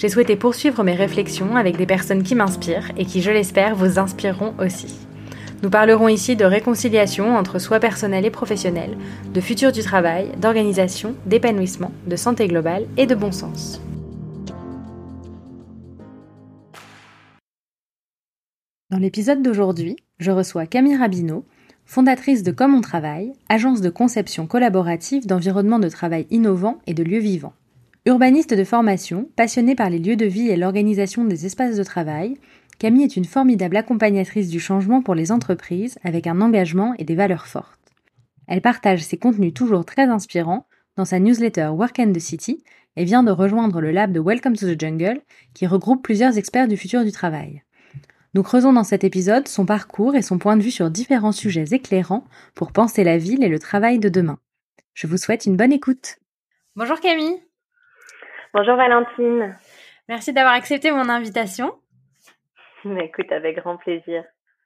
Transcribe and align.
J'ai 0.00 0.08
souhaité 0.08 0.34
poursuivre 0.34 0.82
mes 0.82 0.94
réflexions 0.94 1.56
avec 1.56 1.76
des 1.76 1.84
personnes 1.84 2.22
qui 2.22 2.34
m'inspirent 2.34 2.90
et 2.96 3.04
qui, 3.04 3.20
je 3.20 3.30
l'espère, 3.30 3.76
vous 3.76 3.98
inspireront 3.98 4.54
aussi. 4.58 4.98
Nous 5.62 5.68
parlerons 5.68 6.08
ici 6.08 6.36
de 6.36 6.46
réconciliation 6.46 7.36
entre 7.36 7.58
soi 7.58 7.80
personnel 7.80 8.24
et 8.24 8.30
professionnel, 8.30 8.96
de 9.34 9.40
futur 9.42 9.72
du 9.72 9.82
travail, 9.82 10.30
d'organisation, 10.38 11.14
d'épanouissement, 11.26 11.92
de 12.06 12.16
santé 12.16 12.48
globale 12.48 12.86
et 12.96 13.04
de 13.04 13.14
bon 13.14 13.30
sens. 13.30 13.82
Dans 18.88 18.98
l'épisode 18.98 19.42
d'aujourd'hui, 19.42 19.96
je 20.18 20.30
reçois 20.30 20.64
Camille 20.64 20.96
Rabineau, 20.96 21.44
fondatrice 21.84 22.42
de 22.42 22.52
Comme 22.52 22.74
on 22.74 22.80
travaille, 22.80 23.34
agence 23.50 23.82
de 23.82 23.90
conception 23.90 24.46
collaborative 24.46 25.26
d'environnements 25.26 25.78
de 25.78 25.90
travail 25.90 26.26
innovants 26.30 26.78
et 26.86 26.94
de 26.94 27.02
lieux 27.02 27.20
vivants. 27.20 27.52
Urbaniste 28.06 28.54
de 28.54 28.64
formation, 28.64 29.28
passionnée 29.36 29.74
par 29.74 29.90
les 29.90 29.98
lieux 29.98 30.16
de 30.16 30.24
vie 30.24 30.48
et 30.48 30.56
l'organisation 30.56 31.26
des 31.26 31.44
espaces 31.44 31.76
de 31.76 31.84
travail, 31.84 32.38
Camille 32.78 33.04
est 33.04 33.16
une 33.16 33.26
formidable 33.26 33.76
accompagnatrice 33.76 34.48
du 34.48 34.58
changement 34.58 35.02
pour 35.02 35.14
les 35.14 35.30
entreprises 35.30 35.98
avec 36.02 36.26
un 36.26 36.40
engagement 36.40 36.94
et 36.98 37.04
des 37.04 37.14
valeurs 37.14 37.46
fortes. 37.46 37.78
Elle 38.48 38.62
partage 38.62 39.02
ses 39.02 39.18
contenus 39.18 39.52
toujours 39.52 39.84
très 39.84 40.04
inspirants 40.04 40.66
dans 40.96 41.04
sa 41.04 41.18
newsletter 41.18 41.68
Work 41.74 41.98
and 41.98 42.12
the 42.12 42.20
City 42.20 42.64
et 42.96 43.04
vient 43.04 43.22
de 43.22 43.30
rejoindre 43.30 43.82
le 43.82 43.90
lab 43.90 44.12
de 44.12 44.20
Welcome 44.20 44.56
to 44.56 44.66
the 44.66 44.80
Jungle 44.80 45.20
qui 45.52 45.66
regroupe 45.66 46.02
plusieurs 46.02 46.38
experts 46.38 46.68
du 46.68 46.78
futur 46.78 47.04
du 47.04 47.12
travail. 47.12 47.62
Nous 48.32 48.42
creusons 48.42 48.72
dans 48.72 48.84
cet 48.84 49.04
épisode 49.04 49.46
son 49.46 49.66
parcours 49.66 50.14
et 50.14 50.22
son 50.22 50.38
point 50.38 50.56
de 50.56 50.62
vue 50.62 50.70
sur 50.70 50.90
différents 50.90 51.32
sujets 51.32 51.66
éclairants 51.72 52.24
pour 52.54 52.72
penser 52.72 53.04
la 53.04 53.18
ville 53.18 53.44
et 53.44 53.48
le 53.48 53.58
travail 53.58 53.98
de 53.98 54.08
demain. 54.08 54.38
Je 54.94 55.06
vous 55.06 55.18
souhaite 55.18 55.44
une 55.44 55.56
bonne 55.56 55.72
écoute. 55.72 56.16
Bonjour 56.76 56.98
Camille. 56.98 57.40
Bonjour 58.52 58.74
Valentine. 58.74 59.56
Merci 60.08 60.32
d'avoir 60.32 60.54
accepté 60.54 60.90
mon 60.90 61.08
invitation. 61.08 61.72
Écoute, 62.84 63.30
avec 63.30 63.56
grand 63.56 63.76
plaisir. 63.76 64.24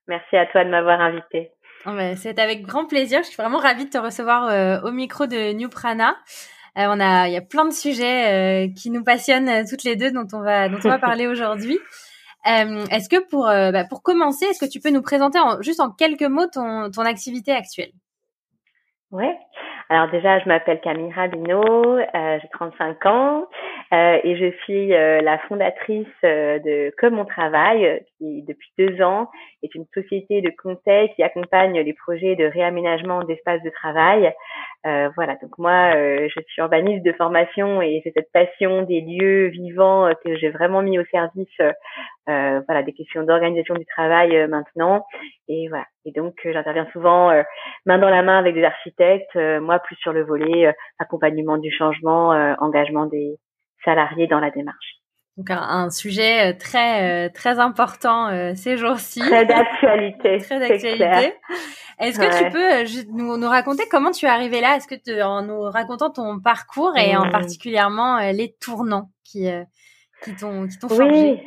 Merci 0.08 0.36
à 0.36 0.46
toi 0.46 0.64
de 0.64 0.70
m'avoir 0.70 1.02
invité. 1.02 1.50
Oh, 1.84 1.90
ben, 1.90 2.16
c'est 2.16 2.38
avec 2.38 2.62
grand 2.62 2.86
plaisir. 2.86 3.18
Je 3.18 3.28
suis 3.28 3.36
vraiment 3.36 3.58
ravie 3.58 3.84
de 3.84 3.90
te 3.90 3.98
recevoir 3.98 4.48
euh, 4.48 4.80
au 4.88 4.90
micro 4.90 5.26
de 5.26 5.52
New 5.52 5.68
Prana. 5.68 6.16
Euh, 6.78 6.86
on 6.88 6.98
a, 6.98 7.28
il 7.28 7.34
y 7.34 7.36
a 7.36 7.42
plein 7.42 7.66
de 7.66 7.72
sujets 7.72 8.32
euh, 8.32 8.72
qui 8.74 8.90
nous 8.90 9.04
passionnent 9.04 9.66
toutes 9.68 9.84
les 9.84 9.96
deux, 9.96 10.10
dont 10.10 10.26
on 10.32 10.40
va, 10.40 10.70
dont 10.70 10.78
on 10.82 10.88
va 10.88 10.98
parler 10.98 11.26
aujourd'hui. 11.26 11.78
est-ce 12.46 13.10
que 13.10 13.28
pour, 13.28 13.44
bah, 13.44 13.84
pour 13.84 14.02
commencer, 14.02 14.46
est-ce 14.46 14.64
que 14.64 14.70
tu 14.70 14.80
peux 14.80 14.90
nous 14.90 15.02
présenter 15.02 15.38
en, 15.38 15.60
juste 15.60 15.80
en 15.80 15.90
quelques 15.90 16.22
mots 16.22 16.46
ton, 16.46 16.90
ton 16.90 17.02
activité 17.02 17.52
actuelle? 17.52 17.92
Ouais. 19.10 19.36
Alors 19.90 20.10
déjà, 20.10 20.38
je 20.40 20.48
m'appelle 20.48 20.80
Camille 20.80 21.12
Rabineau, 21.12 21.98
j'ai 21.98 22.48
35 22.52 23.06
ans 23.06 23.46
euh, 23.92 24.18
et 24.24 24.36
je 24.36 24.50
suis 24.62 24.94
euh, 24.94 25.20
la 25.20 25.38
fondatrice 25.38 26.06
euh, 26.24 26.58
de 26.58 26.92
Comme 26.98 27.18
on 27.18 27.24
travaille, 27.24 28.02
qui 28.18 28.42
depuis 28.42 28.70
deux 28.78 29.02
ans 29.02 29.30
est 29.62 29.74
une 29.74 29.84
société 29.92 30.40
de 30.40 30.50
conseil 30.62 31.12
qui 31.14 31.22
accompagne 31.22 31.78
les 31.80 31.92
projets 31.92 32.34
de 32.36 32.44
réaménagement 32.44 33.22
d'espaces 33.24 33.62
de 33.62 33.70
travail. 33.70 34.32
voilà, 35.16 35.36
donc 35.40 35.56
moi, 35.58 35.92
je 35.94 36.40
suis 36.46 36.60
urbaniste 36.60 37.04
de 37.04 37.12
formation 37.12 37.80
et 37.80 38.02
c'est 38.04 38.12
cette 38.12 38.30
passion 38.32 38.82
des 38.82 39.00
lieux 39.00 39.46
vivants 39.46 40.10
que 40.24 40.36
j'ai 40.36 40.50
vraiment 40.50 40.82
mis 40.82 40.98
au 40.98 41.04
service 41.06 41.56
voilà, 42.26 42.82
des 42.82 42.92
questions 42.92 43.22
d'organisation 43.22 43.74
du 43.74 43.86
travail 43.86 44.46
maintenant. 44.48 45.06
Et 45.48 45.68
voilà. 45.68 45.86
Et 46.04 46.12
donc, 46.12 46.34
j'interviens 46.44 46.86
souvent 46.92 47.32
main 47.86 47.98
dans 47.98 48.10
la 48.10 48.22
main 48.22 48.38
avec 48.38 48.54
des 48.54 48.64
architectes, 48.64 49.34
moi 49.36 49.78
plus 49.78 49.96
sur 49.96 50.12
le 50.12 50.22
volet 50.24 50.74
accompagnement 50.98 51.56
du 51.56 51.70
changement, 51.70 52.30
engagement 52.58 53.06
des 53.06 53.38
salariés 53.84 54.26
dans 54.26 54.40
la 54.40 54.50
démarche. 54.50 55.00
Donc 55.36 55.50
un, 55.50 55.90
sujet 55.90 56.52
euh, 56.52 56.56
très 56.56 57.26
euh, 57.26 57.28
très 57.32 57.58
important 57.58 58.28
euh, 58.28 58.52
ces 58.54 58.76
jours-ci. 58.76 59.18
Très 59.18 59.44
d'actualité. 59.44 60.38
très 60.42 60.60
d'actualité. 60.60 61.34
Est-ce 61.98 62.18
que 62.18 62.44
tu 62.44 62.50
peux 62.50 63.12
nous, 63.12 63.36
nous, 63.36 63.48
raconter 63.48 63.84
comment 63.90 64.12
tu 64.12 64.26
es 64.26 64.28
arrivé 64.28 64.60
là? 64.60 64.76
Est-ce 64.76 64.86
que 64.86 64.94
tu, 64.94 65.20
en 65.22 65.42
nous 65.42 65.62
racontant 65.62 66.10
ton 66.10 66.40
parcours 66.40 66.96
et 66.96 67.16
en 67.16 67.26
mmh. 67.26 67.30
particulièrement 67.30 68.18
les 68.32 68.54
tournants 68.60 69.10
qui 69.24 69.48
qui 70.22 70.36
t'ont 70.36 70.66
qui 70.68 70.78
t'ont 70.78 70.88
oui. 70.88 71.40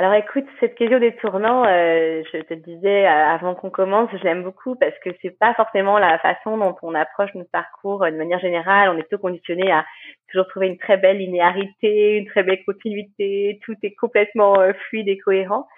Alors 0.00 0.14
écoute, 0.14 0.46
cette 0.60 0.76
question 0.76 0.98
des 0.98 1.14
tournants, 1.16 1.66
euh, 1.66 2.22
je 2.32 2.38
te 2.38 2.54
disais 2.54 3.06
euh, 3.06 3.10
avant 3.10 3.54
qu'on 3.54 3.68
commence, 3.68 4.08
je 4.12 4.24
l'aime 4.24 4.42
beaucoup 4.42 4.74
parce 4.74 4.98
que 5.04 5.10
c'est 5.20 5.38
pas 5.38 5.52
forcément 5.52 5.98
la 5.98 6.18
façon 6.20 6.56
dont 6.56 6.74
on 6.80 6.94
approche 6.94 7.34
notre 7.34 7.50
parcours 7.50 8.02
euh, 8.02 8.10
de 8.10 8.16
manière 8.16 8.38
générale. 8.38 8.88
On 8.88 8.96
est 8.96 9.02
plutôt 9.02 9.20
conditionné 9.20 9.70
à 9.70 9.84
toujours 10.30 10.48
trouver 10.48 10.68
une 10.68 10.78
très 10.78 10.96
belle 10.96 11.18
linéarité, 11.18 12.16
une 12.16 12.26
très 12.28 12.42
belle 12.42 12.64
continuité, 12.64 13.60
tout 13.62 13.74
est 13.82 13.94
complètement 13.94 14.54
fluide 14.88 15.08
et 15.08 15.18
cohérent. 15.18 15.68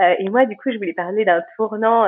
et 0.00 0.28
moi, 0.30 0.44
du 0.44 0.56
coup, 0.56 0.70
je 0.70 0.76
voulais 0.76 0.92
parler 0.92 1.24
d'un 1.24 1.42
tournant 1.56 2.06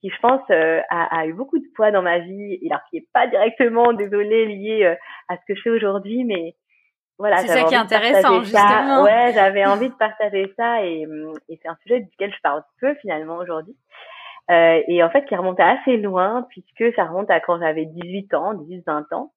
qui, 0.00 0.08
je 0.08 0.18
pense, 0.22 0.40
a, 0.48 1.18
a, 1.20 1.26
eu 1.26 1.34
beaucoup 1.34 1.58
de 1.58 1.66
poids 1.74 1.90
dans 1.90 2.02
ma 2.02 2.20
vie, 2.20 2.58
et 2.62 2.68
alors 2.70 2.80
qui 2.88 2.96
est 2.98 3.06
pas 3.12 3.26
directement, 3.26 3.92
désolé, 3.92 4.46
lié 4.46 4.96
à 5.28 5.36
ce 5.36 5.42
que 5.46 5.54
je 5.54 5.62
fais 5.62 5.70
aujourd'hui, 5.70 6.24
mais 6.24 6.54
voilà, 7.20 7.36
c'est 7.38 7.48
ça 7.48 7.64
qui 7.64 7.74
est 7.74 7.76
intéressant, 7.76 8.40
justement. 8.40 9.02
Ouais, 9.02 9.32
j'avais 9.34 9.66
envie 9.66 9.90
de 9.90 9.94
partager 9.94 10.52
ça 10.56 10.82
et, 10.82 11.06
et 11.50 11.60
c'est 11.62 11.68
un 11.68 11.76
sujet 11.82 12.00
duquel 12.00 12.32
je 12.34 12.40
parle 12.42 12.62
peu 12.80 12.94
finalement 12.94 13.36
aujourd'hui. 13.36 13.76
Euh, 14.50 14.80
et 14.88 15.02
en 15.04 15.10
fait, 15.10 15.26
qui 15.26 15.36
remonte 15.36 15.60
assez 15.60 15.96
loin 15.96 16.46
puisque 16.48 16.94
ça 16.96 17.04
remonte 17.04 17.30
à 17.30 17.38
quand 17.40 17.60
j'avais 17.60 17.84
18 17.84 18.34
ans, 18.34 18.54
18-20 18.54 19.14
ans. 19.14 19.32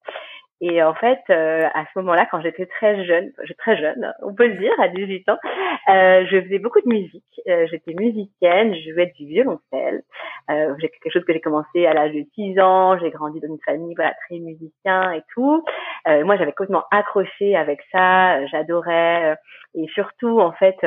Et 0.66 0.82
en 0.82 0.94
fait, 0.94 1.20
euh, 1.28 1.68
à 1.74 1.84
ce 1.84 1.98
moment-là, 1.98 2.26
quand 2.30 2.40
j'étais 2.40 2.64
très 2.64 3.04
jeune, 3.04 3.30
très 3.58 3.76
jeune, 3.76 4.14
on 4.22 4.34
peut 4.34 4.46
le 4.46 4.54
dire, 4.54 4.72
à 4.80 4.88
18 4.88 5.28
ans, 5.28 5.36
euh, 5.90 6.24
je 6.26 6.40
faisais 6.40 6.58
beaucoup 6.58 6.80
de 6.80 6.88
musique. 6.88 7.22
Euh, 7.46 7.66
j'étais 7.70 7.92
musicienne, 7.92 8.74
je 8.74 8.92
jouais 8.92 9.12
du 9.14 9.26
violoncelle. 9.26 10.00
Euh, 10.50 10.74
j'ai 10.80 10.88
quelque 10.88 11.12
chose 11.12 11.22
que 11.26 11.34
j'ai 11.34 11.42
commencé 11.42 11.84
à 11.84 11.92
l'âge 11.92 12.14
de 12.14 12.24
6 12.34 12.58
ans. 12.60 12.98
J'ai 12.98 13.10
grandi 13.10 13.40
dans 13.40 13.48
une 13.48 13.60
famille 13.60 13.94
voilà 13.94 14.14
très 14.26 14.38
musicien 14.38 15.12
et 15.12 15.22
tout. 15.34 15.62
Euh, 16.08 16.24
moi, 16.24 16.38
j'avais 16.38 16.52
complètement 16.52 16.84
accroché 16.90 17.54
avec 17.54 17.80
ça. 17.92 18.46
J'adorais. 18.46 19.36
et 19.74 19.86
surtout, 19.88 20.40
en 20.40 20.52
fait 20.52 20.78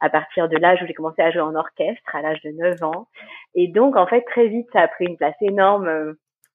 à 0.00 0.10
partir 0.10 0.50
de 0.50 0.58
l'âge 0.58 0.82
où 0.82 0.86
j'ai 0.86 0.92
commencé 0.92 1.22
à 1.22 1.30
jouer 1.30 1.40
en 1.40 1.54
orchestre, 1.54 2.14
à 2.14 2.20
l'âge 2.20 2.42
de 2.42 2.50
9 2.50 2.82
ans. 2.82 3.06
Et 3.54 3.68
donc, 3.68 3.96
en 3.96 4.06
fait, 4.06 4.20
très 4.26 4.48
vite, 4.48 4.66
ça 4.74 4.82
a 4.82 4.88
pris 4.88 5.06
une 5.06 5.16
place 5.16 5.40
énorme 5.40 6.14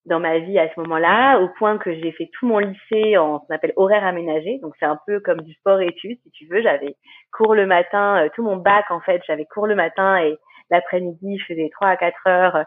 dans 0.10 0.20
ma 0.20 0.40
vie 0.40 0.60
à 0.60 0.68
ce 0.74 0.80
moment-là, 0.82 1.40
au 1.40 1.48
point 1.48 1.78
que 1.78 1.94
j'ai 1.94 2.12
fait 2.12 2.30
tout 2.34 2.48
mon 2.48 2.58
lycée 2.58 3.18
en 3.18 3.40
ce 3.40 3.48
qu'on 3.48 3.56
appelle 3.56 3.74
horaire 3.78 4.04
aménagé. 4.04 4.60
Donc 4.62 4.74
c'est 4.80 4.86
un 4.86 5.00
peu 5.08 5.20
comme 5.22 5.42
du 5.42 5.54
sport-études, 5.54 6.20
si 6.24 6.32
tu 6.32 6.46
veux. 6.48 6.62
J'avais 6.62 6.96
cours 7.32 7.56
le 7.56 7.66
matin, 7.66 8.26
euh, 8.26 8.30
tout 8.36 8.44
mon 8.44 8.58
bac 8.58 8.86
en 8.90 9.00
fait, 9.00 9.22
j'avais 9.26 9.46
cours 9.46 9.68
le 9.68 9.76
matin 9.76 10.18
et 10.18 10.38
l'après-midi, 10.70 11.38
je 11.38 11.46
faisais 11.46 11.70
trois 11.72 11.90
à 11.90 11.98
quatre 11.98 12.28
heures, 12.28 12.56
euh, 12.58 12.64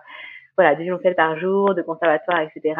voilà, 0.56 0.75
de 0.75 0.82
violoncelle 0.82 1.14
par 1.14 1.38
jour, 1.38 1.75
de 1.75 1.82
conservatoire, 1.82 2.41
etc. 2.41 2.75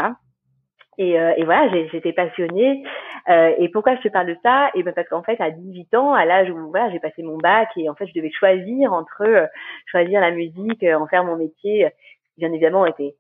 Et, 0.99 1.19
euh, 1.19 1.33
et 1.37 1.45
voilà, 1.45 1.69
j'étais 1.91 2.13
passionnée. 2.13 2.85
et 3.29 3.69
pourquoi 3.71 3.97
je 3.97 4.03
te 4.03 4.09
parle 4.09 4.27
de 4.27 4.37
ça? 4.43 4.71
Et 4.75 4.83
ben 4.83 4.93
parce 4.95 5.09
qu'en 5.09 5.23
fait, 5.23 5.41
à 5.41 5.51
18 5.51 5.95
ans, 5.95 6.15
à 6.15 6.25
l'âge 6.25 6.51
où 6.51 6.71
voilà, 6.71 6.91
j'ai 6.91 7.01
passé 7.01 7.23
mon 7.23 7.39
bac 7.39 7.69
et 7.77 7.89
en 7.89 7.95
fait, 7.95 8.07
je 8.07 8.15
devais 8.15 8.31
choisir 8.31 8.93
entre 8.93 9.49
choisir 9.87 10.21
la 10.21 10.31
musique, 10.31 10.85
en 10.85 11.07
faire 11.07 11.25
mon 11.25 11.37
métier. 11.37 11.89
Bien 12.37 12.53
évidemment, 12.53 12.87
était 12.87 13.15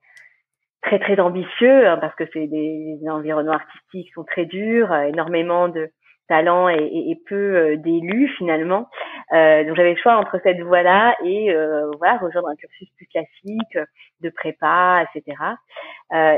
très 0.82 0.98
très 0.98 1.18
ambitieux 1.20 1.86
hein, 1.86 1.96
parce 1.98 2.14
que 2.16 2.24
c'est 2.32 2.46
des, 2.46 2.98
environnements 3.08 3.54
artistiques 3.54 4.08
qui 4.08 4.12
sont 4.12 4.24
très 4.24 4.44
durs, 4.44 4.92
euh, 4.92 5.02
énormément 5.02 5.68
de 5.68 5.88
talents 6.28 6.68
et, 6.68 7.18
peu 7.26 7.34
euh, 7.34 7.76
d'élus 7.76 8.28
finalement. 8.38 8.88
Euh, 9.32 9.64
donc 9.64 9.76
j'avais 9.76 9.94
le 9.94 10.00
choix 10.00 10.16
entre 10.16 10.38
cette 10.42 10.60
voie-là 10.60 11.14
et 11.24 11.52
voilà 11.98 12.16
rejoindre 12.18 12.48
un 12.48 12.56
cursus 12.56 12.88
plus 12.96 13.06
classique 13.06 13.78
de 14.20 14.30
prépa, 14.30 15.04
etc. 15.14 15.36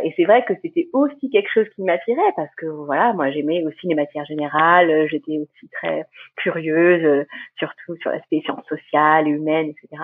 Et 0.04 0.12
c'est 0.16 0.24
vrai 0.24 0.44
que 0.44 0.54
c'était 0.62 0.88
aussi 0.92 1.30
quelque 1.30 1.50
chose 1.52 1.68
qui 1.74 1.82
m'attirait 1.82 2.32
parce 2.36 2.54
que 2.56 2.66
voilà 2.66 3.12
moi 3.12 3.30
j'aimais 3.30 3.64
aussi 3.66 3.86
les 3.86 3.94
matières 3.94 4.24
générales, 4.24 5.06
j'étais 5.10 5.38
aussi 5.38 5.68
très 5.72 6.04
curieuse 6.36 7.26
surtout 7.58 7.96
sur 8.00 8.10
l'aspect 8.10 8.40
sciences 8.44 8.66
sociales, 8.68 9.28
humaines, 9.28 9.70
etc. 9.70 10.02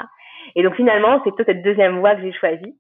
Et 0.57 0.63
donc 0.63 0.75
finalement 0.75 1.21
c'est 1.25 1.31
plutôt 1.31 1.51
cette 1.51 1.63
deuxième 1.63 2.01
voie 2.01 2.17
que 2.17 2.23
j'ai 2.23 2.33
choisie. 2.33 2.77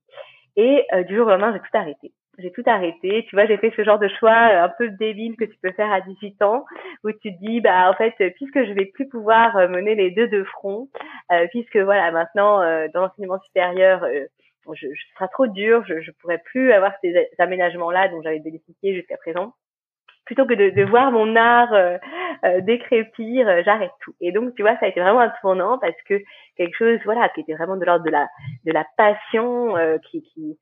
Et 0.60 0.84
euh, 0.92 1.04
du 1.04 1.16
jour 1.16 1.26
au 1.26 1.30
lendemain, 1.30 1.54
j'ai 1.54 1.60
tout 1.60 1.78
arrêté. 1.78 2.12
j'ai 2.36 2.52
tout 2.52 2.62
arrêté. 2.66 3.24
Tu 3.30 3.34
vois, 3.34 3.46
j'ai 3.46 3.56
fait 3.56 3.72
ce 3.74 3.82
genre 3.82 3.98
de 3.98 4.08
choix 4.08 4.50
euh, 4.52 4.64
un 4.64 4.68
peu 4.68 4.90
débile 4.90 5.34
que 5.36 5.46
tu 5.46 5.56
peux 5.62 5.72
faire 5.72 5.90
à 5.90 6.02
18 6.02 6.42
ans, 6.42 6.66
où 7.02 7.10
tu 7.12 7.34
te 7.34 7.38
dis, 7.40 7.62
bah 7.62 7.88
en 7.88 7.94
fait, 7.94 8.12
puisque 8.34 8.62
je 8.62 8.72
vais 8.74 8.84
plus 8.84 9.08
pouvoir 9.08 9.56
euh, 9.56 9.68
mener 9.68 9.94
les 9.94 10.10
deux 10.10 10.28
de 10.28 10.44
front, 10.44 10.90
puisque 11.50 11.78
voilà, 11.78 12.10
maintenant 12.12 12.58
dans 12.92 13.00
l'enseignement 13.00 13.40
supérieur, 13.40 14.04
je, 14.74 14.86
je, 14.92 15.02
sera 15.14 15.28
trop 15.28 15.46
dur, 15.46 15.82
je, 15.86 16.02
je 16.02 16.10
pourrais 16.20 16.42
plus 16.44 16.72
avoir 16.72 16.92
ces 17.00 17.14
aménagements-là 17.38 18.08
dont 18.08 18.20
j'avais 18.20 18.40
bénéficié 18.40 18.94
jusqu'à 18.94 19.16
présent. 19.16 19.54
Plutôt 20.30 20.46
que 20.46 20.54
de, 20.54 20.70
de 20.70 20.84
voir 20.84 21.10
mon 21.10 21.34
art 21.34 21.74
décrépir, 22.60 23.48
j'arrête 23.64 23.90
tout. 24.00 24.14
Et 24.20 24.30
donc, 24.30 24.54
tu 24.54 24.62
vois, 24.62 24.76
ça 24.78 24.86
a 24.86 24.88
été 24.88 25.00
vraiment 25.00 25.20
un 25.20 25.32
tournant 25.40 25.76
parce 25.78 26.00
que 26.08 26.14
quelque 26.56 26.76
chose, 26.76 27.00
voilà, 27.04 27.28
qui 27.30 27.40
était 27.40 27.54
vraiment 27.54 27.76
de 27.76 27.84
l'ordre 27.84 28.04
de 28.04 28.10
la 28.10 28.28
de 28.64 28.72
la 28.72 28.84
passion, 28.96 29.74
qui, 30.08 30.22
qui 30.22 30.56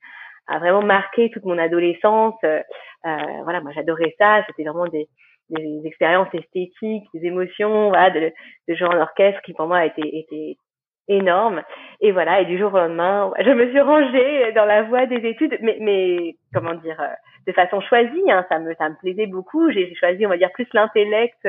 a 0.49 0.59
vraiment 0.59 0.81
marqué 0.81 1.29
toute 1.29 1.45
mon 1.45 1.57
adolescence. 1.57 2.35
Euh, 2.43 2.61
euh, 3.05 3.41
voilà, 3.43 3.61
moi 3.61 3.71
j'adorais 3.73 4.15
ça. 4.17 4.43
C'était 4.47 4.63
vraiment 4.63 4.87
des, 4.87 5.07
des 5.49 5.81
expériences 5.85 6.33
esthétiques, 6.33 7.05
des 7.13 7.27
émotions, 7.27 7.89
voilà, 7.89 8.09
de, 8.09 8.31
de 8.67 8.75
jouer 8.75 8.87
en 8.87 8.99
orchestre 8.99 9.41
qui 9.43 9.53
pour 9.53 9.67
moi 9.67 9.85
était 9.85 10.01
était 10.01 10.57
énorme. 11.07 11.61
Et 12.01 12.11
voilà, 12.11 12.41
et 12.41 12.45
du 12.45 12.57
jour 12.57 12.73
au 12.73 12.77
lendemain, 12.77 13.31
je 13.39 13.49
me 13.51 13.69
suis 13.69 13.79
rangée 13.79 14.51
dans 14.53 14.65
la 14.65 14.83
voie 14.83 15.05
des 15.05 15.27
études, 15.27 15.57
mais, 15.61 15.77
mais 15.79 16.35
comment 16.53 16.75
dire, 16.75 16.99
euh, 16.99 17.13
de 17.47 17.51
façon 17.53 17.81
choisie. 17.81 18.31
Hein, 18.31 18.45
ça 18.49 18.59
me 18.59 18.73
ça 18.75 18.89
me 18.89 18.95
plaisait 18.95 19.27
beaucoup. 19.27 19.71
J'ai 19.71 19.93
choisi, 19.95 20.25
on 20.25 20.29
va 20.29 20.37
dire, 20.37 20.51
plus 20.51 20.67
l'intellect 20.73 21.47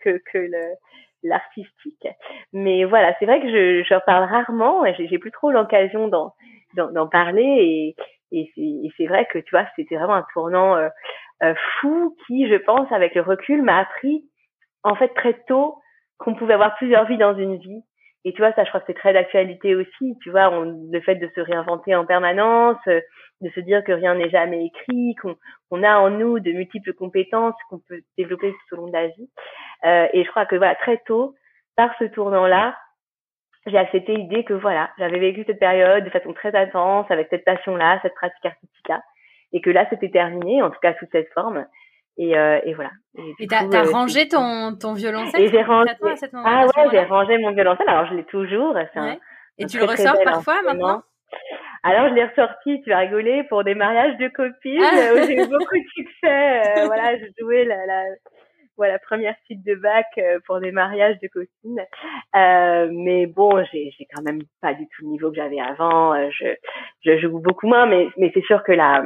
que 0.00 0.20
que 0.32 0.48
l'artistique. 1.22 2.08
Mais 2.52 2.84
voilà, 2.84 3.14
c'est 3.18 3.26
vrai 3.26 3.40
que 3.40 3.48
je, 3.48 3.82
je 3.84 4.04
parle 4.04 4.24
rarement. 4.24 4.84
J'ai 4.98 5.18
plus 5.18 5.30
trop 5.30 5.50
l'occasion 5.50 6.08
d'en 6.08 6.34
d'en 6.74 7.06
parler 7.06 7.94
et, 8.32 8.50
et 8.56 8.90
c'est 8.96 9.06
vrai 9.06 9.26
que 9.26 9.38
tu 9.38 9.50
vois, 9.50 9.66
c'était 9.76 9.96
vraiment 9.96 10.14
un 10.14 10.26
tournant 10.32 10.76
euh, 10.76 10.88
euh, 11.42 11.54
fou 11.80 12.16
qui, 12.26 12.48
je 12.48 12.54
pense, 12.54 12.90
avec 12.92 13.14
le 13.14 13.22
recul, 13.22 13.62
m'a 13.62 13.78
appris 13.78 14.24
en 14.84 14.94
fait 14.94 15.08
très 15.14 15.34
tôt 15.46 15.78
qu'on 16.18 16.34
pouvait 16.34 16.54
avoir 16.54 16.76
plusieurs 16.76 17.04
vies 17.06 17.18
dans 17.18 17.36
une 17.36 17.56
vie. 17.56 17.82
Et 18.24 18.32
tu 18.32 18.40
vois, 18.40 18.52
ça, 18.52 18.64
je 18.64 18.68
crois 18.68 18.80
que 18.80 18.86
c'est 18.86 18.98
très 18.98 19.12
d'actualité 19.12 19.74
aussi. 19.74 20.16
Tu 20.22 20.30
vois, 20.30 20.50
on, 20.50 20.88
le 20.90 21.00
fait 21.00 21.16
de 21.16 21.28
se 21.34 21.40
réinventer 21.40 21.94
en 21.94 22.06
permanence, 22.06 22.78
de 22.86 23.50
se 23.54 23.60
dire 23.60 23.82
que 23.84 23.92
rien 23.92 24.14
n'est 24.14 24.30
jamais 24.30 24.66
écrit, 24.66 25.14
qu'on 25.16 25.82
a 25.82 25.98
en 25.98 26.10
nous 26.10 26.38
de 26.38 26.52
multiples 26.52 26.92
compétences 26.94 27.54
qu'on 27.68 27.80
peut 27.88 28.00
développer 28.16 28.52
tout 28.52 28.74
au 28.74 28.80
long 28.82 28.86
de 28.86 28.92
la 28.92 29.08
vie. 29.08 29.30
Euh, 29.84 30.06
et 30.12 30.24
je 30.24 30.30
crois 30.30 30.46
que 30.46 30.56
voilà, 30.56 30.76
très 30.76 30.98
tôt, 31.06 31.34
par 31.76 31.90
ce 31.98 32.04
tournant-là, 32.04 32.76
j'ai 33.66 33.78
accepté 33.78 34.16
l'idée 34.16 34.44
que 34.44 34.54
voilà, 34.54 34.90
j'avais 34.98 35.18
vécu 35.18 35.44
cette 35.46 35.58
période 35.58 36.04
de 36.04 36.10
façon 36.10 36.32
très 36.32 36.54
intense, 36.54 37.10
avec 37.10 37.28
cette 37.30 37.44
passion-là, 37.44 37.98
cette 38.02 38.14
pratique 38.14 38.44
artistique-là, 38.44 39.02
et 39.52 39.60
que 39.60 39.70
là, 39.70 39.86
c'était 39.90 40.10
terminé, 40.10 40.62
en 40.62 40.70
tout 40.70 40.80
cas 40.80 40.94
sous 40.98 41.06
cette 41.12 41.32
forme. 41.32 41.66
Et, 42.18 42.36
euh, 42.36 42.60
et 42.64 42.74
voilà. 42.74 42.90
Et, 43.38 43.46
t'as 43.46 43.60
as 43.60 43.86
euh, 43.86 43.90
rangé 43.90 44.28
ton, 44.28 44.76
ton 44.76 44.92
violoncelle 44.92 45.50
j'ai 45.50 45.62
rangé. 45.62 45.90
ah 46.34 46.66
ouais, 46.66 46.88
j'ai 46.90 47.04
rangé 47.04 47.38
mon 47.38 47.52
violoncelle. 47.52 47.88
Alors 47.88 48.06
je 48.06 48.14
l'ai 48.14 48.24
toujours. 48.24 48.76
Un, 48.94 49.16
et 49.58 49.66
tu 49.66 49.78
le 49.78 49.84
ressors 49.84 50.16
parfois 50.24 50.62
maintenant? 50.62 51.02
Alors 51.82 52.08
je 52.10 52.14
l'ai 52.14 52.24
ressorti, 52.24 52.80
tu 52.82 52.90
vas 52.90 52.98
rigoler, 52.98 53.44
pour 53.44 53.64
des 53.64 53.74
mariages 53.74 54.16
de 54.18 54.28
copines 54.28 54.82
ah. 54.82 55.14
où 55.14 55.26
j'ai 55.26 55.34
eu 55.34 55.46
beaucoup 55.46 55.76
de 55.76 55.88
succès. 55.94 56.78
Euh, 56.78 56.86
voilà, 56.86 57.16
je 57.18 57.24
jouais 57.40 57.64
la, 57.64 57.86
la, 57.86 58.02
voilà 58.76 58.98
première 58.98 59.34
suite 59.44 59.64
de 59.64 59.74
bac 59.74 60.06
euh, 60.18 60.38
pour 60.46 60.60
des 60.60 60.72
mariages 60.72 61.18
de 61.20 61.28
copines. 61.28 61.84
Euh, 62.34 62.88
mais 62.90 63.26
bon, 63.26 63.62
j'ai 63.70 63.90
j'ai 63.96 64.06
quand 64.14 64.22
même 64.22 64.40
pas 64.60 64.74
du 64.74 64.86
tout 64.86 65.02
le 65.02 65.08
niveau 65.08 65.30
que 65.30 65.36
j'avais 65.36 65.60
avant. 65.60 66.14
Euh, 66.14 66.28
je 66.30 66.46
je 67.04 67.18
joue 67.18 67.38
beaucoup 67.38 67.66
moins, 67.66 67.86
mais 67.86 68.08
mais 68.16 68.30
c'est 68.34 68.44
sûr 68.44 68.62
que 68.62 68.72
la 68.72 69.04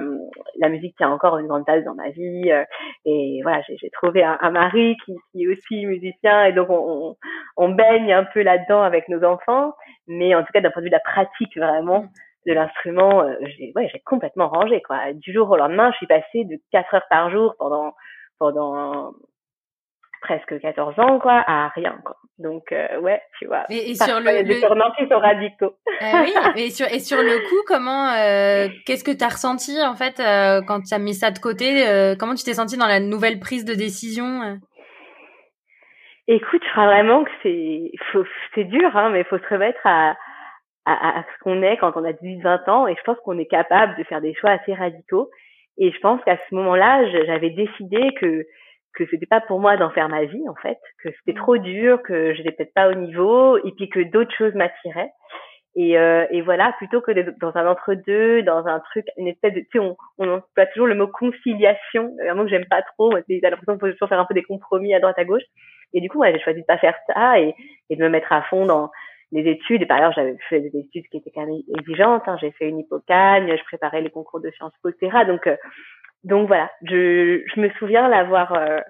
la 0.58 0.68
musique 0.68 0.96
tient 0.96 1.10
encore 1.10 1.38
une 1.38 1.48
grande 1.48 1.64
place 1.64 1.84
dans 1.84 1.94
ma 1.94 2.10
vie. 2.10 2.50
Euh, 2.50 2.64
et 3.04 3.40
voilà, 3.42 3.62
j'ai 3.68 3.90
trouvé 3.90 4.22
un, 4.22 4.38
un, 4.40 4.50
mari 4.50 4.96
qui 5.04 5.16
qui 5.32 5.44
est 5.44 5.48
aussi 5.48 5.84
musicien 5.86 6.44
et 6.46 6.52
donc 6.52 6.70
on 6.70 7.16
on, 7.56 7.68
baigne 7.70 8.12
un 8.12 8.24
peu 8.24 8.42
là-dedans 8.42 8.82
avec 8.82 9.08
nos 9.08 9.24
enfants. 9.24 9.74
Mais 10.06 10.34
en 10.34 10.44
tout 10.44 10.52
cas, 10.52 10.60
d'un 10.60 10.70
point 10.70 10.82
de 10.82 10.86
vue 10.86 10.90
de 10.90 10.94
la 10.94 11.00
pratique 11.00 11.56
vraiment 11.56 12.06
de 12.46 12.52
l'instrument, 12.52 13.26
j'ai 13.40 13.72
ouais, 13.74 13.88
j'ai 13.92 14.00
complètement 14.00 14.48
rangé 14.48 14.80
quoi. 14.82 15.12
Du 15.14 15.32
jour 15.32 15.50
au 15.50 15.56
lendemain, 15.56 15.90
je 15.92 15.96
suis 15.96 16.06
passée 16.06 16.44
de 16.44 16.58
4 16.72 16.94
heures 16.94 17.06
par 17.10 17.30
jour 17.30 17.56
pendant 17.58 17.94
pendant 18.38 19.12
presque 20.20 20.60
14 20.60 20.98
ans, 20.98 21.18
quoi, 21.18 21.44
à 21.46 21.68
rien, 21.68 21.98
quoi. 22.04 22.16
Donc, 22.38 22.70
euh, 22.72 23.00
ouais, 23.00 23.20
tu 23.38 23.46
vois. 23.46 23.64
Et, 23.70 23.94
sur 23.94 24.20
le, 24.20 24.60
tournants 24.60 24.92
qui 24.98 25.06
sont 25.08 25.18
radicaux. 25.18 25.74
Euh, 26.02 26.22
oui, 26.22 26.34
et 26.56 26.70
sur, 26.70 26.86
et 26.86 27.00
sur 27.00 27.18
le 27.18 27.48
coup, 27.48 27.62
comment, 27.66 28.08
euh, 28.08 28.68
qu'est-ce 28.84 29.04
que 29.04 29.16
tu 29.16 29.24
as 29.24 29.28
ressenti, 29.28 29.72
en 29.82 29.94
fait, 29.94 30.20
euh, 30.20 30.60
quand 30.66 30.82
tu 30.82 30.94
as 30.94 30.98
mis 30.98 31.14
ça 31.14 31.30
de 31.30 31.38
côté 31.38 31.88
euh, 31.88 32.14
Comment 32.18 32.34
tu 32.34 32.44
t'es 32.44 32.54
senti 32.54 32.76
dans 32.76 32.86
la 32.86 33.00
nouvelle 33.00 33.40
prise 33.40 33.64
de 33.64 33.74
décision 33.74 34.58
Écoute, 36.28 36.62
je 36.64 36.70
crois 36.72 36.86
vraiment 36.86 37.24
que 37.24 37.30
c'est, 37.42 37.92
c'est 38.54 38.64
dur, 38.64 38.96
hein, 38.96 39.10
mais 39.10 39.20
il 39.20 39.26
faut 39.26 39.38
se 39.38 39.48
remettre 39.48 39.80
à, 39.84 40.16
à, 40.84 41.18
à 41.20 41.22
ce 41.22 41.42
qu'on 41.42 41.62
est 41.62 41.76
quand 41.78 41.92
on 41.96 42.04
a 42.04 42.12
18-20 42.12 42.70
ans, 42.70 42.86
et 42.86 42.96
je 42.96 43.02
pense 43.02 43.16
qu'on 43.24 43.38
est 43.38 43.46
capable 43.46 43.96
de 43.96 44.04
faire 44.04 44.20
des 44.20 44.34
choix 44.34 44.50
assez 44.50 44.74
radicaux. 44.74 45.30
Et 45.78 45.92
je 45.92 45.98
pense 46.00 46.22
qu'à 46.24 46.38
ce 46.48 46.54
moment-là, 46.54 47.04
j'avais 47.26 47.50
décidé 47.50 48.12
que 48.20 48.46
que 48.96 49.04
c'était 49.10 49.26
pas 49.26 49.40
pour 49.40 49.60
moi 49.60 49.76
d'en 49.76 49.90
faire 49.90 50.08
ma 50.08 50.24
vie 50.24 50.48
en 50.48 50.54
fait, 50.56 50.78
que 51.02 51.10
c'était 51.18 51.38
mmh. 51.38 51.42
trop 51.42 51.58
dur, 51.58 52.02
que 52.02 52.34
j'étais 52.34 52.52
peut-être 52.52 52.74
pas 52.74 52.88
au 52.88 52.94
niveau, 52.94 53.58
et 53.58 53.72
puis 53.72 53.88
que 53.88 54.00
d'autres 54.00 54.34
choses 54.34 54.54
m'attiraient. 54.54 55.12
Et, 55.78 55.98
euh, 55.98 56.24
et 56.30 56.40
voilà, 56.40 56.72
plutôt 56.78 57.02
que 57.02 57.12
d'être 57.12 57.38
dans 57.38 57.54
un 57.54 57.66
entre-deux, 57.66 58.42
dans 58.42 58.66
un 58.66 58.80
truc, 58.80 59.04
une 59.18 59.28
espèce 59.28 59.52
de, 59.52 59.60
tu 59.60 59.68
sais, 59.74 59.78
on, 59.78 59.94
on 60.16 60.36
emploie 60.36 60.66
toujours 60.72 60.86
le 60.86 60.94
mot 60.94 61.06
conciliation, 61.06 62.16
un 62.26 62.34
mot 62.34 62.44
que 62.44 62.48
j'aime 62.48 62.64
pas 62.64 62.80
trop, 62.80 63.12
j'ai 63.28 63.40
l'impression 63.40 63.74
qu'il 63.74 63.80
faut 63.80 63.92
toujours 63.92 64.08
faire 64.08 64.18
un 64.20 64.24
peu 64.24 64.32
des 64.32 64.42
compromis 64.42 64.94
à 64.94 65.00
droite 65.00 65.18
à 65.18 65.24
gauche. 65.26 65.42
Et 65.92 66.00
du 66.00 66.08
coup, 66.08 66.18
ouais, 66.20 66.32
j'ai 66.32 66.40
choisi 66.40 66.62
de 66.62 66.66
pas 66.66 66.78
faire 66.78 66.96
ça 67.06 67.38
et, 67.38 67.54
et 67.90 67.96
de 67.96 68.02
me 68.02 68.08
mettre 68.08 68.32
à 68.32 68.42
fond 68.42 68.64
dans 68.64 68.90
les 69.32 69.50
études. 69.50 69.82
Et 69.82 69.86
par 69.86 69.98
ailleurs, 69.98 70.12
j'avais 70.12 70.36
fait 70.48 70.60
des 70.60 70.78
études 70.78 71.06
qui 71.10 71.18
étaient 71.18 71.30
quand 71.34 71.44
même 71.44 71.60
exigeantes. 71.78 72.22
Hein. 72.26 72.38
J'ai 72.40 72.52
fait 72.52 72.68
une 72.68 72.78
hypocagne, 72.78 73.54
je 73.56 73.64
préparais 73.64 74.00
les 74.00 74.10
concours 74.10 74.40
de 74.40 74.50
Sciences 74.52 74.72
Po, 74.82 74.88
etc. 74.88 75.24
Donc, 75.26 75.46
euh, 75.46 75.56
donc 76.26 76.48
voilà, 76.48 76.68
je, 76.82 77.44
je 77.54 77.60
me 77.60 77.70
souviens 77.78 78.08
l'avoir, 78.08 78.52
euh, 78.52 78.80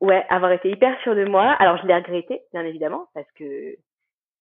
ouais, 0.00 0.24
avoir 0.28 0.52
été 0.52 0.70
hyper 0.70 0.96
sûre 1.02 1.16
de 1.16 1.24
moi. 1.24 1.50
Alors 1.58 1.78
je 1.78 1.86
l'ai 1.86 1.96
regretté, 1.96 2.42
bien 2.52 2.64
évidemment, 2.64 3.08
parce 3.12 3.26
que 3.32 3.74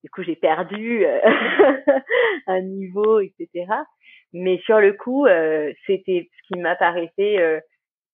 du 0.04 0.10
coup 0.12 0.22
j'ai 0.22 0.36
perdu 0.36 1.04
euh, 1.04 1.20
un 2.48 2.62
niveau, 2.62 3.20
etc. 3.20 3.66
Mais 4.32 4.60
sur 4.60 4.80
le 4.80 4.94
coup, 4.94 5.26
euh, 5.26 5.74
c'était 5.88 6.30
ce 6.38 6.48
qui 6.48 6.60
m'apparaissait 6.60 7.64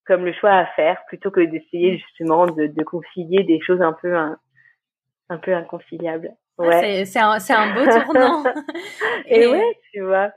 comme 0.05 0.23
le 0.23 0.31
choix 0.31 0.53
à 0.53 0.65
faire, 0.77 1.03
plutôt 1.07 1.31
que 1.31 1.41
d'essayer 1.41 1.97
justement 1.97 2.45
de, 2.45 2.67
de 2.67 2.83
concilier 2.83 3.43
des 3.43 3.59
choses 3.59 3.81
un 3.81 3.93
peu 4.01 4.15
un, 4.15 4.37
un 5.27 5.37
peu 5.39 5.53
inconciliables. 5.53 6.31
Ah, 6.57 6.67
ouais. 6.67 7.03
c'est 7.03 7.19
un, 7.19 7.31
un 7.49 7.73
beau 7.73 7.85
tournant. 7.85 8.43
et, 9.25 9.41
et 9.41 9.47
ouais, 9.47 9.77
tu 9.91 10.01
vois. 10.01 10.31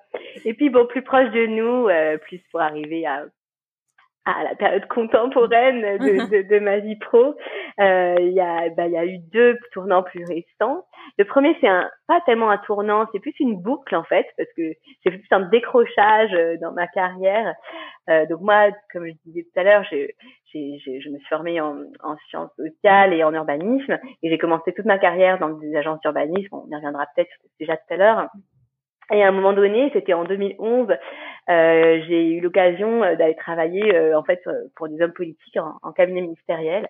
Et 0.45 0.55
puis 0.55 0.69
bon, 0.69 0.87
plus 0.87 1.03
proche 1.03 1.31
de 1.31 1.47
nous, 1.47 2.19
plus 2.23 2.41
pour 2.51 2.61
arriver 2.61 3.07
à 3.07 3.27
à 4.27 4.43
la 4.43 4.57
période 4.57 4.87
contemporaine 4.89 5.81
de, 5.99 6.43
de, 6.43 6.49
de 6.49 6.59
ma 6.59 6.79
vie 6.79 6.97
pro, 6.97 7.37
euh, 7.81 8.17
il 8.19 8.33
y 8.33 8.41
a 8.41 8.69
bah, 8.77 8.89
y 8.89 8.99
a 8.99 9.07
eu 9.07 9.19
deux 9.33 9.57
tournants 9.73 10.03
plus 10.03 10.25
récents. 10.25 10.85
Le 11.17 11.25
premier 11.25 11.57
c'est 11.61 11.69
un 11.69 11.89
pas 12.09 12.21
tellement 12.23 12.51
un 12.51 12.59
tournant, 12.59 13.07
c'est 13.13 13.21
plus 13.21 13.35
une 13.39 13.57
boucle 13.63 13.95
en 13.95 14.03
fait 14.03 14.27
parce 14.37 14.49
que 14.57 14.63
j'ai 15.05 15.11
fait 15.13 15.19
plus 15.19 15.29
un 15.31 15.49
décrochage 15.49 16.35
euh, 16.35 16.57
dans 16.61 16.73
ma 16.73 16.89
carrière. 16.89 17.55
Euh, 18.11 18.27
donc 18.27 18.41
moi, 18.41 18.71
comme 18.93 19.07
je 19.07 19.13
disais 19.25 19.45
tout 19.45 19.61
à 19.61 19.63
l'heure, 19.63 19.85
je, 19.91 20.07
j'ai, 20.53 20.79
je 20.85 21.09
me 21.11 21.19
suis 21.19 21.29
formée 21.29 21.61
en, 21.61 21.77
en 22.03 22.17
sciences 22.29 22.51
sociales 22.57 23.13
et 23.13 23.23
en 23.23 23.33
urbanisme 23.33 23.99
et 24.23 24.29
j'ai 24.29 24.39
commencé 24.39 24.73
toute 24.73 24.87
ma 24.87 24.99
carrière 24.99 25.39
dans 25.39 25.51
des 25.51 25.77
agences 25.77 26.01
d'urbanisme. 26.01 26.49
On 26.53 26.67
y 26.69 26.75
reviendra 26.75 27.07
peut-être 27.15 27.31
déjà 27.61 27.77
tout 27.77 27.95
à 27.95 27.97
l'heure. 27.97 28.29
Et 29.13 29.23
à 29.23 29.29
un 29.29 29.33
moment 29.33 29.53
donné, 29.53 29.91
c'était 29.93 30.15
en 30.15 30.25
2011, 30.25 30.89
euh, 31.49 32.01
j'ai 32.09 32.33
eu 32.33 32.41
l'occasion 32.41 33.05
euh, 33.05 33.15
d'aller 33.15 33.37
travailler 33.37 33.95
euh, 33.95 34.19
en 34.19 34.25
fait 34.25 34.41
euh, 34.49 34.53
pour 34.75 34.89
des 34.89 35.01
hommes 35.01 35.13
politiques 35.13 35.57
en, 35.57 35.75
en 35.83 35.93
cabinet 35.93 36.23
ministériel. 36.23 36.89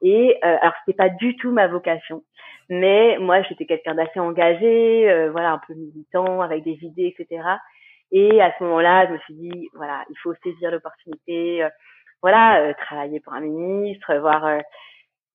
Et 0.00 0.38
euh, 0.44 0.56
alors 0.60 0.74
c'était 0.80 0.96
pas 0.96 1.08
du 1.08 1.36
tout 1.36 1.52
ma 1.52 1.68
vocation, 1.68 2.24
mais 2.68 3.16
moi 3.20 3.42
j'étais 3.42 3.64
quelqu'un 3.66 3.94
d'assez 3.94 4.18
engagé, 4.18 5.28
voilà 5.30 5.52
un 5.52 5.60
peu 5.64 5.74
militant 5.74 6.40
avec 6.40 6.64
des 6.64 6.78
idées, 6.82 7.14
etc. 7.16 7.44
Et 8.10 8.42
à 8.42 8.52
ce 8.58 8.64
moment-là, 8.64 9.06
je 9.06 9.12
me 9.12 9.18
suis 9.18 9.34
dit 9.34 9.68
voilà 9.74 10.04
il 10.10 10.16
faut 10.18 10.34
saisir 10.42 10.72
l'opportunité, 10.72 11.64
voilà 12.20 12.74
travailler 12.74 13.20
pour 13.20 13.34
un 13.34 13.40
ministre, 13.40 14.12
voir 14.16 14.44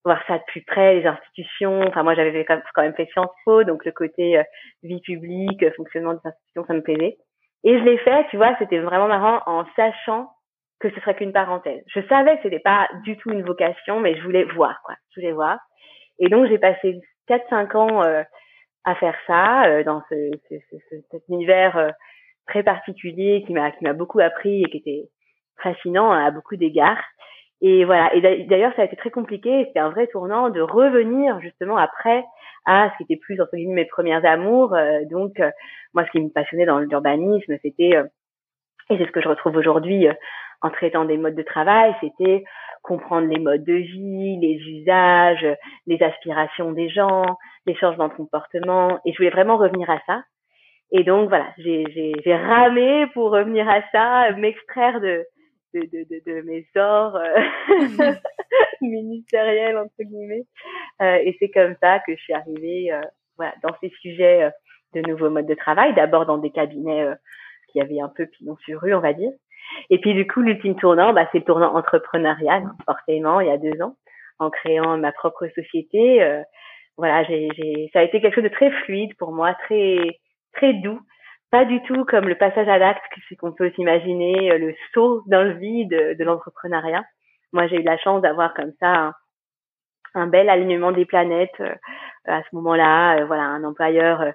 voir 0.07 0.23
ça 0.25 0.37
de 0.37 0.43
plus 0.47 0.61
près, 0.61 0.95
les 0.95 1.05
institutions. 1.05 1.81
Enfin, 1.81 2.03
moi, 2.03 2.15
j'avais 2.15 2.45
quand 2.45 2.61
même 2.77 2.95
fait 2.95 3.09
Sciences 3.11 3.35
Po, 3.45 3.63
donc 3.63 3.83
le 3.83 3.91
côté 3.91 4.37
euh, 4.37 4.43
vie 4.83 5.01
publique, 5.01 5.61
euh, 5.63 5.71
fonctionnement 5.75 6.13
des 6.13 6.21
institutions, 6.23 6.65
ça 6.65 6.73
me 6.73 6.81
plaisait. 6.81 7.17
Et 7.63 7.77
je 7.77 7.83
l'ai 7.83 7.97
fait, 7.97 8.25
tu 8.29 8.37
vois, 8.37 8.55
c'était 8.57 8.79
vraiment 8.79 9.07
marrant 9.07 9.41
en 9.45 9.65
sachant 9.75 10.29
que 10.79 10.89
ce 10.91 10.99
serait 11.01 11.15
qu'une 11.15 11.33
parenthèse. 11.33 11.83
Je 11.87 11.99
savais 12.07 12.37
que 12.37 12.43
c'était 12.43 12.59
pas 12.59 12.87
du 13.03 13.17
tout 13.17 13.31
une 13.31 13.43
vocation, 13.43 13.99
mais 13.99 14.15
je 14.15 14.23
voulais 14.23 14.45
voir, 14.45 14.79
quoi. 14.85 14.95
Je 15.11 15.19
voulais 15.19 15.33
voir. 15.33 15.57
Et 16.19 16.29
donc, 16.29 16.47
j'ai 16.47 16.57
passé 16.57 17.01
4-5 17.27 17.75
ans 17.75 18.03
euh, 18.03 18.23
à 18.85 18.95
faire 18.95 19.15
ça, 19.27 19.83
dans 19.83 20.01
ce, 20.09 20.31
ce, 20.49 20.55
ce, 20.71 20.95
cet 21.11 21.23
univers 21.27 21.91
très 22.47 22.63
particulier 22.63 23.43
qui 23.45 23.51
m'a 23.51 23.71
qui 23.71 23.83
m'a 23.83 23.91
beaucoup 23.91 24.21
appris 24.21 24.63
et 24.63 24.69
qui 24.69 24.77
était 24.77 25.09
fascinant 25.61 26.11
à 26.11 26.31
beaucoup 26.31 26.55
d'égards. 26.55 27.03
Et 27.61 27.85
voilà. 27.85 28.13
Et 28.13 28.45
d'ailleurs, 28.45 28.73
ça 28.75 28.83
a 28.83 28.85
été 28.85 28.95
très 28.95 29.09
compliqué. 29.09 29.65
C'était 29.65 29.79
un 29.79 29.89
vrai 29.89 30.07
tournant 30.07 30.49
de 30.49 30.61
revenir 30.61 31.39
justement 31.41 31.77
après 31.77 32.23
à 32.65 32.91
ce 32.91 32.97
qui 32.97 33.03
était 33.03 33.19
plus 33.19 33.41
entre 33.41 33.55
guillemets 33.55 33.83
mes 33.83 33.85
premières 33.85 34.25
amours. 34.25 34.75
Euh, 34.75 34.99
donc, 35.09 35.39
euh, 35.39 35.49
moi, 35.93 36.05
ce 36.05 36.11
qui 36.11 36.19
me 36.19 36.29
passionnait 36.29 36.65
dans 36.65 36.79
l'urbanisme, 36.79 37.55
c'était 37.61 37.95
euh, 37.95 38.03
et 38.89 38.97
c'est 38.97 39.05
ce 39.05 39.11
que 39.11 39.21
je 39.21 39.27
retrouve 39.27 39.55
aujourd'hui 39.57 40.07
en 40.61 40.69
traitant 40.69 41.05
des 41.05 41.17
modes 41.17 41.35
de 41.35 41.43
travail, 41.43 41.93
c'était 42.01 42.43
comprendre 42.81 43.27
les 43.27 43.39
modes 43.39 43.65
de 43.65 43.73
vie, 43.73 44.39
les 44.39 44.55
usages, 44.55 45.45
les 45.87 46.01
aspirations 46.01 46.71
des 46.71 46.89
gens, 46.89 47.23
les 47.65 47.75
changements 47.75 48.07
de 48.07 48.13
comportement. 48.13 48.99
Et 49.05 49.11
je 49.11 49.17
voulais 49.17 49.29
vraiment 49.29 49.57
revenir 49.57 49.89
à 49.89 49.99
ça. 50.07 50.23
Et 50.91 51.03
donc 51.03 51.27
voilà, 51.27 51.47
j'ai 51.57 52.35
ramé 52.35 53.07
pour 53.13 53.31
revenir 53.31 53.67
à 53.67 53.81
ça, 53.91 54.31
m'extraire 54.37 55.01
de, 55.01 55.25
de, 55.73 55.81
de, 55.81 56.21
de, 56.25 56.41
mes 56.41 56.67
sorts 56.75 57.15
euh, 57.15 58.13
ministériels 58.81 59.77
entre 59.77 59.93
guillemets. 59.99 60.45
Euh, 61.01 61.17
et 61.23 61.35
c'est 61.39 61.49
comme 61.49 61.75
ça 61.81 61.99
que 61.99 62.15
je 62.15 62.21
suis 62.21 62.33
arrivée 62.33 62.91
euh, 62.91 63.01
voilà, 63.37 63.53
dans 63.63 63.75
ces 63.81 63.89
sujets 64.01 64.43
euh, 64.43 64.49
de 64.93 65.01
nouveaux 65.07 65.29
modes 65.29 65.47
de 65.47 65.55
travail. 65.55 65.93
D'abord 65.95 66.25
dans 66.25 66.37
des 66.37 66.51
cabinets 66.51 67.03
euh, 67.03 67.15
qui 67.71 67.81
avaient 67.81 68.01
un 68.01 68.09
peu 68.09 68.25
pignon 68.25 68.57
sur 68.65 68.81
rue, 68.81 68.93
on 68.93 69.01
va 69.01 69.13
dire. 69.13 69.31
Et 69.89 69.99
puis 69.99 70.13
du 70.13 70.25
coup, 70.25 70.41
l'ultime 70.41 70.75
tournant, 70.75 71.13
bah, 71.13 71.27
c'est 71.31 71.39
le 71.39 71.43
tournant 71.43 71.75
entrepreneurial, 71.75 72.63
hein, 72.63 72.75
forcément, 72.85 73.41
il 73.41 73.47
y 73.47 73.51
a 73.51 73.57
deux 73.57 73.81
ans, 73.81 73.97
en 74.39 74.49
créant 74.49 74.97
ma 74.97 75.11
propre 75.11 75.47
société. 75.53 76.25
voilà, 76.97 77.25
j'ai, 77.25 77.49
j'ai, 77.53 77.89
ça 77.91 77.99
a 77.99 78.03
été 78.03 78.21
quelque 78.21 78.35
chose 78.35 78.45
de 78.45 78.49
très 78.49 78.71
fluide 78.71 79.13
pour 79.17 79.33
moi, 79.33 79.53
très 79.65 80.19
très 80.53 80.73
doux 80.73 81.01
pas 81.51 81.65
du 81.65 81.81
tout 81.83 82.03
comme 82.05 82.27
le 82.27 82.35
passage 82.35 82.67
à 82.67 82.77
l'acte 82.77 83.03
qu'on 83.39 83.53
peut 83.53 83.71
s'imaginer, 83.75 84.51
euh, 84.51 84.57
le 84.57 84.75
saut 84.93 85.23
dans 85.27 85.43
le 85.43 85.53
vide 85.53 85.89
de, 85.89 86.23
l'entrepreneuriat. 86.23 87.03
Moi, 87.53 87.67
j'ai 87.67 87.77
eu 87.77 87.83
la 87.83 87.97
chance 87.97 88.21
d'avoir 88.21 88.53
comme 88.53 88.73
ça 88.79 89.13
un, 90.13 90.27
bel 90.27 90.49
alignement 90.49 90.91
des 90.91 91.05
planètes 91.05 91.59
euh, 91.59 91.73
à 92.25 92.41
ce 92.43 92.55
moment-là. 92.55 93.19
Euh, 93.19 93.25
voilà, 93.25 93.43
un 93.43 93.63
employeur 93.63 94.25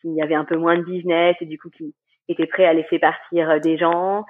qui 0.00 0.20
avait 0.20 0.34
un 0.34 0.44
peu 0.44 0.56
moins 0.56 0.76
de 0.76 0.84
business 0.84 1.36
et 1.40 1.46
du 1.46 1.58
coup 1.58 1.70
qui 1.70 1.94
était 2.28 2.46
prêt 2.46 2.66
à 2.66 2.74
laisser 2.74 2.98
partir 2.98 3.60
des 3.60 3.78
gens 3.78 4.24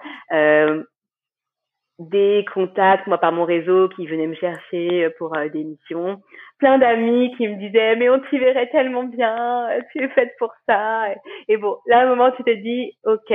des 1.98 2.44
contacts, 2.54 3.06
moi 3.06 3.18
par 3.18 3.32
mon 3.32 3.44
réseau, 3.44 3.88
qui 3.88 4.06
venaient 4.06 4.28
me 4.28 4.34
chercher 4.34 5.04
euh, 5.04 5.10
pour 5.18 5.36
euh, 5.36 5.48
des 5.48 5.64
missions, 5.64 6.22
plein 6.58 6.78
d'amis 6.78 7.34
qui 7.36 7.48
me 7.48 7.56
disaient 7.56 7.96
mais 7.96 8.08
on 8.08 8.20
t'y 8.20 8.38
verrait 8.38 8.70
tellement 8.70 9.04
bien, 9.04 9.68
euh, 9.70 9.80
tu 9.92 10.02
es 10.02 10.08
faite 10.08 10.34
pour 10.38 10.52
ça. 10.68 11.08
Et, 11.48 11.56
bon, 11.56 11.76
là 11.86 12.00
à 12.00 12.02
un 12.04 12.08
moment 12.08 12.30
tu 12.32 12.44
te 12.44 12.50
dis 12.50 12.96
ok, 13.04 13.32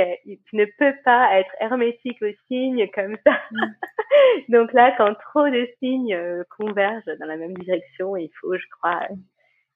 tu 0.49 0.55
ne 0.55 0.65
peux 0.77 0.93
pas 1.03 1.39
être 1.39 1.53
hermétique 1.59 2.21
aux 2.21 2.33
signes 2.47 2.89
comme 2.93 3.17
ça. 3.25 3.33
Mm. 3.51 3.65
Donc 4.49 4.73
là, 4.73 4.93
quand 4.97 5.13
trop 5.31 5.49
de 5.49 5.67
signes 5.79 6.17
convergent 6.57 7.17
dans 7.19 7.25
la 7.25 7.37
même 7.37 7.53
direction, 7.57 8.15
il 8.15 8.29
faut, 8.39 8.55
je 8.55 8.65
crois, 8.77 9.07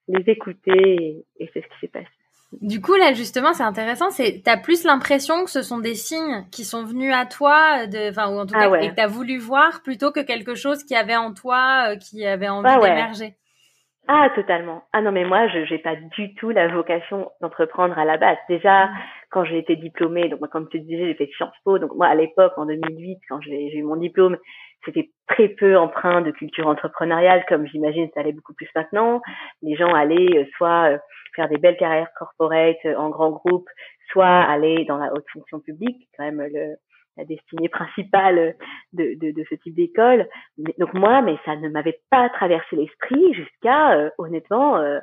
les 0.08 0.30
écouter 0.30 1.24
et 1.38 1.50
c'est 1.52 1.60
ce 1.60 1.68
qui 1.68 1.78
s'est 1.80 1.88
passé. 1.88 2.17
Du 2.52 2.80
coup, 2.80 2.94
là, 2.94 3.12
justement, 3.12 3.52
c'est 3.52 3.62
intéressant. 3.62 4.08
C'est, 4.10 4.42
t'as 4.42 4.56
plus 4.56 4.84
l'impression 4.84 5.44
que 5.44 5.50
ce 5.50 5.62
sont 5.62 5.78
des 5.78 5.94
signes 5.94 6.46
qui 6.50 6.64
sont 6.64 6.84
venus 6.84 7.12
à 7.14 7.26
toi, 7.26 7.86
de, 7.86 8.10
enfin, 8.10 8.30
ou 8.30 8.38
en 8.38 8.46
tout 8.46 8.54
ah 8.56 8.68
cas, 8.68 8.80
et 8.80 8.90
que 8.90 8.94
t'as 8.94 9.06
voulu 9.06 9.38
voir 9.38 9.82
plutôt 9.82 10.12
que 10.12 10.20
quelque 10.20 10.54
chose 10.54 10.82
qui 10.82 10.94
avait 10.94 11.16
en 11.16 11.34
toi, 11.34 11.90
euh, 11.90 11.96
qui 11.96 12.24
avait 12.26 12.48
envie 12.48 12.70
ah 12.70 12.80
d'émerger. 12.80 13.34
Ah, 14.10 14.30
totalement. 14.34 14.84
Ah 14.94 15.02
non, 15.02 15.12
mais 15.12 15.26
moi, 15.26 15.48
je 15.48 15.70
n'ai 15.70 15.78
pas 15.78 15.94
du 15.94 16.34
tout 16.36 16.48
la 16.48 16.68
vocation 16.68 17.30
d'entreprendre 17.42 17.98
à 17.98 18.06
la 18.06 18.16
base. 18.16 18.38
Déjà, 18.48 18.86
mm. 18.86 18.90
quand 19.28 19.44
j'ai 19.44 19.58
été 19.58 19.76
diplômée, 19.76 20.30
donc 20.30 20.40
moi, 20.40 20.48
comme 20.48 20.70
tu 20.70 20.80
disais, 20.80 21.06
j'ai 21.06 21.14
fait 21.14 21.30
Sciences 21.36 21.52
Po. 21.64 21.78
Donc 21.78 21.94
moi, 21.94 22.06
à 22.06 22.14
l'époque, 22.14 22.54
en 22.56 22.64
2008, 22.64 23.18
quand 23.28 23.42
j'ai 23.42 23.76
eu 23.76 23.82
mon 23.82 23.96
diplôme, 23.96 24.38
c'était 24.84 25.10
très 25.26 25.48
peu 25.48 25.76
empreint 25.76 26.20
de 26.22 26.30
culture 26.30 26.66
entrepreneuriale, 26.66 27.44
comme 27.48 27.66
j'imagine 27.66 28.08
ça 28.14 28.20
allait 28.20 28.32
beaucoup 28.32 28.54
plus 28.54 28.68
maintenant. 28.74 29.20
Les 29.62 29.76
gens 29.76 29.92
allaient 29.94 30.38
euh, 30.38 30.44
soit 30.56 30.92
euh, 30.92 30.98
faire 31.34 31.48
des 31.48 31.58
belles 31.58 31.76
carrières 31.76 32.10
corporate 32.18 32.76
euh, 32.84 32.96
en 32.96 33.10
grand 33.10 33.30
groupe, 33.30 33.68
soit 34.10 34.26
aller 34.26 34.84
dans 34.86 34.98
la 34.98 35.12
haute 35.12 35.26
fonction 35.32 35.60
publique, 35.60 36.08
quand 36.16 36.24
même 36.24 36.40
le, 36.40 36.76
la 37.16 37.24
destinée 37.24 37.68
principale 37.68 38.54
de, 38.92 39.18
de, 39.20 39.32
de 39.32 39.44
ce 39.50 39.56
type 39.56 39.74
d'école. 39.74 40.28
Donc 40.78 40.94
moi, 40.94 41.20
mais 41.20 41.36
ça 41.44 41.56
ne 41.56 41.68
m'avait 41.68 42.00
pas 42.10 42.28
traversé 42.30 42.76
l'esprit 42.76 43.34
jusqu'à, 43.34 43.96
euh, 43.96 44.10
honnêtement, 44.18 44.78
euh, 44.78 45.00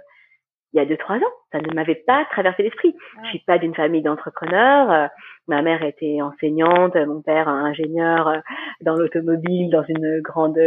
il 0.75 0.79
y 0.79 0.81
a 0.81 0.85
deux 0.85 0.97
trois 0.97 1.15
ans. 1.15 1.33
Ça 1.53 1.59
ne 1.59 1.73
m'avait 1.73 2.03
pas 2.05 2.25
traversé 2.31 2.63
l'esprit. 2.63 2.93
Je 3.23 3.29
suis 3.29 3.39
pas 3.39 3.57
d'une 3.57 3.73
famille 3.73 4.01
d'entrepreneurs. 4.01 5.09
ma 5.47 5.61
mère 5.61 5.81
était 5.83 6.21
enseignante, 6.21 6.95
mon 6.95 7.21
père 7.21 7.47
ingénieur 7.47 8.41
dans 8.81 8.95
l'automobile, 8.95 9.71
dans 9.71 9.85
une 9.87 10.19
grande 10.21 10.59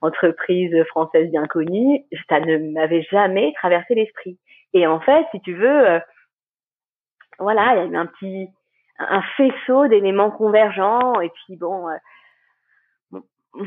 entreprise 0.00 0.74
française 0.84 1.28
bien 1.30 1.46
connue. 1.46 2.04
Ça 2.28 2.38
ne 2.38 2.72
m'avait 2.72 3.02
jamais 3.10 3.52
traversé 3.56 3.94
l'esprit. 3.96 4.38
Et 4.74 4.86
en 4.86 5.00
fait, 5.00 5.26
si 5.32 5.40
tu 5.40 5.54
veux, 5.54 5.88
euh, 5.88 5.98
voilà, 7.38 7.74
il 7.74 7.78
y 7.78 7.80
a 7.80 7.84
eu 7.86 7.96
un 7.96 8.06
petit 8.06 8.48
un 8.98 9.22
faisceau 9.36 9.88
d'éléments 9.88 10.30
convergents 10.30 11.20
et 11.20 11.30
puis 11.30 11.56
bon, 11.56 11.88
euh, 11.88 13.20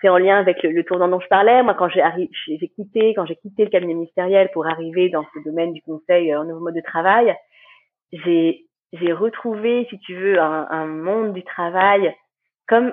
c'est 0.00 0.08
en 0.08 0.18
lien 0.18 0.38
avec 0.38 0.62
le, 0.62 0.84
tournant 0.84 1.08
dont 1.08 1.20
je 1.20 1.28
parlais. 1.28 1.62
Moi, 1.62 1.74
quand 1.74 1.88
j'ai 1.88 2.02
quitté, 2.74 3.14
quand 3.14 3.26
j'ai 3.26 3.36
quitté 3.36 3.64
le 3.64 3.70
cabinet 3.70 3.94
ministériel 3.94 4.50
pour 4.52 4.66
arriver 4.66 5.08
dans 5.08 5.24
ce 5.34 5.44
domaine 5.44 5.72
du 5.72 5.82
conseil 5.82 6.32
euh, 6.32 6.40
en 6.40 6.44
nouveau 6.44 6.60
mode 6.60 6.74
de 6.74 6.80
travail, 6.80 7.34
j'ai 8.12 8.64
j'ai 8.92 9.12
retrouvé, 9.12 9.86
si 9.90 9.98
tu 9.98 10.14
veux, 10.14 10.38
un, 10.38 10.68
un 10.70 10.86
monde 10.86 11.32
du 11.32 11.42
travail 11.42 12.14
comme 12.68 12.92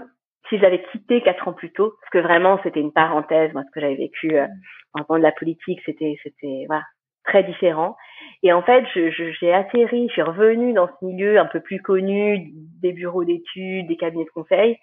si 0.49 0.57
j'avais 0.57 0.83
quitté 0.91 1.21
quatre 1.21 1.47
ans 1.47 1.53
plus 1.53 1.71
tôt, 1.71 1.93
parce 2.01 2.09
que 2.11 2.17
vraiment 2.17 2.59
c'était 2.63 2.81
une 2.81 2.91
parenthèse, 2.91 3.53
moi 3.53 3.63
ce 3.63 3.71
que 3.71 3.79
j'avais 3.79 3.95
vécu 3.95 4.35
euh, 4.35 4.47
en 4.93 5.03
temps 5.03 5.17
de 5.17 5.23
la 5.23 5.31
politique, 5.31 5.79
c'était 5.85 6.17
c'était 6.23 6.65
voilà 6.67 6.83
très 7.23 7.43
différent. 7.43 7.95
Et 8.43 8.51
en 8.51 8.61
fait, 8.61 8.83
j'ai 8.93 9.11
je, 9.11 9.51
atterri, 9.51 10.07
je 10.07 10.13
suis 10.13 10.21
revenue 10.21 10.73
dans 10.73 10.87
ce 10.87 11.05
milieu 11.05 11.39
un 11.39 11.45
peu 11.45 11.59
plus 11.59 11.81
connu 11.81 12.51
des 12.81 12.93
bureaux 12.93 13.23
d'études, 13.23 13.87
des 13.87 13.97
cabinets 13.97 14.25
de 14.25 14.29
conseil. 14.31 14.77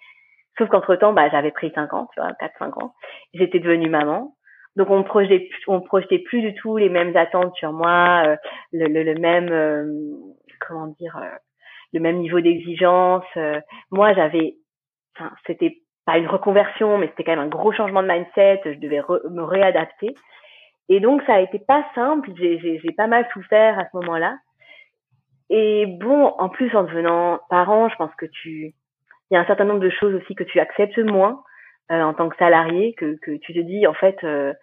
Sauf 0.59 0.69
qu'entre 0.69 0.95
temps, 0.95 1.13
bah 1.13 1.29
j'avais 1.29 1.51
pris 1.51 1.71
cinq 1.73 1.93
ans, 1.93 2.07
tu 2.13 2.21
vois, 2.21 2.33
quatre 2.33 2.57
cinq 2.59 2.77
ans. 2.77 2.93
J'étais 3.33 3.59
devenue 3.59 3.89
maman. 3.89 4.35
Donc 4.75 4.91
on 4.91 5.03
projetait, 5.03 5.49
on 5.67 5.81
projetait 5.81 6.19
plus 6.19 6.41
du 6.41 6.53
tout 6.53 6.77
les 6.77 6.89
mêmes 6.89 7.17
attentes 7.17 7.55
sur 7.55 7.73
moi, 7.73 8.23
euh, 8.27 8.35
le, 8.71 8.85
le, 8.87 9.03
le, 9.03 9.15
même, 9.15 9.49
euh, 9.51 9.91
comment 10.59 10.93
dire, 10.99 11.19
le 11.93 11.99
même 11.99 12.17
niveau 12.17 12.39
d'exigence. 12.39 13.25
moi, 13.89 14.13
j'avais 14.13 14.57
enfin, 15.17 15.31
c'était 15.47 15.81
pas 16.05 16.17
une 16.17 16.27
reconversion, 16.27 16.97
mais 16.97 17.07
c'était 17.07 17.23
quand 17.23 17.35
même 17.35 17.45
un 17.45 17.47
gros 17.47 17.71
changement 17.71 18.03
de 18.03 18.07
mindset. 18.07 18.61
Je 18.65 18.79
devais 18.79 19.01
me 19.29 19.43
réadapter. 19.43 20.15
Et 20.89 20.99
donc, 20.99 21.21
ça 21.23 21.35
a 21.35 21.39
été 21.39 21.59
pas 21.59 21.85
simple. 21.93 22.31
J'ai 22.35 22.93
pas 22.97 23.07
mal 23.07 23.27
souffert 23.33 23.77
à 23.77 23.85
ce 23.85 23.97
moment-là. 23.97 24.37
Et 25.49 25.85
bon, 25.85 26.33
en 26.37 26.49
plus, 26.49 26.75
en 26.75 26.83
devenant 26.83 27.39
parent, 27.49 27.89
je 27.89 27.95
pense 27.95 28.13
que 28.15 28.25
tu, 28.25 28.73
il 29.29 29.35
y 29.35 29.37
a 29.37 29.41
un 29.41 29.45
certain 29.45 29.65
nombre 29.65 29.79
de 29.79 29.89
choses 29.89 30.13
aussi 30.15 30.35
que 30.35 30.43
tu 30.43 30.59
acceptes 30.59 30.97
moins 30.97 31.43
euh, 31.91 32.01
en 32.01 32.13
tant 32.13 32.29
que 32.29 32.37
salarié, 32.37 32.93
que, 32.95 33.17
que 33.21 33.37
tu 33.37 33.53
te 33.53 33.59
dis, 33.59 33.85
en 33.87 33.93
fait, 33.93 34.17
euh, 34.23 34.53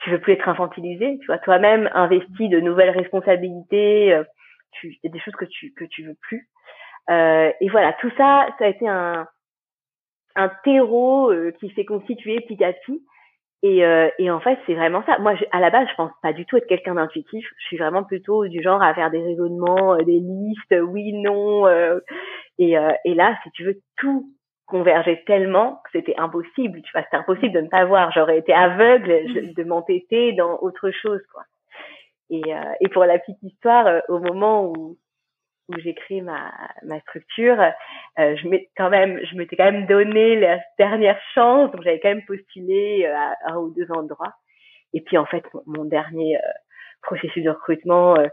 tu 0.00 0.10
veux 0.10 0.20
plus 0.20 0.32
être 0.32 0.48
infantilisé. 0.48 1.18
Tu 1.20 1.26
vois, 1.26 1.38
toi-même 1.38 1.88
investi 1.94 2.48
de 2.48 2.60
nouvelles 2.60 2.90
responsabilités. 2.90 4.12
Euh, 4.12 4.24
tu, 4.72 4.88
il 4.88 4.98
y 5.04 5.08
a 5.08 5.12
des 5.12 5.20
choses 5.20 5.34
que 5.34 5.44
tu 5.44 5.72
que 5.74 5.84
tu 5.84 6.04
veux 6.04 6.16
plus. 6.20 6.48
Euh, 7.10 7.52
et 7.60 7.68
voilà, 7.68 7.92
tout 7.94 8.10
ça, 8.16 8.46
ça 8.58 8.64
a 8.64 8.68
été 8.68 8.88
un, 8.88 9.26
un 10.36 10.48
terreau 10.64 11.30
euh, 11.30 11.52
qui 11.60 11.70
s'est 11.74 11.84
constitué 11.84 12.40
petit 12.40 12.62
à 12.64 12.72
petit. 12.72 13.04
Et, 13.64 13.84
euh, 13.84 14.08
et 14.18 14.30
en 14.30 14.40
fait, 14.40 14.58
c'est 14.66 14.74
vraiment 14.74 15.04
ça. 15.06 15.18
Moi, 15.18 15.34
à 15.52 15.60
la 15.60 15.70
base, 15.70 15.86
je 15.88 15.94
pense 15.94 16.10
pas 16.20 16.32
du 16.32 16.44
tout 16.46 16.56
être 16.56 16.66
quelqu'un 16.66 16.96
d'intuitif. 16.96 17.46
Je 17.58 17.64
suis 17.66 17.76
vraiment 17.76 18.02
plutôt 18.02 18.46
du 18.48 18.60
genre 18.60 18.82
à 18.82 18.92
faire 18.92 19.10
des 19.10 19.22
raisonnements, 19.22 19.94
euh, 19.94 19.98
des 19.98 20.18
listes, 20.18 20.74
oui, 20.82 21.12
non. 21.12 21.68
et, 22.58 22.76
et 23.04 23.14
là, 23.14 23.38
si 23.44 23.50
tu 23.52 23.64
veux, 23.64 23.78
tout 23.96 24.28
convergeait 24.66 25.22
tellement 25.26 25.80
que 25.84 25.90
c'était 25.92 26.16
impossible. 26.18 26.82
Tu 26.82 26.92
vois, 26.92 27.02
c'était 27.04 27.18
impossible 27.18 27.52
de 27.52 27.60
ne 27.60 27.68
pas 27.68 27.84
voir. 27.84 28.10
J'aurais 28.12 28.38
été 28.38 28.52
aveugle 28.52 29.54
de 29.54 29.64
m'entêter 29.64 30.32
dans 30.32 30.58
autre 30.60 30.90
chose, 30.90 31.20
quoi. 31.32 31.42
Et, 32.30 32.42
et 32.80 32.88
pour 32.88 33.04
la 33.04 33.18
petite 33.18 33.42
histoire, 33.42 34.02
au 34.08 34.18
moment 34.18 34.64
où 34.66 34.96
où 35.72 35.80
j'ai 35.80 35.94
créé 35.94 36.20
ma, 36.20 36.52
ma 36.82 37.00
structure, 37.00 37.60
euh, 38.18 38.36
je 38.36 38.48
m'étais 38.48 38.70
quand 38.76 38.90
même, 38.90 39.20
je 39.24 39.36
m'étais 39.36 39.56
quand 39.56 39.70
même 39.70 39.86
donné 39.86 40.36
la 40.38 40.58
dernière 40.78 41.20
chance, 41.34 41.70
donc 41.70 41.82
j'avais 41.82 42.00
quand 42.00 42.10
même 42.10 42.24
postulé 42.24 43.06
euh, 43.06 43.14
à 43.14 43.52
un 43.52 43.56
ou 43.58 43.72
deux 43.74 43.90
endroits. 43.90 44.34
Et 44.94 45.00
puis 45.00 45.18
en 45.18 45.26
fait, 45.26 45.44
mon, 45.66 45.84
dernier 45.84 46.36
euh, 46.36 46.40
processus 47.02 47.42
de 47.42 47.50
recrutement 47.50 48.16
euh, 48.16 48.26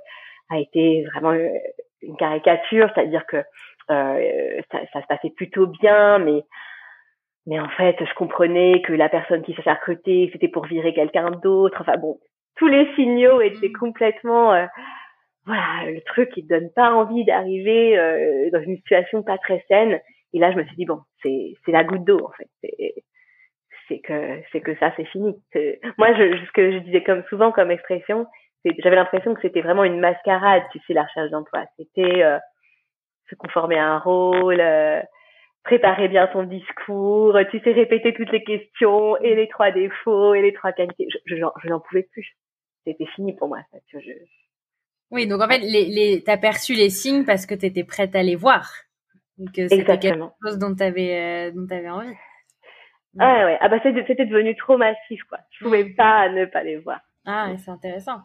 a 0.49 0.59
été 0.59 1.05
vraiment 1.13 1.33
une 2.01 2.17
caricature, 2.17 2.89
c'est-à-dire 2.93 3.25
que 3.27 3.43
ça, 3.87 4.79
ça, 4.93 5.01
se 5.01 5.07
passait 5.07 5.31
plutôt 5.35 5.65
bien, 5.65 6.19
mais 6.19 6.43
mais 7.47 7.59
en 7.59 7.69
fait, 7.69 7.95
je 7.99 8.13
comprenais 8.13 8.83
que 8.83 8.93
la 8.93 9.09
personne 9.09 9.41
qui 9.41 9.55
s'est 9.55 9.71
recrutée, 9.71 10.29
c'était 10.31 10.47
pour 10.47 10.65
virer 10.65 10.93
quelqu'un 10.93 11.31
d'autre. 11.31 11.77
Enfin 11.81 11.97
bon, 11.97 12.19
tous 12.57 12.67
les 12.67 12.93
signaux 12.93 13.41
étaient 13.41 13.69
mmh. 13.69 13.79
complètement 13.79 14.67
voilà 15.49 15.91
le 15.91 16.01
truc 16.01 16.29
qui 16.31 16.43
te 16.45 16.53
donne 16.53 16.71
pas 16.71 16.91
envie 16.91 17.25
d'arriver 17.25 17.97
dans 18.51 18.61
une 18.61 18.77
situation 18.77 19.23
pas 19.23 19.37
très 19.37 19.63
saine. 19.67 19.99
Et 20.33 20.39
là, 20.39 20.51
je 20.51 20.57
me 20.57 20.63
suis 20.63 20.75
dit 20.75 20.85
bon, 20.85 20.99
c'est 21.23 21.53
c'est 21.65 21.71
la 21.71 21.83
goutte 21.83 22.05
d'eau 22.05 22.19
en 22.23 22.31
fait. 22.31 22.49
C'est 23.87 23.99
que 23.99 24.41
c'est 24.51 24.61
que 24.61 24.75
ça 24.77 24.93
c'est 24.95 25.05
fini. 25.05 25.35
Moi, 25.97 26.13
je, 26.13 26.45
ce 26.45 26.51
que 26.51 26.71
je 26.71 26.77
disais 26.79 27.03
comme 27.03 27.23
souvent 27.29 27.51
comme 27.51 27.71
expression, 27.71 28.27
j'avais 28.65 28.95
l'impression 28.95 29.33
que 29.33 29.41
c'était 29.41 29.61
vraiment 29.61 29.83
une 29.83 29.99
mascarade, 29.99 30.63
tu 30.71 30.79
sais, 30.85 30.93
la 30.93 31.03
recherche 31.03 31.31
d'emploi. 31.31 31.65
C'était 31.77 32.23
euh, 32.23 32.37
se 33.29 33.35
conformer 33.35 33.77
à 33.79 33.87
un 33.87 33.99
rôle, 33.99 34.59
euh, 34.59 35.01
préparer 35.63 36.07
bien 36.07 36.27
ton 36.27 36.43
discours, 36.43 37.37
tu 37.51 37.59
sais, 37.59 37.71
répéter 37.71 38.13
toutes 38.13 38.31
les 38.31 38.43
questions 38.43 39.17
et 39.17 39.35
les 39.35 39.47
trois 39.47 39.71
défauts 39.71 40.33
et 40.33 40.41
les 40.41 40.53
trois 40.53 40.71
qualités. 40.73 41.07
Je, 41.25 41.35
je, 41.35 41.69
n'en 41.69 41.79
pouvais 41.79 42.03
plus. 42.11 42.35
C'était 42.85 43.05
fini 43.07 43.35
pour 43.35 43.47
moi. 43.47 43.59
Ça, 43.71 43.99
je... 43.99 44.11
Oui, 45.11 45.27
donc 45.27 45.41
en 45.41 45.47
fait, 45.47 45.59
les, 45.59 45.85
les, 45.85 46.23
t'as 46.23 46.37
perçu 46.37 46.73
les 46.73 46.89
signes 46.89 47.25
parce 47.25 47.45
que 47.45 47.55
tu 47.55 47.65
étais 47.65 47.83
prête 47.83 48.15
à 48.15 48.23
les 48.23 48.35
voir. 48.35 48.71
Donc 49.37 49.57
euh, 49.57 49.67
c'était 49.69 49.97
quelque 49.97 50.23
chose 50.43 50.57
dont 50.59 50.75
tu 50.75 50.83
avais, 50.83 51.51
dont 51.51 51.65
avais 51.69 51.89
envie. 51.89 52.13
Ah 53.17 53.45
ouais, 53.45 53.57
ah 53.59 53.69
bah 53.69 53.77
c'était 53.83 54.25
devenu 54.25 54.55
trop 54.55 54.77
massif 54.77 55.21
quoi. 55.23 55.39
Je 55.51 55.63
pouvais 55.63 55.85
pas 55.85 56.29
ne 56.29 56.45
pas 56.45 56.63
les 56.63 56.77
voir. 56.77 56.99
Ah, 57.25 57.51
c'est 57.57 57.71
intéressant. 57.71 58.19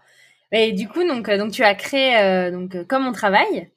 Et 0.53 0.73
du 0.73 0.88
coup, 0.88 1.03
donc, 1.05 1.29
euh, 1.29 1.38
donc 1.38 1.53
tu 1.53 1.62
as 1.64 1.75
créé 1.75 2.17
euh, 2.17 2.50
donc 2.50 2.75
euh, 2.75 2.85
comme 2.85 3.07
on 3.07 3.12
travaille. 3.12 3.71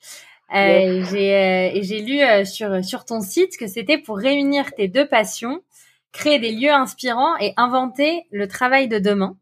Euh, 0.56 1.04
J'ai 1.12 1.78
et 1.78 1.84
j'ai 1.84 2.02
lu 2.02 2.46
sur 2.46 2.84
sur 2.84 3.04
ton 3.04 3.20
site 3.20 3.58
que 3.58 3.68
c'était 3.68 3.98
pour 3.98 4.18
réunir 4.18 4.74
tes 4.76 4.88
deux 4.88 5.06
passions, 5.06 5.62
créer 6.14 6.40
des 6.40 6.52
lieux 6.52 6.72
inspirants 6.72 7.36
et 7.40 7.54
inventer 7.58 8.24
le 8.32 8.48
travail 8.48 8.88
de 8.88 8.98
demain. 8.98 9.38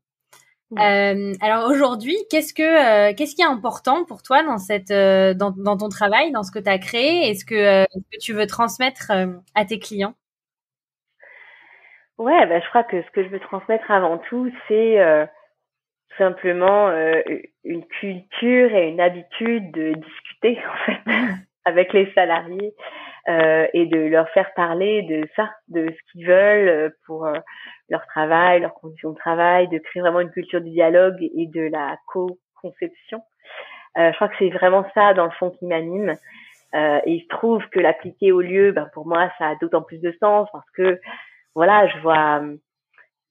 Alors 0.77 1.69
aujourd'hui, 1.69 2.15
qu'est-ce 2.29 2.53
que 2.53 3.13
qu'est-ce 3.13 3.35
qui 3.35 3.41
est 3.41 3.45
important 3.45 4.05
pour 4.05 4.21
toi 4.23 4.43
dans 4.43 4.57
cette 4.57 4.89
dans, 4.89 5.51
dans 5.51 5.77
ton 5.77 5.89
travail, 5.89 6.31
dans 6.31 6.43
ce 6.43 6.51
que 6.51 6.59
tu 6.59 6.69
as 6.69 6.79
créé, 6.79 7.29
est-ce 7.29 7.45
que, 7.45 7.83
est 7.83 7.87
que 8.11 8.19
tu 8.19 8.33
veux 8.33 8.47
transmettre 8.47 9.11
à 9.55 9.65
tes 9.65 9.79
clients? 9.79 10.13
Ouais, 12.17 12.45
bah, 12.47 12.59
je 12.61 12.69
crois 12.69 12.83
que 12.83 13.01
ce 13.01 13.11
que 13.11 13.23
je 13.23 13.29
veux 13.29 13.39
transmettre 13.41 13.91
avant 13.91 14.17
tout, 14.17 14.51
c'est 14.67 14.99
simplement 16.17 16.89
euh, 16.89 17.21
une 17.63 17.85
culture 17.85 18.73
et 18.73 18.89
une 18.89 19.01
habitude 19.01 19.71
de 19.71 19.93
discuter 19.93 20.59
en 20.69 20.85
fait 20.85 21.11
avec 21.65 21.93
les 21.93 22.11
salariés 22.13 22.73
euh, 23.27 23.67
et 23.73 23.85
de 23.87 23.97
leur 23.97 24.29
faire 24.29 24.53
parler 24.53 25.01
de 25.03 25.27
ça, 25.35 25.49
de 25.67 25.87
ce 25.89 26.11
qu'ils 26.11 26.27
veulent 26.27 26.67
euh, 26.67 26.89
pour 27.05 27.25
euh, 27.25 27.33
leur 27.89 28.05
travail, 28.07 28.61
leurs 28.61 28.73
conditions 28.73 29.11
de 29.11 29.17
travail, 29.17 29.67
de 29.69 29.79
créer 29.79 30.01
vraiment 30.01 30.19
une 30.19 30.31
culture 30.31 30.61
du 30.61 30.69
dialogue 30.69 31.17
et 31.21 31.47
de 31.47 31.61
la 31.61 31.97
co-conception. 32.07 33.21
Euh, 33.97 34.11
je 34.11 34.15
crois 34.15 34.27
que 34.27 34.35
c'est 34.39 34.49
vraiment 34.49 34.85
ça 34.93 35.13
dans 35.13 35.25
le 35.25 35.31
fond 35.31 35.51
qui 35.51 35.65
m'anime. 35.65 36.15
et 36.73 37.11
il 37.11 37.21
se 37.21 37.27
trouve 37.29 37.65
que 37.69 37.79
l'appliquer 37.79 38.31
au 38.31 38.41
lieu, 38.41 38.71
ben, 38.71 38.89
pour 38.93 39.07
moi, 39.07 39.31
ça 39.37 39.49
a 39.49 39.55
d'autant 39.55 39.81
plus 39.81 40.01
de 40.01 40.13
sens 40.19 40.49
parce 40.51 40.69
que 40.71 40.99
voilà, 41.55 41.87
je 41.87 41.97
vois 41.99 42.41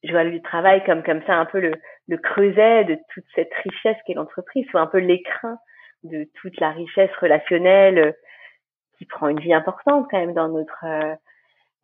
je 0.03 0.13
vois 0.13 0.25
le 0.25 0.41
travail 0.41 0.83
comme 0.85 1.03
comme 1.03 1.23
ça 1.27 1.35
un 1.35 1.45
peu 1.45 1.61
le 1.61 1.73
le 2.09 2.17
creuset 2.19 2.85
de 2.85 2.97
toute 3.13 3.25
cette 3.35 3.53
richesse 3.63 3.97
qu'est 4.07 4.15
l'entreprise, 4.15 4.67
soit 4.71 4.81
un 4.81 4.87
peu 4.87 4.99
l'écrin 4.99 5.59
de 6.05 6.29
toute 6.41 6.59
la 6.61 6.71
richesse 6.71 7.15
relationnelle 7.21 7.99
euh, 7.99 8.13
qui 8.99 9.07
prend 9.07 9.29
une 9.29 9.41
vie 9.41 9.55
importante 9.55 10.07
quand 10.11 10.19
même 10.19 10.35
dans 10.35 10.49
notre 10.49 10.85
euh, 10.85 11.15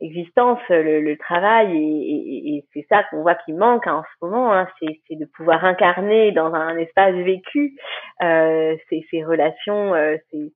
existence, 0.00 0.58
le, 0.70 1.00
le 1.00 1.16
travail, 1.18 1.76
et, 1.76 2.64
c'est 2.72 2.86
ça 2.88 3.04
qu'on 3.04 3.22
voit 3.22 3.34
qui 3.34 3.52
manque 3.52 3.86
hein, 3.86 3.96
en 3.96 4.02
ce 4.02 4.26
moment, 4.26 4.52
hein, 4.52 4.66
c'est 4.80 5.16
de 5.16 5.26
pouvoir 5.26 5.64
incarner 5.64 6.32
dans 6.32 6.54
un 6.54 6.76
espace 6.78 7.14
vécu 7.14 7.76
euh, 8.22 8.76
ces, 8.88 9.24
relations, 9.24 9.94
euh, 9.94 10.16
ces, 10.30 10.52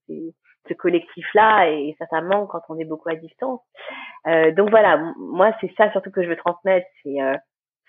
ce 0.67 0.75
collectif-là, 0.75 1.69
et 1.69 1.95
ça, 1.99 2.07
ça 2.07 2.23
manque 2.23 2.51
quand 2.51 2.63
on 2.71 2.79
est 2.79 2.87
beaucoup 2.87 3.11
à 3.11 3.17
distance. 3.17 3.61
Euh, 4.27 4.51
donc 4.53 4.71
voilà, 4.71 5.13
moi 5.19 5.53
c'est 5.61 5.71
ça 5.77 5.93
surtout 5.93 6.11
que 6.11 6.23
je 6.23 6.29
veux 6.29 6.37
transmettre, 6.37 6.87
c'est 7.03 7.19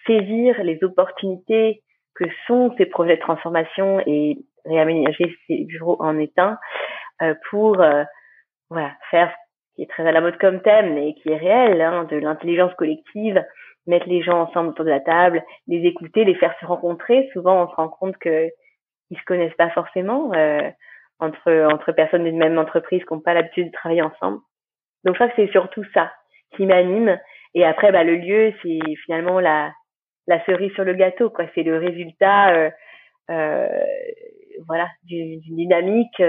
saisir 0.06 0.62
les 0.64 0.84
opportunités 0.84 1.82
que 2.16 2.26
sont 2.48 2.74
ces 2.78 2.86
projets 2.86 3.16
de 3.16 3.22
transformation 3.22 4.02
et 4.06 4.38
réaménager 4.66 5.36
ces 5.48 5.66
bureaux 5.66 5.98
en 6.00 6.18
étain 6.18 6.58
euh, 7.22 7.36
pour 7.50 7.82
euh, 7.82 8.04
voilà 8.76 8.94
faire 9.10 9.32
ce 9.32 9.76
qui 9.76 9.84
est 9.84 9.90
très 9.90 10.08
à 10.08 10.12
la 10.12 10.22
mode 10.22 10.38
comme 10.38 10.62
thème 10.62 10.94
mais 10.94 11.14
qui 11.16 11.30
est 11.30 11.38
réel 11.38 11.82
hein, 11.82 12.06
de 12.06 12.18
l'intelligence 12.18 12.74
collective 12.76 13.44
mettre 13.88 14.08
les 14.08 14.22
gens 14.22 14.42
ensemble 14.42 14.70
autour 14.70 14.86
de 14.86 14.90
la 14.90 15.00
table 15.00 15.44
les 15.68 15.86
écouter 15.88 16.24
les 16.26 16.36
faire 16.36 16.56
se 16.60 16.66
rencontrer. 16.66 17.30
Souvent 17.34 17.64
on 17.64 17.70
se 17.70 17.76
rend 17.76 17.90
compte 17.90 18.18
que 18.18 18.50
ils 19.12 19.18
se 19.18 19.26
connaissent 19.26 19.56
pas 19.58 19.70
forcément 19.70 20.34
euh, 20.34 20.70
entre 21.20 21.70
entre 21.72 21.92
personnes 21.92 22.24
d'une 22.24 22.38
même 22.38 22.58
entreprise 22.58 23.04
qui 23.04 23.14
n'ont 23.14 23.22
pas 23.22 23.34
l'habitude 23.34 23.68
de 23.68 23.72
travailler 23.72 24.02
ensemble. 24.02 24.40
Donc 25.04 25.18
ça 25.18 25.30
c'est 25.36 25.52
surtout 25.52 25.84
ça 25.94 26.12
qui 26.56 26.66
m'anime. 26.66 27.18
Et 27.54 27.64
après 27.64 27.92
bah 27.92 28.04
le 28.04 28.16
lieu 28.16 28.54
c'est 28.62 28.80
finalement 29.06 29.40
la 29.40 29.72
la 30.28 30.44
cerise 30.46 30.74
sur 30.74 30.84
le 30.84 30.94
gâteau, 30.94 31.30
quoi. 31.30 31.46
C'est 31.54 31.64
le 31.64 31.78
résultat, 31.78 32.54
euh, 32.54 32.70
euh, 33.30 33.84
voilà, 34.68 34.88
d'une 35.04 35.40
dynamique 35.40 36.22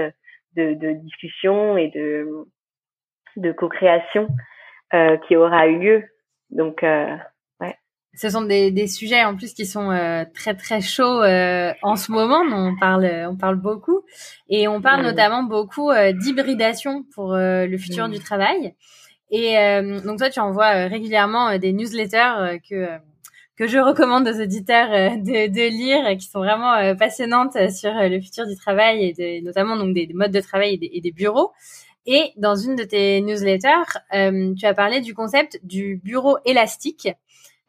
de, 0.55 0.73
de, 0.73 0.93
discussion 0.93 1.77
et 1.77 1.89
de, 1.89 2.27
de 3.35 3.51
co-création 3.51 4.27
euh, 4.93 5.17
qui 5.27 5.35
aura 5.35 5.67
eu 5.67 5.79
lieu. 5.79 6.03
Donc, 6.49 6.83
euh, 6.83 7.15
ouais. 7.59 7.75
Ce 8.13 8.29
sont 8.29 8.41
des, 8.41 8.71
des 8.71 8.87
sujets 8.87 9.23
en 9.23 9.35
plus 9.35 9.53
qui 9.53 9.65
sont 9.65 9.91
euh, 9.91 10.23
très 10.33 10.55
très 10.55 10.81
chauds 10.81 11.21
euh, 11.21 11.73
en 11.83 11.95
ce 11.95 12.11
moment. 12.11 12.41
On 12.51 12.75
parle, 12.79 13.05
on 13.29 13.35
parle 13.35 13.57
beaucoup 13.57 14.01
et 14.49 14.67
on 14.67 14.81
parle 14.81 15.03
notamment 15.03 15.43
beaucoup 15.43 15.91
d'hybridation 15.93 17.03
pour 17.13 17.35
le 17.35 17.77
futur 17.77 18.09
du 18.09 18.19
travail. 18.19 18.75
Et 19.29 19.55
donc 20.05 20.19
toi, 20.19 20.29
tu 20.29 20.39
envoies 20.39 20.87
régulièrement 20.87 21.57
des 21.57 21.73
newsletters 21.73 22.59
que 22.69 22.97
que 23.57 23.67
je 23.67 23.79
recommande 23.79 24.27
aux 24.27 24.39
auditeurs 24.41 24.91
euh, 24.91 25.09
de, 25.17 25.47
de 25.47 25.69
lire, 25.69 26.17
qui 26.17 26.27
sont 26.27 26.39
vraiment 26.39 26.73
euh, 26.75 26.93
passionnantes 26.93 27.57
sur 27.71 27.89
euh, 27.89 28.07
le 28.07 28.21
futur 28.21 28.45
du 28.45 28.55
travail 28.55 29.03
et 29.03 29.13
de, 29.13 29.43
notamment 29.43 29.75
donc 29.75 29.93
des, 29.93 30.07
modes 30.13 30.31
de 30.31 30.39
travail 30.39 30.75
et 30.75 30.77
des, 30.77 30.89
et 30.93 31.01
des, 31.01 31.11
bureaux. 31.11 31.51
Et 32.05 32.31
dans 32.37 32.55
une 32.55 32.75
de 32.75 32.83
tes 32.83 33.19
newsletters, 33.21 33.99
euh, 34.13 34.53
tu 34.53 34.65
as 34.65 34.73
parlé 34.73 35.01
du 35.01 35.13
concept 35.13 35.59
du 35.63 35.99
bureau 36.03 36.37
élastique. 36.45 37.09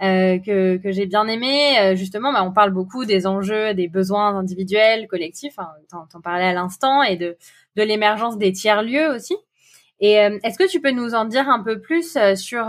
Euh, 0.01 0.39
que, 0.39 0.77
que 0.77 0.93
j'ai 0.93 1.07
bien 1.07 1.27
aimé. 1.27 1.97
justement, 1.97 2.33
bah, 2.33 2.45
on 2.45 2.53
parle 2.53 2.71
beaucoup 2.71 3.05
des 3.05 3.27
enjeux, 3.27 3.75
des 3.75 3.89
besoins 3.89 4.29
individuels, 4.39 5.09
collectifs. 5.09 5.59
Hein, 5.59 5.71
T'en, 5.91 6.07
t'en 6.07 6.21
parlais 6.21 6.45
à 6.45 6.53
l'instant 6.53 7.03
et 7.03 7.17
de, 7.17 7.37
de 7.75 7.83
l'émergence 7.83 8.39
des 8.39 8.53
tiers 8.53 8.85
lieux 8.85 9.13
aussi. 9.13 9.35
Et 9.99 10.13
est-ce 10.13 10.57
que 10.57 10.71
tu 10.71 10.81
peux 10.81 10.93
nous 10.93 11.17
en 11.17 11.25
dire 11.25 11.49
un 11.49 11.65
peu 11.65 11.81
plus 11.81 12.17
sur 12.37 12.67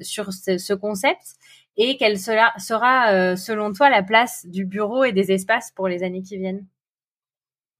sur 0.00 0.32
ce, 0.32 0.56
ce 0.56 0.74
concept? 0.74 1.34
Et 1.76 1.96
quelle 1.96 2.18
sera, 2.18 2.52
sera 2.58 3.12
euh, 3.12 3.36
selon 3.36 3.72
toi 3.72 3.90
la 3.90 4.02
place 4.02 4.46
du 4.46 4.64
bureau 4.64 5.04
et 5.04 5.12
des 5.12 5.32
espaces 5.32 5.72
pour 5.72 5.88
les 5.88 6.02
années 6.02 6.22
qui 6.22 6.38
viennent? 6.38 6.66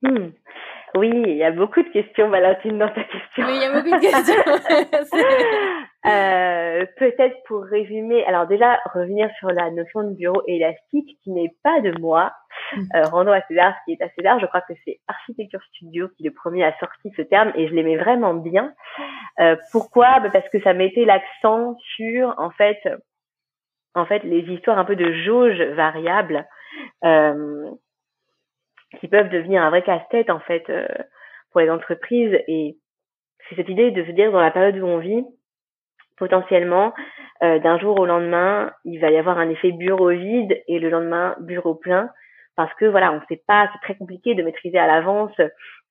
Hmm. 0.03 0.31
Oui, 0.97 1.11
il 1.11 1.37
y 1.37 1.43
a 1.43 1.51
beaucoup 1.51 1.83
de 1.83 1.89
questions, 1.89 2.29
Valentine, 2.29 2.79
dans 2.79 2.89
ta 2.89 3.03
question. 3.03 3.47
Oui, 3.47 3.55
il 3.57 3.63
y 3.63 3.65
a 3.65 3.73
beaucoup 3.73 3.91
de 3.91 4.01
questions. 4.01 4.35
euh, 6.07 6.87
Peut-être 6.97 7.37
pour 7.49 7.65
résumer, 7.65 8.25
alors 8.27 8.47
déjà 8.47 8.79
revenir 8.95 9.29
sur 9.41 9.49
la 9.49 9.73
notion 9.73 10.05
de 10.05 10.15
bureau 10.15 10.41
élastique 10.47 11.19
qui 11.25 11.33
n'est 11.33 11.53
pas 11.65 11.81
de 11.81 11.99
moi. 12.01 12.33
Hmm. 12.77 12.83
Euh, 12.95 13.03
rendons 13.09 13.33
à 13.33 13.43
César 13.49 13.75
ce 13.81 13.85
qui 13.85 13.99
est 13.99 14.05
à 14.05 14.09
César. 14.17 14.39
Je 14.39 14.47
crois 14.47 14.61
que 14.61 14.75
c'est 14.85 15.01
Architecture 15.09 15.61
Studio 15.71 16.09
qui 16.17 16.23
le 16.23 16.31
premier 16.31 16.65
a 16.65 16.79
sorti 16.79 17.11
ce 17.17 17.23
terme 17.23 17.51
et 17.57 17.67
je 17.67 17.75
l'aimais 17.75 17.97
vraiment 17.97 18.35
bien. 18.35 18.73
Euh, 19.41 19.57
pourquoi? 19.73 20.21
Bah, 20.21 20.31
Parce 20.33 20.49
que 20.51 20.61
ça 20.63 20.75
mettait 20.75 21.05
l'accent 21.05 21.77
sur 21.97 22.35
en 22.39 22.51
fait 22.51 22.79
en 23.95 24.07
fait 24.07 24.23
les 24.25 24.41
histoires 24.41 24.79
un 24.79 24.85
peu 24.85 24.97
de 24.97 25.13
jauge 25.25 25.61
variable 25.75 26.47
euh, 27.05 27.71
qui 29.01 29.09
peuvent 29.09 29.31
devenir 29.31 29.63
un 29.63 29.71
vrai 29.71 29.83
casse-tête 29.83 30.31
en 30.31 30.41
fait 30.41 30.69
euh, 30.71 30.87
pour 31.53 31.61
les 31.61 31.71
entreprises. 31.71 32.37
Et 32.49 32.77
c'est 33.49 33.57
cette 33.57 33.69
idée 33.69 33.91
de 33.91 34.05
se 34.05 34.11
dire 34.11 34.33
dans 34.33 34.41
la 34.41 34.51
période 34.51 34.77
où 34.79 34.87
on 34.87 34.99
vit 34.99 35.25
potentiellement 36.17 36.93
euh, 37.43 37.59
d'un 37.59 37.79
jour 37.79 37.99
au 37.99 38.07
lendemain 38.07 38.73
il 38.85 39.01
va 39.01 39.11
y 39.11 39.17
avoir 39.17 39.39
un 39.39 39.51
effet 39.51 39.73
bureau 39.73 40.11
vide 40.11 40.63
et 40.69 40.79
le 40.79 40.91
lendemain 40.91 41.37
bureau 41.41 41.75
plein. 41.75 42.11
Parce 42.57 42.73
que 42.75 42.85
voilà 42.85 43.13
on 43.13 43.17
ne 43.17 43.27
sait 43.29 43.43
pas 43.47 43.69
c'est 43.73 43.87
très 43.87 43.97
compliqué 43.97 44.35
de 44.35 44.43
maîtriser 44.43 44.79
à 44.79 44.87
l'avance 44.87 45.35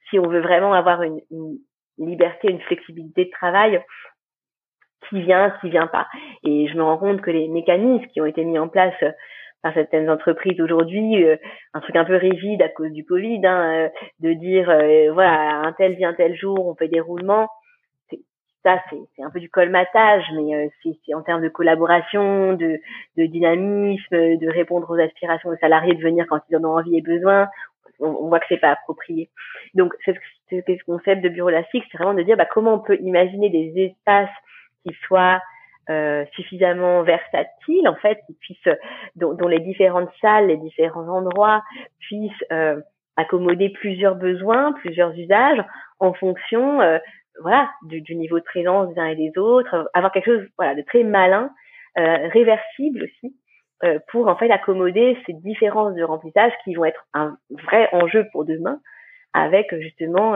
si 0.10 0.20
on 0.20 0.28
veut 0.28 0.42
vraiment 0.42 0.74
avoir 0.74 1.04
une, 1.04 1.20
une 1.32 1.58
liberté 1.98 2.50
une 2.50 2.62
flexibilité 2.62 3.26
de 3.26 3.32
travail 3.32 3.84
qui 5.10 5.22
vient, 5.22 5.52
qui 5.62 5.70
vient 5.70 5.88
pas. 5.88 6.08
Et 6.44 6.68
je 6.68 6.76
me 6.76 6.84
rends 6.84 6.98
compte 6.98 7.22
que 7.22 7.32
les 7.32 7.48
mécanismes 7.48 8.06
qui 8.08 8.22
ont 8.22 8.26
été 8.26 8.44
mis 8.44 8.60
en 8.60 8.68
place 8.68 8.94
euh, 9.04 9.12
par 9.62 9.74
certaines 9.74 10.10
entreprises 10.10 10.60
aujourd'hui, 10.60 11.24
euh, 11.24 11.38
un 11.74 11.80
truc 11.80 11.96
un 11.96 12.06
peu 12.06 12.16
rigide 12.16 12.62
à 12.62 12.70
cause 12.70 12.92
du 12.92 13.06
Covid, 13.06 13.46
hein, 13.46 13.86
euh, 13.86 13.90
de 14.20 14.34
dire 14.34 14.66
voilà 15.14 15.62
un 15.64 15.72
tel 15.74 15.96
vient 15.96 16.14
tel 16.14 16.36
jour, 16.36 16.68
on 16.68 16.76
fait 16.76 16.90
des 16.90 17.00
roulements. 17.00 17.48
Ça, 18.66 18.82
c'est 18.90 19.22
un 19.22 19.30
peu 19.30 19.42
du 19.42 19.50
colmatage, 19.50 20.24
mais 20.34 20.70
c'est 20.84 21.14
en 21.14 21.22
termes 21.22 21.42
de 21.42 21.50
collaboration, 21.50 22.54
de, 22.54 22.80
de 23.18 23.26
dynamisme, 23.26 24.38
de 24.38 24.50
répondre 24.50 24.90
aux 24.90 24.98
aspirations 24.98 25.52
des 25.52 25.58
salariés 25.58 25.96
de 25.96 26.02
venir 26.02 26.26
quand 26.30 26.40
ils 26.50 26.56
en 26.56 26.64
ont 26.64 26.78
envie 26.78 26.98
et 26.98 27.02
besoin. 27.02 27.50
on, 28.00 28.30
voit 28.30 28.40
que 28.40 28.46
c'est 28.48 28.62
pas 28.62 28.72
approprié. 28.72 29.30
Donc, 29.74 29.94
ce, 30.06 30.12
ce 30.50 30.86
concept 30.86 31.22
de 31.22 31.28
bureau 31.28 31.50
élastique, 31.50 31.84
c'est 31.92 31.98
vraiment 31.98 32.14
de 32.14 32.24
dire 32.24 32.38
bah, 32.38 32.46
comment 32.46 32.76
on 32.76 32.80
peut 32.80 32.98
imaginer 33.02 33.50
des 33.50 33.74
espaces 33.86 34.30
qui 34.86 34.96
soient 35.08 35.42
euh, 35.90 36.24
suffisamment 36.32 37.04
versatiles, 37.04 37.90
en 37.90 37.96
fait, 37.96 38.18
qui 38.26 38.34
puissent, 38.36 38.74
dont, 39.18 39.36
les 39.50 39.60
différentes 39.60 40.10
salles, 40.22 40.48
les 40.48 40.56
différents 40.56 41.10
endroits 41.10 41.62
puissent 42.00 42.32
euh, 42.54 42.80
accommoder 43.18 43.68
plusieurs 43.68 44.16
besoins, 44.16 44.72
plusieurs 44.72 45.12
usages 45.12 45.62
en 46.00 46.14
fonction, 46.14 46.80
euh, 46.80 47.00
voilà, 47.42 47.70
du, 47.82 48.16
niveau 48.16 48.40
de 48.40 48.46
présence 48.46 48.94
des 48.94 49.00
uns 49.02 49.08
et 49.08 49.16
des 49.18 49.38
autres, 49.38 49.90
avoir 49.94 50.14
quelque 50.14 50.32
chose, 50.34 50.48
voilà, 50.58 50.74
de 50.74 50.84
très 50.84 51.04
malin, 51.04 51.50
réversible 51.96 53.04
aussi, 53.04 53.36
pour 54.08 54.28
en 54.28 54.36
fait 54.36 54.50
accommoder 54.50 55.18
ces 55.26 55.34
différences 55.34 55.94
de 55.96 56.04
remplissage 56.04 56.54
qui 56.64 56.74
vont 56.76 56.86
être 56.86 57.06
un 57.14 57.38
vrai 57.50 57.90
enjeu 57.92 58.26
pour 58.32 58.46
demain, 58.46 58.80
avec 59.34 59.76
justement 59.80 60.36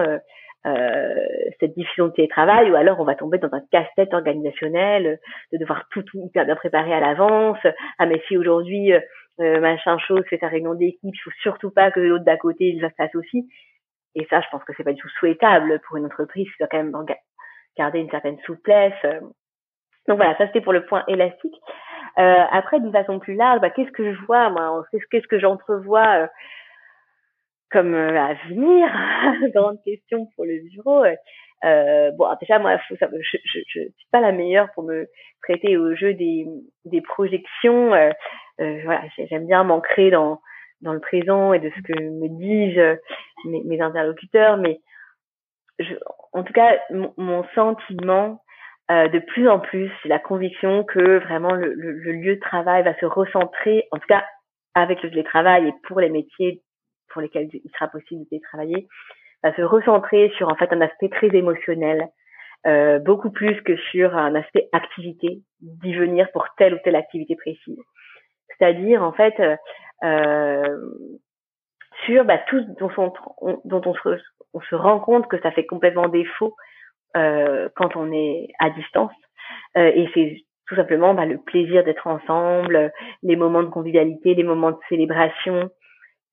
cette 1.59 1.75
diffusion 1.75 2.07
de 2.07 2.13
télétravail, 2.13 2.71
ou 2.71 2.75
alors 2.75 2.99
on 2.99 3.05
va 3.05 3.15
tomber 3.15 3.37
dans 3.37 3.53
un 3.53 3.61
casse-tête 3.71 4.13
organisationnel, 4.13 5.19
de 5.51 5.57
devoir 5.57 5.87
tout, 5.91 6.03
tout 6.03 6.19
hyper 6.25 6.45
bien 6.45 6.55
préparer 6.55 6.93
à 6.93 6.99
l'avance. 6.99 7.59
Ah 7.99 8.05
mais 8.05 8.21
si 8.27 8.37
aujourd'hui 8.37 8.93
euh, 8.93 9.59
machin 9.59 9.97
chose 9.99 10.23
fait 10.29 10.39
sa 10.39 10.47
réunion 10.47 10.73
d'équipe, 10.73 11.13
il 11.15 11.21
faut 11.23 11.31
surtout 11.41 11.71
pas 11.71 11.91
que 11.91 11.99
l'autre 11.99 12.25
d'à 12.25 12.37
côté 12.37 12.65
il 12.65 12.85
aussi. 13.15 13.47
Et 14.15 14.25
ça, 14.29 14.41
je 14.41 14.47
pense 14.51 14.63
que 14.63 14.73
c'est 14.75 14.83
pas 14.83 14.93
du 14.93 15.01
tout 15.01 15.09
souhaitable 15.19 15.79
pour 15.87 15.97
une 15.97 16.05
entreprise 16.05 16.47
qui 16.47 16.57
doit 16.59 16.67
quand 16.67 16.83
même 16.83 16.93
garder 17.77 17.99
une 17.99 18.09
certaine 18.09 18.39
souplesse. 18.39 18.99
Donc 20.07 20.17
voilà, 20.17 20.35
ça 20.37 20.47
c'était 20.47 20.61
pour 20.61 20.73
le 20.73 20.85
point 20.85 21.03
élastique. 21.07 21.55
Euh, 22.17 22.43
après, 22.51 22.79
d'une 22.79 22.91
façon 22.91 23.19
plus 23.19 23.35
large, 23.35 23.61
bah, 23.61 23.69
qu'est-ce 23.69 23.91
que 23.91 24.11
je 24.11 24.19
vois 24.25 24.49
moi 24.49 24.83
Qu'est-ce 25.11 25.27
que 25.27 25.39
j'entrevois 25.39 26.23
euh, 26.23 26.27
comme 27.71 27.93
euh, 27.93 28.19
avenir 28.19 28.87
Grande 29.53 29.81
question 29.83 30.27
pour 30.35 30.45
le 30.45 30.59
bureau. 30.69 31.03
Euh, 31.65 32.11
bon, 32.11 32.27
déjà 32.39 32.59
moi, 32.59 32.77
ça, 32.99 33.07
je, 33.11 33.37
je, 33.45 33.59
je, 33.67 33.79
suis 33.79 34.07
pas 34.11 34.21
la 34.21 34.31
meilleure 34.31 34.69
pour 34.73 34.83
me 34.83 35.07
prêter 35.41 35.77
au 35.77 35.95
jeu 35.95 36.13
des, 36.13 36.45
des 36.85 37.01
projections. 37.01 37.93
Euh, 37.93 38.11
voilà, 38.57 39.01
j'aime 39.17 39.47
bien 39.47 39.63
m'ancrer 39.63 40.11
dans 40.11 40.39
dans 40.81 40.93
le 40.93 40.99
présent 40.99 41.53
et 41.53 41.59
de 41.59 41.71
ce 41.75 41.81
que 41.81 41.99
me 41.99 42.27
disent 42.37 42.99
mes, 43.45 43.63
mes 43.63 43.81
interlocuteurs, 43.81 44.57
mais 44.57 44.79
je, 45.79 45.95
en 46.33 46.43
tout 46.43 46.53
cas, 46.53 46.77
mon, 47.17 47.43
sentiment, 47.55 48.41
euh, 48.91 49.07
de 49.07 49.19
plus 49.19 49.47
en 49.49 49.59
plus, 49.59 49.91
c'est 50.01 50.09
la 50.09 50.19
conviction 50.19 50.83
que 50.83 51.19
vraiment 51.19 51.53
le, 51.53 51.73
le, 51.73 51.91
le, 51.91 52.11
lieu 52.13 52.35
de 52.35 52.39
travail 52.39 52.83
va 52.83 52.97
se 52.99 53.05
recentrer, 53.05 53.87
en 53.91 53.97
tout 53.97 54.07
cas 54.07 54.25
avec 54.73 55.01
le 55.01 55.09
télétravail 55.09 55.67
et 55.67 55.73
pour 55.87 55.99
les 55.99 56.09
métiers 56.09 56.61
pour 57.11 57.21
lesquels 57.21 57.49
il 57.53 57.71
sera 57.71 57.87
possible 57.87 58.23
de 58.23 58.29
télétravailler, 58.29 58.87
va 59.43 59.55
se 59.55 59.61
recentrer 59.61 60.31
sur 60.37 60.51
en 60.51 60.55
fait 60.55 60.71
un 60.73 60.81
aspect 60.81 61.09
très 61.09 61.27
émotionnel, 61.27 62.07
euh, 62.65 62.99
beaucoup 62.99 63.31
plus 63.31 63.61
que 63.61 63.77
sur 63.91 64.15
un 64.15 64.35
aspect 64.35 64.69
activité, 64.71 65.41
d'y 65.61 65.93
venir 65.93 66.31
pour 66.31 66.47
telle 66.57 66.73
ou 66.73 66.77
telle 66.83 66.95
activité 66.95 67.35
précise. 67.35 67.79
C'est-à-dire 68.49 69.03
en 69.03 69.13
fait 69.13 69.35
euh, 70.03 70.77
sur 72.05 72.25
bah, 72.25 72.39
tout 72.47 72.61
dont 72.79 72.91
on, 73.41 73.61
dont 73.65 73.81
on 74.53 74.61
se 74.61 74.75
rend 74.75 74.99
compte 74.99 75.27
que 75.27 75.39
ça 75.41 75.51
fait 75.51 75.65
complètement 75.65 76.07
défaut 76.07 76.55
euh, 77.15 77.69
quand 77.75 77.95
on 77.95 78.11
est 78.11 78.49
à 78.59 78.69
distance. 78.69 79.13
Euh, 79.77 79.91
et 79.95 80.09
c'est 80.13 80.43
tout 80.67 80.75
simplement 80.75 81.13
bah, 81.13 81.25
le 81.25 81.37
plaisir 81.37 81.83
d'être 81.83 82.07
ensemble, 82.07 82.91
les 83.23 83.35
moments 83.35 83.63
de 83.63 83.69
convivialité, 83.69 84.35
les 84.35 84.43
moments 84.43 84.71
de 84.71 84.79
célébration, 84.89 85.69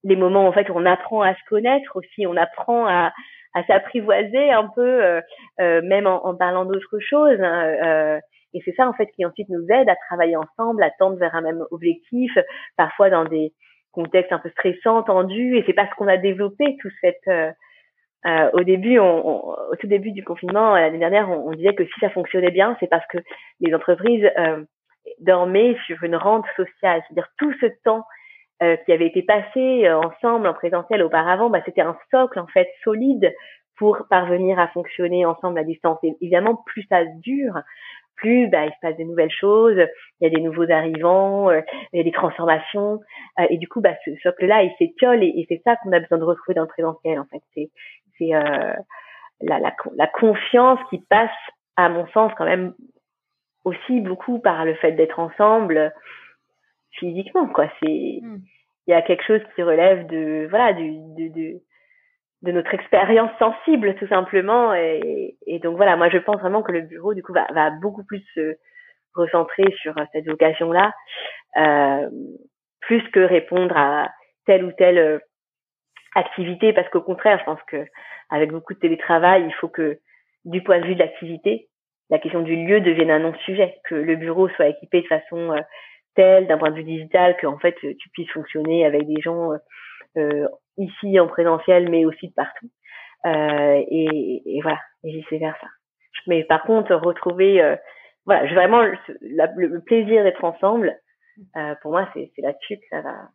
les 0.05 0.15
moments 0.15 0.47
en 0.47 0.53
fait 0.53 0.69
où 0.69 0.73
on 0.75 0.85
apprend 0.85 1.21
à 1.21 1.33
se 1.33 1.43
connaître 1.49 1.95
aussi, 1.95 2.25
on 2.25 2.37
apprend 2.37 2.87
à, 2.87 3.11
à 3.53 3.63
s'apprivoiser 3.65 4.51
un 4.51 4.67
peu, 4.67 5.03
euh, 5.03 5.21
euh 5.59 5.81
même 5.83 6.07
en, 6.07 6.25
en 6.25 6.35
parlant 6.35 6.63
d'autres 6.63 6.99
choses. 6.99 7.41
Hein, 7.41 7.65
euh, 7.83 8.19
et 8.53 8.61
c'est 8.63 8.75
ça 8.75 8.87
en 8.87 8.93
fait 8.93 9.07
qui 9.07 9.25
ensuite 9.25 9.49
nous 9.49 9.65
aide 9.69 9.89
à 9.89 9.95
travailler 10.07 10.37
ensemble, 10.37 10.81
à 10.83 10.91
tendre 10.91 11.17
vers 11.17 11.35
un 11.35 11.41
même 11.41 11.65
objectif, 11.71 12.31
parfois 12.77 13.09
dans 13.09 13.25
des 13.25 13.51
contextes 13.91 14.31
un 14.31 14.39
peu 14.39 14.49
stressants, 14.51 15.03
tendus. 15.03 15.57
Et 15.57 15.63
c'est 15.65 15.73
parce 15.73 15.93
qu'on 15.95 16.07
a 16.07 16.17
développé 16.17 16.77
toute 16.79 16.93
cette 17.01 17.27
euh, 18.25 18.49
au 18.53 18.63
début, 18.63 18.97
on, 18.97 19.49
au 19.69 19.75
tout 19.79 19.87
début 19.87 20.11
du 20.11 20.23
confinement 20.23 20.75
l'année 20.75 20.97
dernière, 20.97 21.29
on, 21.29 21.49
on, 21.49 21.51
disait 21.51 21.75
que 21.75 21.85
si 21.85 21.99
ça 21.99 22.09
fonctionnait 22.09 22.49
bien, 22.49 22.75
c'est 22.79 22.89
parce 22.89 23.05
que 23.07 23.19
les 23.59 23.73
entreprises 23.73 24.27
euh, 24.39 24.63
dormaient 25.19 25.77
sur 25.85 26.01
une 26.03 26.15
rente 26.15 26.45
sociale, 26.55 27.03
c'est-à-dire 27.05 27.29
tout 27.37 27.53
ce 27.61 27.67
temps 27.83 28.03
euh, 28.63 28.77
qui 28.77 28.91
avait 28.91 29.07
été 29.07 29.21
passé 29.21 29.85
euh, 29.85 29.99
ensemble 29.99 30.47
en 30.47 30.53
présentiel 30.53 31.03
auparavant, 31.03 31.49
bah, 31.49 31.61
c'était 31.65 31.81
un 31.81 31.97
socle 32.11 32.39
en 32.39 32.47
fait 32.47 32.69
solide 32.83 33.33
pour 33.77 34.07
parvenir 34.09 34.59
à 34.59 34.67
fonctionner 34.69 35.25
ensemble 35.25 35.59
à 35.59 35.63
distance. 35.63 35.99
Et 36.03 36.15
évidemment, 36.21 36.63
plus 36.65 36.85
ça 36.89 37.03
dure, 37.05 37.59
plus 38.15 38.47
bah, 38.47 38.65
il 38.65 38.71
se 38.71 38.79
passe 38.81 38.97
des 38.97 39.05
nouvelles 39.05 39.31
choses, 39.31 39.77
il 40.19 40.23
y 40.23 40.27
a 40.27 40.29
des 40.29 40.41
nouveaux 40.41 40.69
arrivants, 40.69 41.49
euh, 41.49 41.61
il 41.93 41.97
y 41.97 41.99
a 41.99 42.03
des 42.03 42.11
transformations, 42.11 43.01
euh, 43.39 43.45
et 43.49 43.57
du 43.57 43.67
coup, 43.67 43.81
bah, 43.81 43.93
ce 44.05 44.15
socle-là, 44.23 44.63
il 44.63 44.73
s'étiole, 44.77 45.23
et, 45.23 45.27
et 45.27 45.45
c'est 45.49 45.61
ça 45.63 45.75
qu'on 45.77 45.91
a 45.91 45.99
besoin 45.99 46.17
de 46.17 46.23
retrouver 46.23 46.55
dans 46.55 46.61
le 46.61 46.67
présentiel, 46.67 47.19
en 47.19 47.25
fait. 47.25 47.41
C'est 47.53 47.69
c'est 48.17 48.33
euh, 48.33 48.73
la, 49.41 49.59
la, 49.59 49.73
la, 49.95 50.07
confiance 50.07 50.79
qui 50.89 50.99
passe, 50.99 51.29
à 51.75 51.89
mon 51.89 52.07
sens, 52.07 52.31
quand 52.37 52.45
même 52.45 52.73
aussi 53.65 53.99
beaucoup 53.99 54.39
par 54.39 54.63
le 54.63 54.75
fait 54.75 54.93
d'être 54.93 55.19
ensemble 55.19 55.93
physiquement, 56.99 57.47
quoi. 57.47 57.67
C'est, 57.79 58.19
hmm. 58.21 58.39
il 58.87 58.91
y 58.91 58.93
a 58.93 59.01
quelque 59.01 59.23
chose 59.23 59.41
qui 59.55 59.63
relève 59.63 60.07
de, 60.07 60.47
voilà, 60.49 60.73
du, 60.73 60.91
de, 60.91 61.33
de, 61.33 61.61
de 62.43 62.51
notre 62.51 62.73
expérience 62.73 63.31
sensible, 63.39 63.95
tout 63.95 64.07
simplement. 64.07 64.73
Et, 64.73 65.37
et, 65.47 65.59
donc 65.59 65.77
voilà, 65.77 65.95
moi 65.95 66.09
je 66.09 66.17
pense 66.17 66.39
vraiment 66.39 66.63
que 66.63 66.71
le 66.71 66.81
bureau, 66.81 67.13
du 67.13 67.23
coup, 67.23 67.33
va, 67.33 67.47
va 67.53 67.71
beaucoup 67.71 68.03
plus 68.03 68.23
se 68.33 68.55
recentrer 69.13 69.65
sur 69.81 69.95
cette 70.11 70.27
vocation-là, 70.27 70.93
euh, 71.57 72.09
plus 72.81 73.01
que 73.11 73.21
répondre 73.21 73.75
à 73.77 74.11
telle 74.45 74.65
ou 74.65 74.71
telle 74.73 75.21
activité 76.15 76.73
parce 76.73 76.89
qu'au 76.89 77.01
contraire, 77.01 77.39
je 77.39 77.45
pense 77.45 77.61
que 77.67 77.85
avec 78.29 78.51
beaucoup 78.51 78.73
de 78.73 78.79
télétravail, 78.79 79.45
il 79.45 79.53
faut 79.53 79.67
que 79.67 79.99
du 80.45 80.63
point 80.63 80.79
de 80.79 80.85
vue 80.85 80.95
de 80.95 80.99
l'activité, 80.99 81.67
la 82.09 82.19
question 82.19 82.41
du 82.41 82.55
lieu 82.55 82.81
devienne 82.81 83.11
un 83.11 83.19
non-sujet, 83.19 83.75
que 83.85 83.95
le 83.95 84.15
bureau 84.15 84.47
soit 84.49 84.67
équipé 84.67 85.01
de 85.01 85.07
façon 85.07 85.51
euh, 85.51 85.61
telle, 86.15 86.47
d'un 86.47 86.57
point 86.57 86.71
de 86.71 86.75
vue 86.75 86.83
digital, 86.83 87.37
que 87.37 87.47
en 87.47 87.57
fait 87.57 87.75
tu 87.75 88.09
puisses 88.09 88.31
fonctionner 88.31 88.85
avec 88.85 89.05
des 89.07 89.21
gens 89.21 89.53
euh, 89.53 89.57
euh 90.17 90.47
ici 90.77 91.17
en 91.21 91.27
présentiel, 91.27 91.89
mais 91.89 92.03
aussi 92.03 92.27
de 92.27 92.33
partout. 92.33 92.69
Euh, 93.25 93.81
et, 93.89 94.41
et, 94.45 94.61
voilà, 94.61 94.79
et 95.05 95.11
vice 95.11 95.39
versa. 95.39 95.67
Mais 96.27 96.43
par 96.43 96.63
contre, 96.63 96.93
retrouver, 96.95 97.61
euh, 97.61 97.77
voilà, 98.25 98.45
vraiment 98.53 98.81
le, 98.81 99.79
plaisir 99.79 100.23
d'être 100.23 100.43
ensemble. 100.43 100.93
pour 101.81 101.91
moi, 101.91 102.09
c'est 102.13 102.29
là-dessus 102.39 102.75
que 102.75 102.85
ça 102.89 102.99
va, 102.99 103.29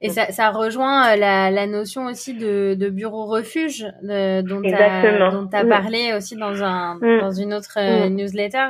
et 0.00 0.10
ça, 0.10 0.26
ça 0.30 0.50
rejoint 0.50 1.12
euh, 1.12 1.16
la, 1.16 1.50
la 1.50 1.66
notion 1.66 2.06
aussi 2.06 2.34
de, 2.34 2.74
de 2.74 2.88
bureau 2.88 3.26
refuge 3.26 3.84
de, 4.02 4.42
dont 4.42 4.62
tu 4.62 4.72
as, 4.72 5.64
mm. 5.64 5.68
parlé 5.68 6.12
aussi 6.14 6.36
dans, 6.36 6.62
un, 6.62 6.94
mm. 6.96 7.20
dans 7.20 7.32
une 7.32 7.52
autre 7.52 7.78
euh, 7.78 8.08
mm. 8.08 8.14
newsletter. 8.14 8.66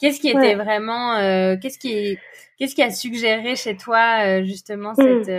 Qu'est-ce 0.00 0.20
qui 0.20 0.28
était 0.28 0.54
vraiment, 0.54 1.14
euh, 1.14 1.56
qu'est-ce 1.60 1.78
qui, 1.78 2.18
qu'est-ce 2.58 2.74
qui 2.74 2.82
a 2.82 2.90
suggéré 2.90 3.56
chez 3.56 3.76
toi 3.76 4.42
justement 4.42 4.94
cette, 4.94 5.32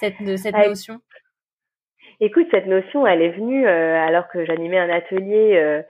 cette, 0.00 0.38
cette 0.38 0.54
notion? 0.54 1.00
Écoute, 2.20 2.46
cette 2.50 2.66
notion, 2.66 3.06
elle 3.06 3.22
est 3.22 3.32
venue 3.32 3.66
alors 3.66 4.28
que 4.28 4.44
j'animais 4.44 4.78
un 4.78 4.90
atelier 4.90 5.82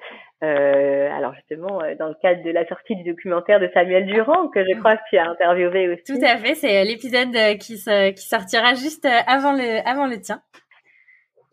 euh, 0.43 1.09
alors 1.13 1.35
justement, 1.35 1.83
euh, 1.83 1.95
dans 1.97 2.09
le 2.09 2.15
cadre 2.21 2.43
de 2.43 2.51
la 2.51 2.67
sortie 2.67 2.97
du 2.97 3.05
documentaire 3.05 3.61
de 3.61 3.71
Samuel 3.73 4.07
Durand, 4.07 4.49
que 4.49 4.65
je 4.65 4.77
crois 4.79 4.97
que 4.97 5.03
tu 5.09 5.17
as 5.17 5.29
interviewé 5.29 5.89
aussi. 5.89 6.03
Tout 6.05 6.25
à 6.25 6.37
fait, 6.37 6.55
c'est 6.55 6.85
l'épisode 6.85 7.35
euh, 7.37 7.55
qui, 7.55 7.77
qui 7.77 8.29
sortira 8.29 8.75
juste 8.75 9.07
avant 9.07 9.53
le, 9.53 9.87
avant 9.89 10.07
le 10.07 10.21
tien. 10.21 10.41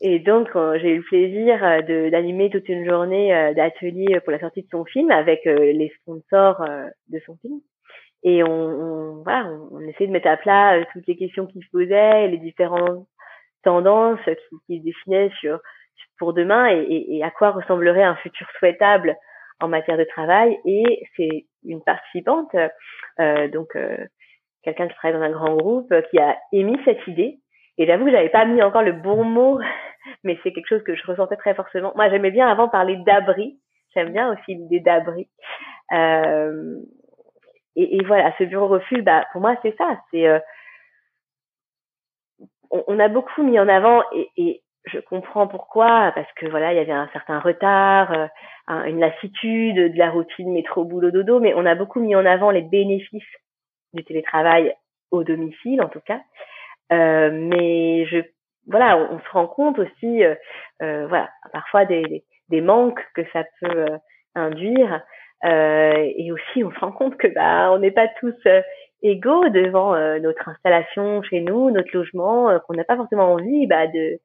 Et 0.02 0.20
donc, 0.20 0.48
j'ai 0.82 0.92
eu 0.92 0.98
le 0.98 1.04
plaisir 1.04 1.60
d'animer 2.10 2.50
toute 2.50 2.70
une 2.70 2.90
journée 2.90 3.54
d'atelier 3.54 4.22
pour 4.22 4.32
la 4.32 4.40
sortie 4.40 4.62
de 4.62 4.70
son 4.72 4.86
film 4.86 5.12
avec 5.12 5.44
les 5.44 5.92
sponsors 6.00 6.66
de 7.10 7.20
son 7.26 7.36
film. 7.42 7.60
Et 8.24 8.42
on, 8.42 8.48
on 8.50 9.24
voilà, 9.24 9.50
on, 9.50 9.76
on 9.76 9.82
essayait 9.82 10.08
de 10.08 10.14
mettre 10.14 10.30
à 10.30 10.38
plat 10.38 10.82
toutes 10.94 11.06
les 11.06 11.18
questions 11.18 11.48
qui 11.48 11.60
se 11.60 11.70
posaient, 11.70 12.30
les 12.30 12.38
différentes 12.38 13.08
tendances 13.62 14.20
qui, 14.68 14.82
qui 14.82 14.94
se 15.06 15.30
sur 15.42 15.60
pour 16.20 16.34
demain 16.34 16.68
et, 16.68 17.06
et, 17.10 17.24
à 17.24 17.32
quoi 17.32 17.52
ressemblerait 17.52 18.04
un 18.04 18.16
futur 18.18 18.48
souhaitable 18.60 19.16
en 19.60 19.68
matière 19.68 19.98
de 19.98 20.04
travail. 20.04 20.58
Et 20.66 21.04
c'est 21.16 21.46
une 21.66 21.82
participante, 21.84 22.54
euh, 23.20 23.48
donc 23.48 23.76
euh, 23.76 23.98
quelqu'un 24.64 24.88
qui 24.88 24.96
travaille 24.96 25.20
dans 25.20 25.26
un 25.26 25.32
grand 25.32 25.56
groupe, 25.56 25.94
qui 26.12 26.20
a 26.20 26.38
émis 26.52 26.80
cette 26.86 27.06
idée. 27.08 27.40
Et 27.78 27.88
j'avoue 27.88 28.06
que 28.06 28.12
j'avais 28.12 28.30
pas 28.30 28.46
mis 28.46 28.62
encore 28.62 28.84
le 28.84 28.92
bon 28.92 29.24
mot, 29.24 29.60
mais 30.24 30.38
c'est 30.44 30.52
quelque 30.52 30.68
chose 30.68 30.84
que 30.84 30.96
je 30.96 31.06
ressentais 31.08 31.38
très 31.38 31.56
forcément. 31.56 31.94
Moi, 31.96 32.10
j'aimais 32.10 32.32
bien 32.32 32.48
avant 32.48 32.68
parler 32.68 32.98
d'abri. 32.98 33.60
J'aime 33.96 34.12
bien 34.12 34.32
aussi 34.32 34.56
l'idée 34.56 34.82
d'abri. 34.82 35.28
Euh, 35.94 36.76
et, 37.76 37.96
et, 37.96 38.04
voilà, 38.04 38.34
ce 38.38 38.44
bureau 38.44 38.68
refuge, 38.68 39.02
bah, 39.02 39.26
pour 39.32 39.42
moi, 39.42 39.56
c'est 39.64 39.76
ça. 39.78 39.98
C'est 40.12 40.28
euh, 40.28 40.40
on, 42.72 43.00
a 43.00 43.08
beaucoup 43.08 43.44
mis 43.44 43.60
en 43.60 43.68
avant 43.68 44.04
et, 44.14 44.30
et, 44.38 44.62
je 44.86 45.00
comprends 45.00 45.48
pourquoi, 45.48 46.12
parce 46.16 46.32
que 46.34 46.48
voilà, 46.48 46.74
il 46.74 46.78
y 46.78 46.82
avait 46.82 46.92
un 46.92 47.10
certain 47.14 47.40
retard, 47.40 48.12
euh, 48.12 48.84
une 48.86 49.00
lassitude 49.00 49.94
de 49.94 49.98
la 49.98 50.10
routine 50.10 50.52
métro 50.52 50.84
boulot 50.84 51.12
dodo, 51.12 51.40
mais 51.40 51.54
on 51.56 51.66
a 51.66 51.76
beaucoup 51.76 52.00
mis 52.00 52.16
en 52.16 52.26
avant 52.26 52.52
les 52.52 52.62
bénéfices 52.62 53.24
du 53.94 54.04
télétravail 54.04 54.74
au 55.12 55.24
domicile, 55.24 55.82
en 55.82 55.90
tout 55.90 56.02
cas. 56.02 56.22
Euh, 56.92 57.30
mais 57.32 58.06
je, 58.08 58.18
voilà, 58.68 58.98
on, 58.98 59.20
se 59.20 59.30
rend 59.32 59.48
compte 59.48 59.80
aussi, 59.80 60.24
euh, 60.24 60.36
euh 60.82 61.08
voilà, 61.08 61.30
parfois 61.52 61.86
des, 61.86 62.24
des, 62.50 62.62
manques 62.62 63.02
que 63.14 63.22
ça 63.32 63.44
peut 63.62 63.86
euh, 63.86 63.98
induire, 64.36 65.02
et 65.44 66.32
aussi 66.34 66.64
on 66.64 66.72
se 66.72 66.80
rend 66.80 66.92
compte 66.92 67.16
que 67.16 67.28
bah 67.28 67.72
on 67.72 67.80
n'est 67.80 67.92
pas 67.92 68.10
tous 68.20 68.36
égaux 69.02 69.48
devant 69.48 69.96
notre 70.20 70.50
installation 70.50 71.24
chez 71.24 71.40
nous, 71.40 71.72
notre 71.72 71.96
logement, 71.96 72.60
qu'on 72.68 72.74
n'a 72.74 72.84
pas 72.84 72.98
forcément 72.98 73.32
envie 73.32 73.66
bah, 73.66 73.88
de 73.88 74.20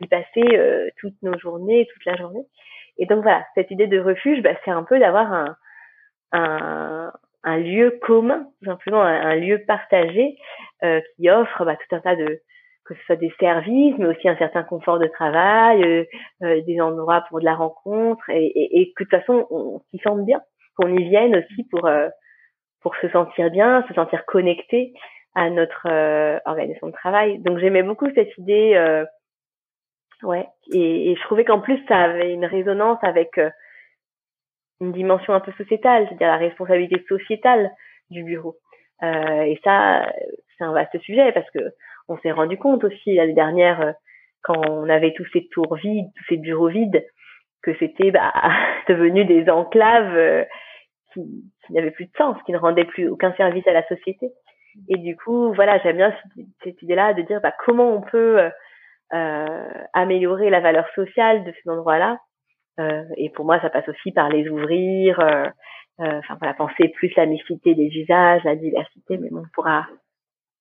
d'y 0.00 0.08
passer 0.08 0.90
toutes 1.00 1.20
nos 1.22 1.38
journées, 1.38 1.86
toute 1.92 2.04
la 2.04 2.16
journée. 2.16 2.44
Et 2.98 3.06
donc 3.06 3.22
voilà, 3.22 3.44
cette 3.54 3.70
idée 3.70 3.86
de 3.86 4.00
refuge, 4.00 4.42
bah, 4.42 4.54
c'est 4.64 4.70
un 4.70 4.82
peu 4.82 4.98
d'avoir 4.98 5.32
un, 5.32 5.56
un, 6.32 7.12
un 7.44 7.58
lieu 7.58 7.98
commun, 8.02 8.48
tout 8.60 8.70
simplement 8.70 9.02
un, 9.02 9.36
lieu 9.36 9.62
partagé 9.66 10.36
euh, 10.82 11.00
qui 11.14 11.30
offre 11.30 11.64
bah, 11.64 11.76
tout 11.76 11.94
un 11.96 12.00
tas 12.00 12.16
de 12.16 12.40
que 12.84 12.94
ce 12.94 13.02
soit 13.02 13.16
des 13.16 13.32
services, 13.40 13.96
mais 13.98 14.06
aussi 14.06 14.28
un 14.28 14.36
certain 14.36 14.62
confort 14.62 15.00
de 15.00 15.08
travail, 15.08 15.82
euh, 15.82 16.04
euh 16.44 16.60
des 16.62 16.80
endroits 16.80 17.24
pour 17.28 17.40
de 17.40 17.44
la 17.44 17.56
rencontre, 17.56 18.30
et, 18.30 18.46
et, 18.46 18.80
et 18.80 18.92
que 18.92 19.02
de 19.02 19.08
toute 19.08 19.20
façon 19.20 19.46
on, 19.50 19.80
s'y 19.90 19.98
sente 20.04 20.24
bien, 20.24 20.40
qu'on 20.76 20.94
y 20.94 21.02
vienne 21.04 21.34
aussi 21.36 21.64
pour 21.70 21.86
euh, 21.86 22.08
pour 22.82 22.94
se 22.96 23.08
sentir 23.08 23.50
bien, 23.50 23.84
se 23.88 23.94
sentir 23.94 24.24
connecté 24.26 24.92
à 25.34 25.50
notre 25.50 25.86
euh, 25.90 26.38
organisation 26.44 26.86
de 26.86 26.92
travail. 26.92 27.38
Donc 27.40 27.58
j'aimais 27.58 27.82
beaucoup 27.82 28.08
cette 28.14 28.36
idée, 28.38 29.04
ouais, 30.22 30.46
et, 30.72 31.10
et, 31.10 31.16
je 31.16 31.22
trouvais 31.22 31.44
qu'en 31.44 31.60
plus 31.60 31.78
ça 31.88 31.98
avait 31.98 32.32
une 32.32 32.46
résonance 32.46 32.98
avec 33.02 33.38
une 34.80 34.92
dimension 34.92 35.32
un 35.32 35.40
peu 35.40 35.52
sociétale, 35.52 36.06
c'est-à-dire 36.08 36.28
la 36.28 36.36
responsabilité 36.36 37.04
sociétale 37.08 37.70
du 38.10 38.22
bureau. 38.22 38.56
Euh, 39.02 39.42
et 39.42 39.58
ça, 39.64 40.10
c'est 40.56 40.64
un 40.64 40.72
vaste 40.72 40.98
sujet 41.00 41.32
parce 41.32 41.50
que 41.50 41.58
on 42.08 42.18
s'est 42.18 42.32
rendu 42.32 42.56
compte 42.56 42.84
aussi 42.84 43.14
l'année 43.14 43.34
dernière, 43.34 43.80
euh, 43.80 43.92
quand 44.42 44.68
on 44.68 44.88
avait 44.88 45.12
tous 45.14 45.26
ces 45.32 45.48
tours 45.48 45.74
vides, 45.76 46.08
tous 46.16 46.24
ces 46.28 46.36
bureaux 46.36 46.68
vides, 46.68 47.04
que 47.62 47.74
c'était 47.78 48.10
bah, 48.10 48.32
devenu 48.88 49.24
des 49.24 49.50
enclaves 49.50 50.16
euh, 50.16 50.44
qui, 51.12 51.22
qui 51.66 51.72
n'avaient 51.72 51.90
plus 51.90 52.06
de 52.06 52.16
sens, 52.16 52.36
qui 52.44 52.52
ne 52.52 52.58
rendaient 52.58 52.84
plus 52.84 53.08
aucun 53.08 53.32
service 53.34 53.66
à 53.66 53.72
la 53.72 53.86
société. 53.88 54.30
Et 54.88 54.98
du 54.98 55.16
coup, 55.16 55.52
voilà, 55.54 55.78
j'aime 55.78 55.96
bien 55.96 56.14
cette 56.62 56.80
idée-là 56.82 57.14
de 57.14 57.22
dire 57.22 57.40
bah, 57.40 57.54
comment 57.64 57.90
on 57.92 58.02
peut 58.02 58.38
euh, 58.38 58.50
améliorer 59.10 60.50
la 60.50 60.60
valeur 60.60 60.86
sociale 60.94 61.44
de 61.44 61.52
ces 61.52 61.70
endroits-là. 61.70 62.18
Euh, 62.78 63.04
et 63.16 63.30
pour 63.30 63.44
moi, 63.44 63.60
ça 63.60 63.70
passe 63.70 63.88
aussi 63.88 64.12
par 64.12 64.28
les 64.28 64.48
ouvrir, 64.48 65.18
euh, 65.20 65.46
euh, 66.00 66.18
enfin 66.18 66.36
voilà, 66.38 66.54
penser 66.54 66.88
plus 66.88 67.12
la 67.16 67.26
mixité 67.26 67.74
des 67.74 67.86
usages, 67.86 68.44
la 68.44 68.56
diversité, 68.56 69.18
mais 69.18 69.30
bon, 69.30 69.40
on 69.40 69.54
pourra 69.54 69.86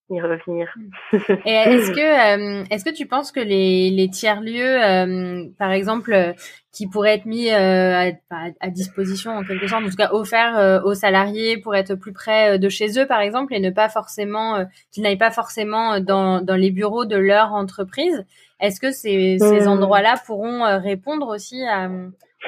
y 0.10 0.22
revenir. 0.22 0.74
Et 1.46 1.52
est-ce 1.52 1.92
que 1.92 2.74
est-ce 2.74 2.86
que 2.86 2.94
tu 2.94 3.06
penses 3.06 3.32
que 3.32 3.40
les, 3.40 3.90
les 3.90 4.10
tiers 4.10 4.42
lieux, 4.42 5.52
par 5.58 5.72
exemple, 5.72 6.34
qui 6.72 6.88
pourraient 6.88 7.16
être 7.16 7.26
mis 7.26 7.50
à, 7.50 8.12
à, 8.30 8.70
disposition 8.70 9.32
en 9.32 9.44
quelque 9.44 9.68
sorte, 9.68 9.84
en 9.84 9.90
tout 9.90 9.96
cas 9.96 10.12
offerts 10.12 10.84
aux 10.86 10.94
salariés 10.94 11.58
pour 11.58 11.76
être 11.76 11.96
plus 11.96 12.14
près 12.14 12.60
de 12.60 12.70
chez 12.70 13.00
eux, 13.00 13.08
par 13.08 13.22
exemple, 13.22 13.54
et 13.54 13.60
ne 13.60 13.72
pas 13.72 13.90
forcément 13.90 14.66
qu'ils 14.92 15.04
n'aillent 15.04 15.18
pas 15.18 15.32
forcément 15.32 16.00
dans 16.00 16.42
dans 16.42 16.56
les 16.56 16.72
bureaux 16.72 17.06
de 17.06 17.18
leur 17.18 17.54
entreprise, 17.54 18.26
est-ce 18.60 18.80
que 18.80 18.92
ces, 18.92 19.38
ces 19.40 19.68
endroits-là 19.68 20.16
pourront 20.26 20.66
euh, 20.66 20.78
répondre 20.78 21.28
aussi 21.28 21.64
à, 21.66 21.90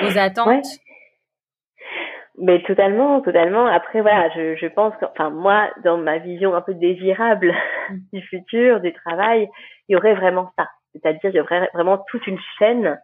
aux 0.01 0.17
attentes 0.17 0.65
Mais 2.37 2.61
totalement, 2.63 3.21
totalement. 3.21 3.65
Après, 3.65 4.01
voilà, 4.01 4.29
je, 4.35 4.55
je 4.55 4.67
pense 4.67 4.95
que, 4.97 5.05
enfin, 5.05 5.31
moi, 5.31 5.71
dans 5.83 5.97
ma 5.97 6.19
vision 6.19 6.53
un 6.53 6.61
peu 6.61 6.75
désirable 6.75 7.53
hmm. 7.89 7.97
du 8.13 8.21
futur, 8.21 8.79
du 8.79 8.93
travail, 8.93 9.49
il 9.87 9.93
y 9.93 9.95
aurait 9.95 10.13
vraiment 10.13 10.51
ça. 10.57 10.67
C'est-à-dire, 10.93 11.31
il 11.31 11.35
y 11.35 11.39
aurait 11.39 11.69
vraiment 11.73 12.03
toute 12.09 12.27
une 12.27 12.39
chaîne 12.59 12.99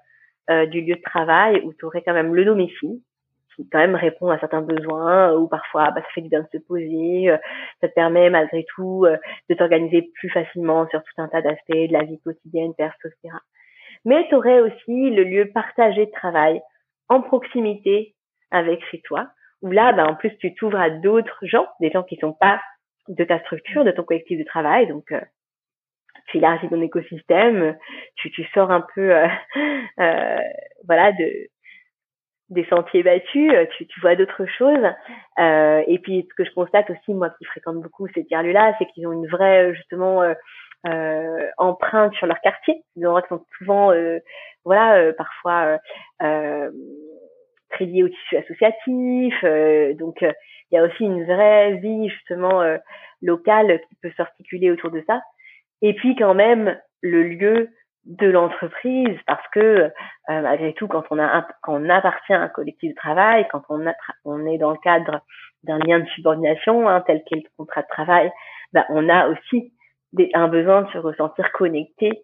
euh, 0.50 0.66
du 0.66 0.82
lieu 0.82 0.96
de 0.96 1.02
travail 1.02 1.62
où 1.64 1.74
tu 1.74 1.86
aurais 1.86 2.02
quand 2.02 2.14
même 2.14 2.36
le 2.36 2.46
domicile, 2.46 3.00
qui 3.56 3.68
quand 3.70 3.80
même 3.80 3.96
répond 3.96 4.30
à 4.30 4.40
certains 4.40 4.62
besoins 4.62 5.34
ou 5.36 5.48
parfois 5.48 5.92
bah, 5.92 6.02
ça 6.02 6.08
fait 6.14 6.22
du 6.22 6.30
bien 6.30 6.42
de 6.42 6.48
se 6.52 6.58
poser, 6.58 7.30
euh, 7.30 7.38
ça 7.82 7.88
te 7.88 7.94
permet 7.94 8.30
malgré 8.30 8.66
tout 8.76 9.06
euh, 9.06 9.18
de 9.50 9.56
t'organiser 9.56 10.12
plus 10.16 10.30
facilement 10.30 10.88
sur 10.90 11.02
tout 11.02 11.22
un 11.22 11.28
tas 11.28 11.42
d'aspects 11.42 11.72
de 11.72 11.94
la 11.94 12.04
vie 12.04 12.20
quotidienne, 12.20 12.74
perso, 12.76 12.98
etc. 13.08 13.36
Mais 14.06 14.28
tu 14.28 14.36
aurais 14.36 14.60
aussi 14.60 15.12
le 15.12 15.24
lieu 15.24 15.50
partagé 15.54 16.08
de 16.08 16.12
travail 16.12 16.62
en 17.10 17.22
proximité 17.22 18.13
avec 18.54 18.82
toi, 19.04 19.28
où 19.62 19.72
là, 19.72 19.92
bah, 19.92 20.08
en 20.08 20.16
plus, 20.16 20.36
tu 20.38 20.56
t'ouvres 20.56 20.80
à 20.80 20.90
d'autres 20.90 21.46
gens, 21.46 21.68
des 21.82 21.92
gens 21.92 22.04
qui 22.04 22.16
sont 22.18 22.34
pas 22.34 22.62
de 23.10 23.24
ta 23.26 23.40
structure, 23.40 23.84
de 23.84 23.92
ton 23.92 24.04
collectif 24.04 24.40
de 24.40 24.46
travail, 24.46 24.88
donc 24.88 25.12
euh, 25.12 25.20
tu 26.28 26.38
élargis 26.38 26.70
ton 26.70 26.82
écosystème, 26.82 27.78
tu, 28.16 28.32
tu 28.32 28.46
sors 28.54 28.72
un 28.72 28.86
peu, 28.96 29.14
euh, 29.14 29.28
voilà, 30.88 31.12
de 31.12 31.50
des 32.54 32.66
sentiers 32.66 33.04
battus, 33.04 33.52
euh, 33.54 33.66
tu, 33.76 33.86
tu 33.88 34.00
vois 34.00 34.16
d'autres 34.16 34.46
choses. 34.46 34.86
Euh, 35.40 35.84
et 35.88 36.00
puis 36.00 36.26
ce 36.30 36.36
que 36.36 36.48
je 36.48 36.54
constate 36.54 36.90
aussi, 36.90 37.14
moi 37.14 37.30
qui 37.32 37.46
fréquente 37.46 37.82
beaucoup 37.82 38.08
ces 38.14 38.26
tiers-lieux-là, 38.26 38.76
c'est 38.78 38.86
qu'ils 38.88 39.08
ont 39.08 39.12
une 39.12 39.28
vraie 39.28 39.70
euh, 39.70 39.74
justement 39.74 40.22
euh, 40.22 40.34
euh, 40.88 41.48
empreinte 41.58 42.14
sur 42.16 42.28
leur 42.28 42.40
quartier. 42.42 42.84
Des 42.96 43.06
endroits 43.06 43.26
sont 43.28 43.46
souvent, 43.58 43.92
euh, 43.92 44.20
voilà, 44.66 45.12
parfois 45.14 45.80
très 47.74 47.86
liés 47.86 48.04
au 48.04 48.10
tissu 48.10 48.38
associatif. 48.38 49.34
donc 49.98 50.22
il 50.22 50.76
y 50.76 50.78
a 50.78 50.84
aussi 50.84 51.04
une 51.04 51.26
vraie 51.26 51.76
vie 51.76 52.10
justement 52.10 52.64
locale 53.22 53.80
qui 53.90 53.96
peut 54.02 54.12
s'articuler 54.16 54.72
autour 54.72 54.92
de 54.92 55.04
ça. 55.08 55.22
Et 55.82 55.94
puis 55.94 56.16
quand 56.16 56.34
même 56.34 56.80
le 57.02 57.24
lieu 57.24 57.70
de 58.06 58.28
l'entreprise 58.28 59.18
parce 59.28 59.46
que 59.54 59.60
euh, 59.60 59.90
malgré 60.28 60.74
tout 60.74 60.88
quand 60.88 61.04
on 61.10 61.20
a 61.20 61.48
quand 61.62 61.76
on 61.82 61.90
appartient 61.90 62.34
à 62.34 62.42
un 62.42 62.50
collectif 62.50 62.92
de 62.92 62.96
travail 62.96 63.48
quand 63.50 63.64
on 63.70 63.88
a, 63.88 63.94
on 64.26 64.46
est 64.46 64.58
dans 64.58 64.72
le 64.72 64.78
cadre 64.78 65.22
d'un 65.64 65.80
lien 65.80 66.00
de 66.00 66.08
subordination 66.10 66.90
hein, 66.90 67.02
tel 67.08 67.24
qu'est 67.26 67.38
le 67.38 67.50
contrat 67.58 67.82
de 67.82 67.88
travail 67.88 68.30
bah, 68.74 68.86
on 68.90 69.08
a 69.08 69.30
aussi 69.30 69.74
des, 70.12 70.30
un 70.34 70.50
besoin 70.50 70.82
de 70.82 70.92
se 70.92 70.98
ressentir 70.98 71.50
connecté 71.54 72.24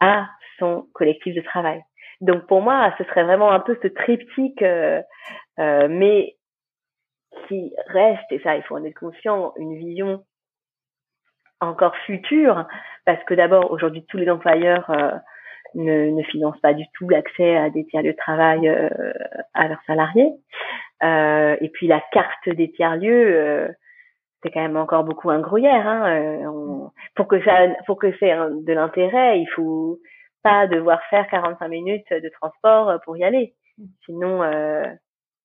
à 0.00 0.28
son 0.58 0.86
collectif 0.92 1.34
de 1.34 1.40
travail 1.40 1.80
donc 2.24 2.46
pour 2.46 2.62
moi 2.62 2.94
ce 2.98 3.04
serait 3.04 3.24
vraiment 3.24 3.50
un 3.50 3.60
peu 3.60 3.78
ce 3.82 3.88
triptyque 3.88 4.62
euh, 4.62 5.00
euh, 5.58 5.88
mais 5.88 6.36
qui 7.48 7.72
reste 7.88 8.30
et 8.30 8.40
ça 8.40 8.56
il 8.56 8.62
faut 8.62 8.76
en 8.76 8.84
être 8.84 8.98
conscient 8.98 9.52
une 9.56 9.76
vision 9.76 10.24
encore 11.64 11.96
futur, 12.06 12.66
parce 13.04 13.22
que 13.24 13.34
d'abord, 13.34 13.70
aujourd'hui, 13.70 14.04
tous 14.08 14.16
les 14.16 14.30
employeurs 14.30 14.88
euh, 14.90 15.12
ne, 15.74 16.10
ne, 16.10 16.22
financent 16.24 16.60
pas 16.60 16.74
du 16.74 16.84
tout 16.94 17.08
l'accès 17.08 17.56
à 17.56 17.70
des 17.70 17.84
tiers-lieux 17.86 18.12
de 18.12 18.16
travail 18.16 18.68
euh, 18.68 18.88
à 19.54 19.68
leurs 19.68 19.82
salariés. 19.86 20.32
Euh, 21.02 21.56
et 21.60 21.68
puis 21.70 21.86
la 21.86 22.02
carte 22.12 22.48
des 22.48 22.70
tiers-lieux, 22.72 23.36
euh, 23.36 23.68
c'est 24.42 24.50
quand 24.50 24.62
même 24.62 24.76
encore 24.76 25.04
beaucoup 25.04 25.30
un 25.30 25.40
gruyère. 25.40 25.86
Hein. 25.86 26.90
Pour 27.14 27.28
que 27.28 27.42
ça, 27.44 27.66
pour 27.86 27.98
que 27.98 28.12
c'est 28.18 28.34
de 28.34 28.72
l'intérêt, 28.72 29.40
il 29.40 29.48
faut 29.54 29.98
pas 30.44 30.68
devoir 30.68 31.02
faire 31.10 31.26
45 31.28 31.66
minutes 31.66 32.12
de 32.12 32.28
transport 32.28 33.00
pour 33.04 33.16
y 33.16 33.24
aller. 33.24 33.54
Sinon, 34.04 34.42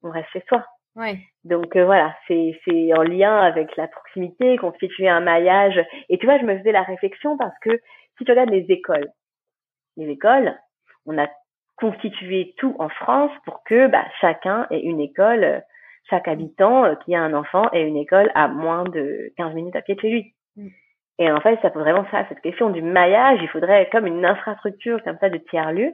on 0.04 0.12
reste 0.12 0.30
chez 0.30 0.44
soi. 0.48 0.64
Ouais. 0.96 1.20
Donc 1.44 1.76
euh, 1.76 1.86
voilà, 1.86 2.16
c'est 2.28 2.54
en 2.94 3.04
lien 3.04 3.38
avec 3.40 3.76
la 3.78 3.88
proximité, 3.88 4.58
constituer 4.58 5.08
un 5.08 5.22
maillage. 5.22 5.80
Et 6.10 6.18
tu 6.18 6.26
vois, 6.26 6.38
je 6.40 6.46
me 6.46 6.58
faisais 6.58 6.72
la 6.72 6.84
réflexion 6.84 7.38
parce 7.38 7.58
que 7.62 7.80
si 8.18 8.26
tu 8.26 8.32
regardes 8.32 8.50
les 8.50 8.66
écoles, 8.70 9.10
les 9.98 10.10
écoles, 10.10 10.58
on 11.06 11.18
a 11.18 11.28
constitué 11.78 12.54
tout 12.58 12.76
en 12.80 12.90
France 12.90 13.32
pour 13.46 13.64
que 13.64 13.88
bah, 13.88 14.06
chacun 14.20 14.68
ait 14.72 14.82
une 14.82 15.00
école, 15.00 15.64
chaque 16.10 16.28
habitant 16.28 16.84
euh, 16.84 16.96
qui 16.96 17.16
a 17.16 17.22
un 17.22 17.34
enfant 17.34 17.72
ait 17.72 17.88
une 17.88 17.98
école 17.98 18.32
à 18.36 18.48
moins 18.48 18.84
de 18.84 19.32
15 19.38 19.54
minutes 19.54 19.76
à 19.76 19.82
pied 19.82 19.96
de 19.96 20.02
chez 20.02 20.10
lui. 20.10 20.34
Et 21.19 21.29
en 21.29 21.41
fait, 21.41 21.60
ça 21.62 21.69
pose 21.69 21.84
vraiment 21.84 22.05
ça, 22.12 22.25
cette 22.29 22.41
question 22.41 22.69
du 22.69 22.82
maillage. 22.82 23.39
Il 23.41 23.49
faudrait 23.49 23.89
comme 23.91 24.08
une 24.08 24.25
infrastructure 24.25 25.03
comme 25.03 25.17
ça 25.19 25.29
de 25.29 25.38
tiers-lieux, 25.38 25.93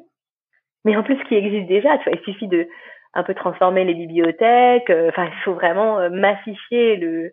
mais 0.85 0.95
en 0.95 1.03
plus 1.03 1.21
qui 1.25 1.35
existe 1.35 1.67
déjà. 1.67 1.97
Tu 1.97 2.09
vois, 2.09 2.17
il 2.19 2.23
suffit 2.23 2.47
de 2.47 2.67
un 3.15 3.23
peu 3.23 3.33
transformer 3.33 3.83
les 3.85 3.95
bibliothèques. 3.95 4.89
Euh, 4.89 5.09
enfin, 5.09 5.25
il 5.25 5.43
faut 5.43 5.53
vraiment 5.53 5.99
euh, 5.99 6.09
massifier 6.09 6.95
le 6.97 7.31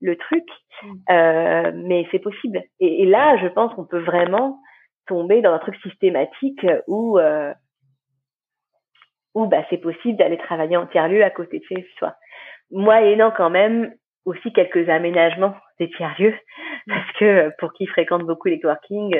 le 0.00 0.16
truc, 0.16 0.44
mm. 0.82 0.94
euh, 1.10 1.72
mais 1.74 2.06
c'est 2.10 2.20
possible. 2.20 2.62
Et, 2.80 3.04
là, 3.04 3.36
je 3.36 3.48
pense 3.48 3.74
qu'on 3.74 3.84
peut 3.84 4.00
vraiment 4.00 4.58
tomber 5.06 5.42
dans 5.42 5.52
un 5.52 5.58
truc 5.58 5.76
systématique 5.82 6.64
où 6.86 7.18
euh, 7.18 7.52
où 9.34 9.46
bah 9.46 9.64
c'est 9.68 9.78
possible 9.78 10.16
d'aller 10.16 10.38
travailler 10.38 10.76
en 10.76 10.86
tiers 10.86 11.08
lieu 11.08 11.22
à 11.22 11.30
côté 11.30 11.58
de 11.58 11.64
chez 11.64 11.86
soi. 11.98 12.14
Moi, 12.70 13.02
ayant 13.02 13.30
quand 13.30 13.50
même 13.50 13.92
aussi 14.24 14.52
quelques 14.52 14.88
aménagements 14.88 15.54
des 15.78 15.90
tiers 15.90 16.14
lieux, 16.18 16.34
parce 16.86 17.12
que 17.18 17.50
pour 17.58 17.72
qui 17.72 17.86
fréquente 17.86 18.22
beaucoup 18.22 18.48
les 18.48 18.60
coworking, 18.60 19.16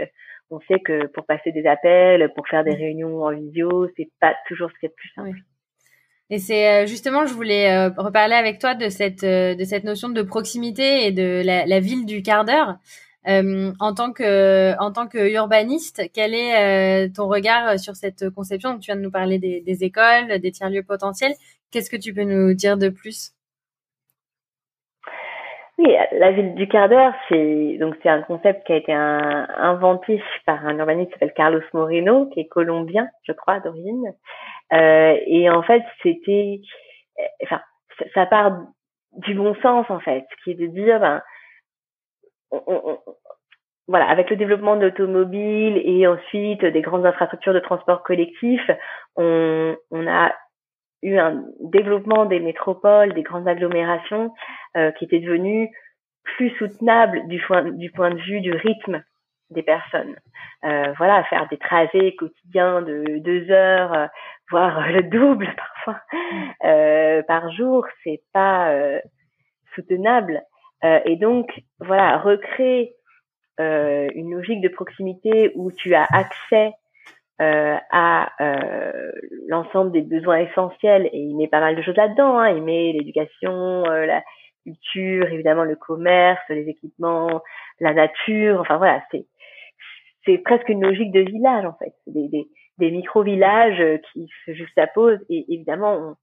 on 0.50 0.60
sait 0.68 0.80
que 0.80 1.06
pour 1.06 1.26
passer 1.26 1.52
des 1.52 1.66
appels, 1.66 2.32
pour 2.34 2.46
faire 2.48 2.64
des 2.64 2.74
réunions 2.74 3.22
en 3.22 3.32
vidéo, 3.32 3.88
c'est 3.96 4.10
pas 4.20 4.34
toujours 4.48 4.70
ce 4.70 4.78
qui 4.78 4.86
est 4.86 4.88
le 4.88 4.94
plus 4.94 5.12
simple. 5.14 5.38
Et 6.28 6.38
c'est 6.38 6.86
justement, 6.86 7.26
je 7.26 7.34
voulais 7.34 7.86
reparler 7.88 8.34
avec 8.34 8.58
toi 8.58 8.74
de 8.74 8.88
cette 8.88 9.24
de 9.24 9.64
cette 9.64 9.84
notion 9.84 10.08
de 10.08 10.22
proximité 10.22 11.06
et 11.06 11.12
de 11.12 11.42
la, 11.44 11.66
la 11.66 11.80
ville 11.80 12.06
du 12.06 12.22
quart 12.22 12.44
d'heure. 12.44 12.76
Euh, 13.28 13.72
en 13.80 13.94
tant 13.94 14.12
que 14.12 14.74
en 14.78 14.92
tant 14.92 15.06
que 15.06 15.30
urbaniste, 15.30 16.02
quel 16.14 16.32
est 16.34 16.54
euh, 16.56 17.08
ton 17.14 17.28
regard 17.28 17.78
sur 17.78 17.94
cette 17.94 18.30
conception? 18.30 18.78
Tu 18.78 18.86
viens 18.86 18.96
de 18.96 19.02
nous 19.02 19.10
parler 19.10 19.38
des, 19.38 19.60
des 19.60 19.84
écoles, 19.84 20.38
des 20.40 20.50
tiers-lieux 20.52 20.84
potentiels. 20.84 21.32
Qu'est-ce 21.70 21.90
que 21.90 21.96
tu 21.96 22.14
peux 22.14 22.24
nous 22.24 22.54
dire 22.54 22.78
de 22.78 22.88
plus? 22.88 23.32
Oui, 25.82 25.96
la 26.12 26.30
ville 26.32 26.54
du 26.56 26.68
quart 26.68 26.90
d'heure, 26.90 27.14
c'est 27.30 27.78
donc 27.78 27.96
c'est 28.02 28.10
un 28.10 28.20
concept 28.20 28.66
qui 28.66 28.72
a 28.74 28.76
été 28.76 28.92
un, 28.92 29.48
inventé 29.56 30.22
par 30.44 30.66
un 30.66 30.76
urbaniste 30.76 31.08
qui 31.08 31.14
s'appelle 31.14 31.32
Carlos 31.32 31.62
Moreno, 31.72 32.26
qui 32.26 32.40
est 32.40 32.48
colombien, 32.48 33.08
je 33.22 33.32
crois, 33.32 33.60
d'origine. 33.60 34.12
Euh, 34.74 35.16
et 35.26 35.48
en 35.48 35.62
fait, 35.62 35.82
c'était, 36.02 36.60
enfin, 37.44 37.62
ça 38.12 38.26
part 38.26 38.58
du 39.12 39.32
bon 39.34 39.54
sens 39.62 39.86
en 39.88 40.00
fait, 40.00 40.26
qui 40.44 40.50
est 40.50 40.54
de 40.54 40.66
dire, 40.66 41.00
ben, 41.00 41.22
voilà, 43.88 44.06
avec 44.10 44.28
le 44.28 44.36
développement 44.36 44.76
de 44.76 44.82
l'automobile 44.82 45.80
et 45.82 46.06
ensuite 46.06 46.62
des 46.62 46.82
grandes 46.82 47.06
infrastructures 47.06 47.54
de 47.54 47.58
transport 47.58 48.02
collectif, 48.02 48.60
on 49.16 49.76
a 50.06 50.34
eu 51.02 51.18
un 51.18 51.44
développement 51.60 52.26
des 52.26 52.40
métropoles, 52.40 53.14
des 53.14 53.22
grandes 53.22 53.48
agglomérations 53.48 54.32
euh, 54.76 54.90
qui 54.92 55.04
étaient 55.04 55.20
devenues 55.20 55.70
plus 56.22 56.50
soutenables 56.58 57.26
du 57.28 57.40
point, 57.40 57.62
du 57.62 57.90
point 57.90 58.10
de 58.10 58.20
vue 58.20 58.40
du 58.40 58.52
rythme 58.52 59.02
des 59.50 59.62
personnes. 59.62 60.16
Euh, 60.64 60.92
voilà, 60.98 61.24
faire 61.24 61.48
des 61.48 61.56
trajets 61.56 62.14
quotidiens 62.16 62.82
de 62.82 63.18
deux 63.18 63.50
heures, 63.50 63.92
euh, 63.94 64.06
voire 64.50 64.88
le 64.92 65.02
double 65.02 65.48
parfois 65.56 66.02
euh, 66.64 67.22
par 67.22 67.50
jour, 67.52 67.86
c'est 68.04 68.22
pas 68.32 68.70
euh, 68.70 69.00
soutenable. 69.74 70.42
Euh, 70.84 71.00
et 71.04 71.16
donc, 71.16 71.62
voilà, 71.80 72.18
recréer 72.18 72.94
une 73.58 74.32
logique 74.32 74.62
de 74.62 74.70
proximité 74.70 75.52
où 75.54 75.70
tu 75.70 75.94
as 75.94 76.06
accès 76.10 76.72
euh, 77.40 77.76
à 77.90 78.32
euh, 78.40 79.12
l'ensemble 79.48 79.92
des 79.92 80.02
besoins 80.02 80.38
essentiels 80.38 81.08
et 81.12 81.18
il 81.18 81.36
met 81.36 81.48
pas 81.48 81.60
mal 81.60 81.76
de 81.76 81.82
choses 81.82 81.96
là-dedans. 81.96 82.38
Hein. 82.38 82.50
Il 82.50 82.62
met 82.62 82.92
l'éducation, 82.92 83.84
euh, 83.86 84.06
la 84.06 84.22
culture, 84.62 85.26
évidemment 85.32 85.64
le 85.64 85.76
commerce, 85.76 86.42
les 86.48 86.68
équipements, 86.68 87.42
la 87.80 87.94
nature. 87.94 88.60
Enfin 88.60 88.76
voilà, 88.76 89.02
c'est 89.10 89.26
c'est 90.26 90.38
presque 90.38 90.68
une 90.68 90.82
logique 90.82 91.12
de 91.12 91.20
village 91.20 91.64
en 91.64 91.72
fait, 91.78 91.94
des, 92.06 92.28
des, 92.28 92.46
des 92.76 92.90
micro-villages 92.90 94.00
qui 94.12 94.28
se 94.44 94.52
juxtaposent 94.52 95.24
et 95.30 95.46
évidemment 95.48 96.16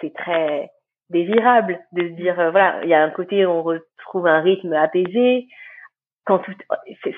c'est 0.00 0.14
très 0.14 0.70
désirable 1.10 1.80
de 1.92 2.08
se 2.08 2.12
dire 2.12 2.38
euh, 2.38 2.50
voilà 2.50 2.80
il 2.82 2.88
y 2.88 2.94
a 2.94 3.02
un 3.02 3.10
côté 3.10 3.44
où 3.44 3.50
on 3.50 3.62
retrouve 3.62 4.26
un 4.26 4.40
rythme 4.40 4.72
apaisé 4.72 5.48
quand 6.24 6.38
tout 6.38 6.52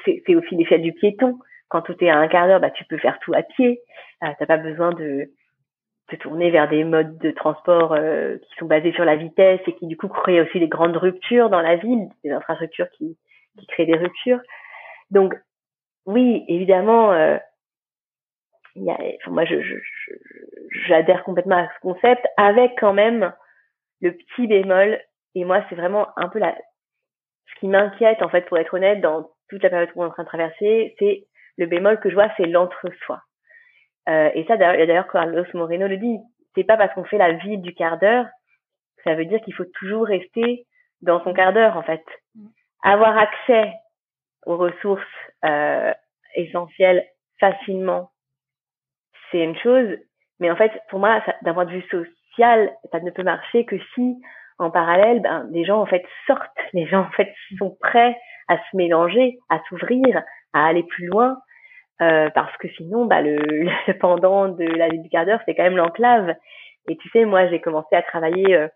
c'est 0.04 0.34
aussi 0.34 0.56
l'effet 0.56 0.78
du 0.78 0.92
piéton 0.92 1.38
quand 1.72 1.80
tout 1.80 1.96
est 2.04 2.10
à 2.10 2.18
un 2.18 2.28
quart 2.28 2.46
d'heure 2.46 2.60
bah 2.60 2.70
tu 2.70 2.84
peux 2.84 2.98
faire 2.98 3.18
tout 3.20 3.32
à 3.32 3.42
pied. 3.42 3.80
Euh, 4.22 4.28
t'as 4.38 4.46
pas 4.46 4.58
besoin 4.58 4.92
de 4.92 5.30
te 6.08 6.16
tourner 6.16 6.50
vers 6.50 6.68
des 6.68 6.84
modes 6.84 7.16
de 7.16 7.30
transport 7.30 7.94
euh, 7.94 8.36
qui 8.36 8.54
sont 8.58 8.66
basés 8.66 8.92
sur 8.92 9.06
la 9.06 9.16
vitesse 9.16 9.60
et 9.66 9.74
qui 9.76 9.86
du 9.86 9.96
coup 9.96 10.08
créent 10.08 10.42
aussi 10.42 10.60
des 10.60 10.68
grandes 10.68 10.98
ruptures 10.98 11.48
dans 11.48 11.62
la 11.62 11.76
ville 11.76 12.08
des 12.22 12.30
infrastructures 12.30 12.90
qui 12.90 13.16
qui 13.58 13.66
créent 13.66 13.86
des 13.86 13.96
ruptures. 13.96 14.40
Donc 15.10 15.34
oui 16.04 16.44
évidemment 16.46 17.12
euh, 17.12 17.38
y 18.76 18.90
a, 18.90 18.98
moi 19.28 19.44
j'adhère 20.86 21.24
complètement 21.24 21.56
à 21.56 21.68
ce 21.74 21.80
concept 21.80 22.26
avec 22.36 22.72
quand 22.78 22.92
même 22.92 23.32
le 24.02 24.12
petit 24.12 24.46
bémol, 24.46 25.00
et 25.34 25.44
moi 25.46 25.64
c'est 25.68 25.76
vraiment 25.76 26.08
un 26.16 26.28
peu 26.28 26.38
la, 26.38 26.54
ce 27.46 27.60
qui 27.60 27.68
m'inquiète 27.68 28.20
en 28.20 28.28
fait 28.28 28.42
pour 28.42 28.58
être 28.58 28.74
honnête 28.74 29.00
dans 29.00 29.30
toute 29.48 29.62
la 29.62 29.70
période 29.70 29.92
qu'on 29.92 30.02
est 30.02 30.08
en 30.08 30.10
train 30.10 30.24
de 30.24 30.28
traverser, 30.28 30.94
c'est 30.98 31.26
le 31.58 31.66
bémol 31.66 32.00
que 32.00 32.10
je 32.10 32.14
vois, 32.14 32.30
c'est 32.36 32.46
l'entre-soi. 32.46 33.20
Euh, 34.08 34.30
et 34.34 34.44
ça 34.46 34.56
d'ailleurs 34.56 35.10
Carlos 35.10 35.44
Moreno 35.54 35.86
le 35.86 35.96
dit, 35.96 36.18
c'est 36.54 36.64
pas 36.64 36.76
parce 36.76 36.92
qu'on 36.94 37.04
fait 37.04 37.18
la 37.18 37.32
vie 37.32 37.58
du 37.58 37.74
quart 37.74 37.98
d'heure, 37.98 38.26
ça 39.04 39.14
veut 39.14 39.24
dire 39.24 39.40
qu'il 39.42 39.54
faut 39.54 39.64
toujours 39.78 40.06
rester 40.06 40.66
dans 41.02 41.22
son 41.22 41.32
quart 41.32 41.52
d'heure 41.52 41.76
en 41.76 41.82
fait. 41.82 42.02
Mm. 42.34 42.46
Avoir 42.82 43.16
accès 43.16 43.72
aux 44.44 44.56
ressources 44.56 45.02
euh, 45.44 45.92
essentielles 46.34 47.06
facilement, 47.38 48.10
c'est 49.30 49.42
une 49.42 49.58
chose, 49.58 49.96
mais 50.40 50.50
en 50.50 50.56
fait 50.56 50.72
pour 50.90 50.98
moi 50.98 51.22
d'un 51.42 51.54
point 51.54 51.64
de 51.64 51.72
vue 51.72 51.84
ça 52.36 53.00
ne 53.00 53.10
peut 53.10 53.22
marcher 53.22 53.64
que 53.64 53.76
si 53.94 54.16
en 54.58 54.70
parallèle, 54.70 55.20
ben, 55.20 55.46
les 55.50 55.64
gens 55.64 55.80
en 55.80 55.86
fait 55.86 56.04
sortent, 56.26 56.50
les 56.72 56.86
gens 56.86 57.02
en 57.02 57.10
fait 57.10 57.34
sont 57.58 57.76
prêts 57.80 58.16
à 58.48 58.58
se 58.58 58.76
mélanger, 58.76 59.38
à 59.48 59.60
s'ouvrir, 59.68 60.22
à 60.52 60.66
aller 60.66 60.82
plus 60.82 61.06
loin, 61.06 61.38
euh, 62.00 62.30
parce 62.30 62.56
que 62.58 62.68
sinon, 62.76 63.06
bah, 63.06 63.22
le, 63.22 63.36
le, 63.86 63.98
pendant 63.98 64.48
de 64.48 64.64
la 64.64 64.88
vie 64.88 65.00
du 65.00 65.08
quart 65.08 65.26
d'heure, 65.26 65.40
c'est 65.46 65.54
quand 65.54 65.64
même 65.64 65.76
l'enclave. 65.76 66.34
Et 66.88 66.96
tu 66.96 67.08
sais, 67.10 67.24
moi, 67.24 67.48
j'ai 67.48 67.60
commencé 67.60 67.94
à 67.94 68.02
travailler 68.02 68.54
euh, 68.54 68.68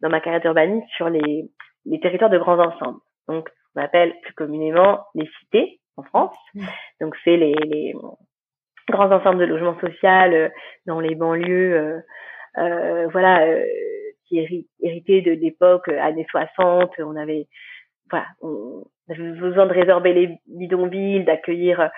dans 0.00 0.08
ma 0.08 0.20
carrière 0.20 0.40
d'urbaniste 0.40 0.88
sur 0.96 1.08
les, 1.08 1.48
les 1.86 2.00
territoires 2.00 2.30
de 2.30 2.38
grands 2.38 2.58
ensembles. 2.58 2.98
Donc, 3.28 3.48
on 3.76 3.80
appelle 3.80 4.14
plus 4.22 4.34
communément 4.34 5.04
les 5.14 5.28
cités 5.40 5.80
en 5.96 6.02
France. 6.02 6.36
Mmh. 6.54 6.66
Donc, 7.00 7.16
c'est 7.24 7.36
les, 7.36 7.54
les 7.64 7.94
grands 8.90 9.10
ensembles 9.10 9.38
de 9.38 9.44
logement 9.44 9.78
social 9.80 10.34
euh, 10.34 10.48
dans 10.86 11.00
les 11.00 11.14
banlieues 11.14 11.74
euh, 11.74 12.00
euh, 12.58 13.08
voilà, 13.08 13.46
euh, 13.46 13.64
qui 14.28 14.38
hérité 14.80 15.22
de 15.22 15.32
l'époque 15.32 15.88
années 15.88 16.26
60. 16.30 16.92
On 17.00 17.16
avait, 17.16 17.46
voilà, 18.10 18.26
on 18.42 18.84
avait 19.08 19.32
besoin 19.32 19.66
de 19.66 19.72
résorber 19.72 20.12
les 20.12 20.38
bidonvilles, 20.46 21.24
d'accueillir 21.24 21.90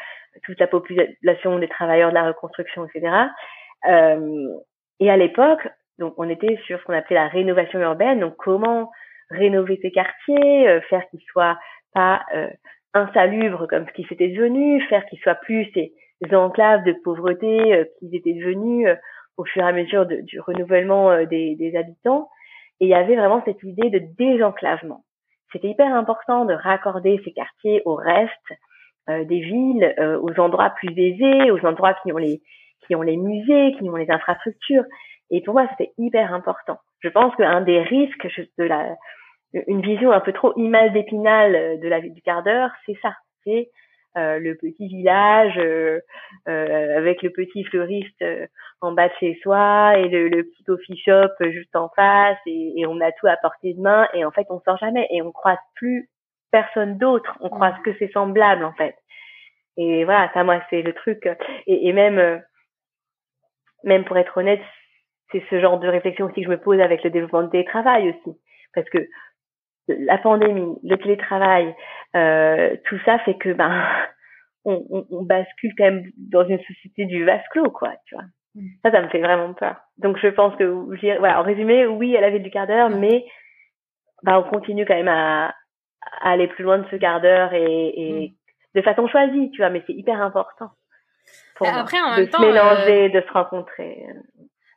toute 0.45 0.61
la 0.61 0.67
population 0.67 1.59
des 1.59 1.69
travailleurs 1.69 2.11
de 2.11 2.15
la 2.15 2.29
reconstruction, 2.29 2.87
etc. 2.87 3.15
Euh, 3.89 4.49
et 5.01 5.11
à 5.11 5.17
l'époque, 5.17 5.67
donc 5.99 6.15
on 6.17 6.29
était 6.29 6.59
sur 6.67 6.79
ce 6.79 6.85
qu'on 6.85 6.93
appelait 6.93 7.17
la 7.17 7.29
rénovation 7.29 7.81
urbaine. 7.81 8.21
Donc 8.21 8.37
comment 8.37 8.91
rénover 9.31 9.79
ces 9.83 9.91
quartiers, 9.91 10.81
faire 10.89 11.07
qu'ils 11.11 11.23
soient 11.33 11.59
pas 11.97 12.23
euh, 12.35 12.49
insalubres 12.93 13.67
comme 13.69 13.87
ce 13.87 13.93
qui 13.93 14.05
s'était 14.05 14.29
devenu, 14.29 14.81
faire 14.83 15.05
qu'ils 15.07 15.19
soient 15.21 15.35
plus 15.35 15.67
ces, 15.75 15.93
enclaves 16.33 16.85
de 16.85 16.95
pauvreté 17.05 17.75
euh, 17.75 17.85
qu'ils 17.99 18.15
étaient 18.15 18.35
devenus 18.35 18.89
au 19.37 19.45
fur 19.45 19.63
et 19.63 19.69
à 19.69 19.73
mesure 19.73 20.07
du 20.07 20.41
renouvellement 20.41 21.11
euh, 21.11 21.25
des, 21.25 21.75
habitants. 21.77 22.29
Et 22.81 22.87
il 22.87 22.89
y 22.89 22.95
avait 22.95 23.17
vraiment 23.17 23.43
cette 23.45 23.63
idée 23.63 23.91
de 23.91 24.01
désenclavement. 24.19 25.05
C'était 25.53 25.69
hyper 25.69 25.95
important 25.95 26.45
de 26.45 26.55
raccorder 26.55 27.21
ces 27.25 27.33
quartiers 27.33 27.83
au 27.85 27.95
reste 27.95 28.53
euh, 29.09 29.25
des 29.25 29.41
villes, 29.41 29.95
euh, 29.99 30.19
aux 30.21 30.39
endroits 30.41 30.71
plus 30.71 30.93
aisés, 30.99 31.51
aux 31.51 31.65
endroits 31.65 31.95
qui 32.03 32.13
ont 32.13 32.19
les 32.19 32.43
qui 32.87 32.95
ont 32.95 33.03
les 33.03 33.17
musées, 33.17 33.75
qui 33.79 33.89
ont 33.89 33.97
les 33.97 34.11
infrastructures. 34.11 34.85
Et 35.31 35.43
pour 35.43 35.55
moi, 35.55 35.67
c'était 35.71 35.93
hyper 35.99 36.33
important. 36.33 36.79
Je 37.01 37.09
pense 37.09 37.35
qu'un 37.37 37.61
des 37.63 37.81
risques 37.81 38.29
de 38.59 38.65
la 38.65 38.97
une 39.67 39.81
vision 39.81 40.13
un 40.13 40.21
peu 40.21 40.33
trop 40.33 40.53
image 40.57 40.93
d'épinal 40.93 41.81
de 41.81 41.89
la 41.89 42.01
vie 42.01 42.11
du 42.11 42.23
quart 42.23 42.43
d'heure, 42.43 42.71
c'est 42.85 42.99
ça. 43.01 43.15
Euh, 44.17 44.39
le 44.39 44.55
petit 44.57 44.89
village 44.89 45.59
euh, 45.59 46.01
euh, 46.49 46.97
avec 46.97 47.23
le 47.23 47.31
petit 47.31 47.65
fleuriste 47.65 48.25
en 48.81 48.93
bas 48.93 49.09
de 49.09 49.15
chez 49.21 49.39
soi 49.43 49.99
et 49.99 50.09
le, 50.09 50.29
le, 50.29 50.45
petit 50.45 50.65
coffee 50.65 50.97
shop 50.97 51.29
juste 51.51 51.77
en 51.77 51.91
face 51.91 52.39
et, 52.47 52.81
et, 52.81 52.87
on 52.87 53.01
a 53.01 53.13
tout 53.13 53.27
à 53.27 53.37
portée 53.37 53.75
de 53.75 53.81
main 53.81 54.09
et 54.15 54.25
en 54.25 54.31
fait 54.31 54.47
on 54.49 54.61
sort 54.61 54.79
jamais 54.79 55.07
et 55.11 55.21
on 55.21 55.33
croise 55.33 55.59
plus 55.75 56.09
personne 56.51 56.97
d'autre. 56.97 57.37
On 57.41 57.51
croise 57.51 57.75
que 57.85 57.91
c'est 57.99 58.11
semblable 58.13 58.65
en 58.65 58.73
fait. 58.73 58.97
Et 59.77 60.05
voilà 60.05 60.31
ça 60.33 60.45
moi 60.45 60.63
c'est 60.71 60.83
le 60.83 60.95
truc. 60.95 61.29
Et, 61.67 61.89
et 61.89 61.93
même 61.93 62.43
même 63.85 64.05
pour 64.05 64.17
être 64.17 64.37
honnête 64.39 64.63
c'est 65.31 65.43
ce 65.51 65.61
genre 65.61 65.79
de 65.79 65.89
réflexion 65.89 66.27
aussi 66.27 66.41
que 66.41 66.47
je 66.47 66.51
me 66.51 66.61
pose 66.61 66.81
avec 66.81 67.03
le 67.05 67.11
développement 67.11 67.43
du 67.43 67.51
télétravail 67.51 68.11
aussi. 68.11 68.39
Parce 68.75 68.89
que 68.89 69.07
la 69.89 70.19
pandémie, 70.19 70.77
le 70.83 70.97
télétravail, 70.97 71.75
euh, 72.15 72.77
tout 72.85 72.99
ça 73.05 73.19
fait 73.21 73.37
que 73.37 73.53
ben 73.53 73.85
on, 74.65 74.85
on, 74.91 75.07
on, 75.11 75.23
bascule 75.23 75.73
quand 75.77 75.85
même 75.85 76.11
dans 76.17 76.47
une 76.47 76.61
société 76.63 77.07
du 77.07 77.25
vase 77.25 77.43
clos, 77.53 77.71
quoi, 77.71 77.93
tu 78.07 78.15
vois. 78.17 78.25
Mm. 78.57 78.67
Ça, 78.85 78.91
ça 78.91 79.03
me 79.03 79.09
fait 79.09 79.21
vraiment 79.21 79.53
peur. 79.55 79.77
Donc 79.99 80.19
je 80.19 80.29
pense 80.29 80.57
que, 80.57 80.65
voilà, 81.19 81.41
en 81.41 81.45
résumé, 81.45 81.87
oui, 81.87 82.15
elle 82.15 82.25
avait 82.25 82.41
du 82.41 82.51
quart 82.51 82.67
d'heure, 82.67 82.91
mais 82.91 83.25
ben, 84.23 84.39
on 84.39 84.43
continue 84.43 84.85
quand 84.85 84.97
même 84.97 85.09
à, 85.09 85.55
à, 86.21 86.31
aller 86.31 86.49
plus 86.49 86.65
loin 86.65 86.79
de 86.79 86.87
ce 86.91 86.97
quart 86.97 87.21
d'heure 87.21 87.53
et, 87.55 87.93
et 87.97 88.29
mm. 88.29 88.79
de 88.79 88.83
façon 88.83 89.07
choisie, 89.09 89.51
tu 89.53 89.59
vois, 89.59 89.71
mais 89.71 89.83
c'est 89.87 89.95
hyper 89.95 90.21
important. 90.21 90.71
Pour 91.57 91.69
Après, 91.69 92.01
en 92.01 92.17
même 92.17 92.27
de 92.27 92.31
se 92.31 92.41
mélanger, 92.41 93.07
euh... 93.07 93.21
de 93.21 93.27
se 93.27 93.33
rencontrer. 93.33 94.07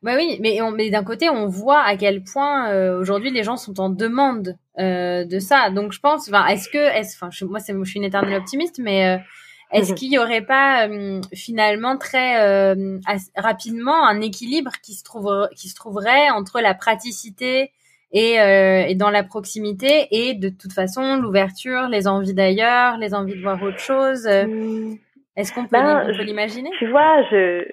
Bah 0.02 0.14
oui, 0.16 0.38
mais, 0.42 0.60
mais 0.76 0.90
d'un 0.90 1.04
côté, 1.04 1.30
on 1.30 1.48
voit 1.48 1.82
à 1.82 1.98
quel 1.98 2.24
point 2.24 2.72
euh, 2.72 2.98
aujourd'hui 3.00 3.32
les 3.32 3.44
gens 3.44 3.58
sont 3.58 3.82
en 3.82 3.90
demande 3.90 4.56
euh, 4.80 5.26
de 5.26 5.40
ça. 5.40 5.70
Donc 5.72 5.92
je 5.92 6.00
pense, 6.00 6.30
enfin, 6.30 6.48
est-ce 6.48 6.70
que, 6.70 6.78
est 6.78 7.06
enfin, 7.22 7.30
moi, 7.46 7.60
c'est, 7.60 7.74
je 7.74 7.84
suis 7.84 8.00
une 8.00 8.06
éternelle 8.06 8.38
optimiste, 8.38 8.80
mais 8.80 9.08
euh, 9.08 9.18
est-ce 9.74 9.94
qu'il 9.94 10.12
y 10.12 10.18
aurait 10.18 10.42
pas 10.42 10.88
finalement 11.34 11.98
très 11.98 12.74
rapidement 13.36 14.08
un 14.08 14.22
équilibre 14.22 14.72
qui 14.82 14.94
se 14.94 15.04
trouve, 15.04 15.50
qui 15.56 15.68
se 15.68 15.76
trouverait 15.76 16.30
entre 16.30 16.60
la 16.60 16.74
praticité 16.74 17.72
et, 18.12 18.38
et 18.38 18.96
dans 18.96 19.12
la 19.12 19.24
proximité 19.24 20.08
et 20.10 20.34
de 20.34 20.50
toute 20.50 20.74
façon 20.74 21.18
l'ouverture, 21.18 21.88
les 21.88 22.08
envies 22.08 22.34
d'ailleurs, 22.34 22.98
les 22.98 23.14
envies 23.14 23.36
de 23.36 23.42
voir 23.42 23.62
autre 23.62 23.78
chose. 23.78 24.26
Mmh. 24.26 24.96
Est-ce 25.36 25.54
qu'on 25.54 25.64
peut, 25.64 25.78
ben, 25.78 26.12
l'imaginer? 26.24 26.72
Tu 26.80 26.90
vois, 26.90 27.22
je 27.30 27.64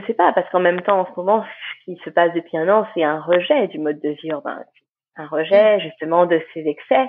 je 0.00 0.06
sais 0.06 0.14
pas, 0.14 0.32
parce 0.32 0.48
qu'en 0.50 0.60
même 0.60 0.80
temps, 0.82 1.00
en 1.00 1.06
ce 1.06 1.12
moment, 1.16 1.44
ce 1.44 1.84
qui 1.84 2.00
se 2.04 2.10
passe 2.10 2.32
depuis 2.34 2.56
un 2.56 2.68
an, 2.68 2.86
c'est 2.94 3.04
un 3.04 3.20
rejet 3.20 3.68
du 3.68 3.78
mode 3.78 4.00
de 4.00 4.10
vie 4.10 4.28
urbain. 4.28 4.62
Un 5.16 5.26
rejet, 5.26 5.76
mm. 5.76 5.80
justement, 5.80 6.26
de 6.26 6.40
ces 6.52 6.66
excès, 6.66 7.08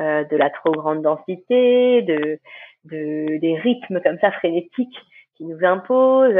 euh, 0.00 0.24
de 0.24 0.36
la 0.36 0.50
trop 0.50 0.72
grande 0.72 1.02
densité, 1.02 2.02
de, 2.02 2.38
de, 2.84 3.38
des 3.38 3.58
rythmes 3.58 4.00
comme 4.02 4.18
ça 4.20 4.30
frénétiques 4.32 4.98
qui 5.36 5.44
nous 5.44 5.64
imposent. 5.64 6.36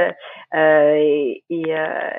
Euh, 0.54 0.94
et, 0.94 1.44
et, 1.50 1.76
euh, 1.76 2.10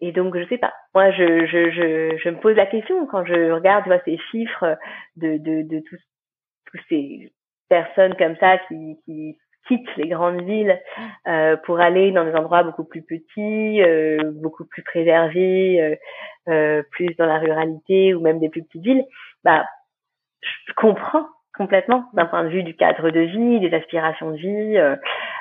et 0.00 0.12
donc, 0.12 0.36
je 0.36 0.46
sais 0.48 0.58
pas. 0.58 0.74
Moi, 0.94 1.10
je, 1.12 1.46
je, 1.46 1.70
je, 1.70 2.18
je 2.18 2.28
me 2.28 2.40
pose 2.40 2.56
la 2.56 2.66
question 2.66 3.06
quand 3.06 3.24
je 3.24 3.50
regarde 3.52 3.86
vois, 3.86 4.00
ces 4.04 4.18
chiffres 4.30 4.76
de, 5.16 5.38
de, 5.38 5.62
de 5.62 5.80
tous, 5.88 6.00
tous 6.66 6.78
ces 6.88 7.32
personnes 7.68 8.16
comme 8.16 8.36
ça 8.36 8.58
qui, 8.68 8.98
qui 9.04 9.38
quittent 9.66 9.96
les 9.96 10.08
grandes 10.08 10.42
villes 10.42 10.80
euh, 11.26 11.56
pour 11.64 11.80
aller 11.80 12.12
dans 12.12 12.24
des 12.24 12.34
endroits 12.34 12.62
beaucoup 12.62 12.84
plus 12.84 13.02
petits, 13.02 13.82
euh, 13.82 14.32
beaucoup 14.34 14.64
plus 14.64 14.82
préservés, 14.82 15.80
euh, 15.80 15.96
euh, 16.48 16.82
plus 16.92 17.14
dans 17.16 17.26
la 17.26 17.38
ruralité 17.38 18.14
ou 18.14 18.20
même 18.20 18.38
des 18.38 18.48
plus 18.48 18.62
petites 18.62 18.82
villes, 18.82 19.04
bah, 19.44 19.66
je 20.42 20.72
comprends 20.74 21.26
complètement 21.56 22.04
d'un 22.12 22.26
point 22.26 22.44
de 22.44 22.48
vue 22.48 22.62
du 22.62 22.76
cadre 22.76 23.10
de 23.10 23.20
vie, 23.20 23.60
des 23.60 23.74
aspirations 23.74 24.30
de 24.30 24.36
vie, 24.36 24.76
euh, 24.76 24.96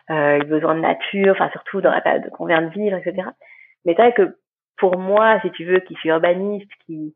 euh, 0.09 0.37
les 0.39 0.45
besoins 0.45 0.75
de 0.75 0.79
nature, 0.79 1.33
enfin 1.33 1.49
surtout 1.51 1.81
dans 1.81 1.91
la 1.91 2.01
période 2.01 2.29
qu'on 2.31 2.45
vient 2.45 2.61
de 2.61 2.69
vivre, 2.69 2.97
etc. 2.97 3.27
Mais 3.83 3.93
c'est 3.95 4.01
vrai 4.01 4.13
que 4.13 4.37
pour 4.77 4.97
moi, 4.97 5.39
si 5.41 5.51
tu 5.51 5.65
veux, 5.65 5.79
qui 5.79 5.95
suis 5.95 6.09
urbaniste, 6.09 6.71
qui 6.85 7.13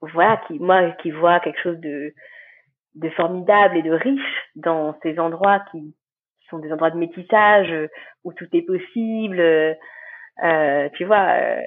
voilà, 0.00 0.40
qui 0.46 0.58
moi 0.58 0.90
qui 1.02 1.10
voit 1.10 1.40
quelque 1.40 1.60
chose 1.60 1.78
de 1.80 2.12
de 2.94 3.08
formidable 3.10 3.76
et 3.76 3.82
de 3.82 3.92
riche 3.92 4.50
dans 4.56 4.98
ces 5.02 5.18
endroits 5.18 5.60
qui, 5.70 5.94
sont 6.48 6.58
des 6.58 6.72
endroits 6.72 6.90
de 6.90 6.98
métissage 6.98 7.70
euh, 7.70 7.88
où 8.24 8.32
tout 8.32 8.48
est 8.52 8.62
possible. 8.62 9.40
Euh, 9.40 9.74
euh 10.44 10.88
tu 10.94 11.04
vois, 11.04 11.28
euh, 11.30 11.60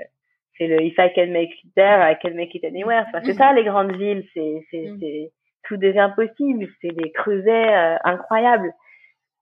c'est 0.58 0.68
le 0.68 0.82
if 0.82 0.96
I 0.98 1.12
can 1.14 1.28
make 1.28 1.52
it 1.64 1.74
there, 1.76 2.02
I 2.02 2.16
can 2.22 2.36
make 2.36 2.54
it 2.56 2.64
anywhere. 2.64 3.06
c'est 3.24 3.34
ça 3.34 3.54
les 3.54 3.64
grandes 3.64 3.96
villes, 3.96 4.26
c'est 4.34 4.66
c'est 4.70 4.92
mm. 4.92 4.98
c'est 5.00 5.32
tout 5.68 5.78
devient 5.78 6.12
possible, 6.16 6.68
c'est 6.82 6.94
des 6.94 7.12
creusets 7.12 7.74
incroyables. 8.04 8.74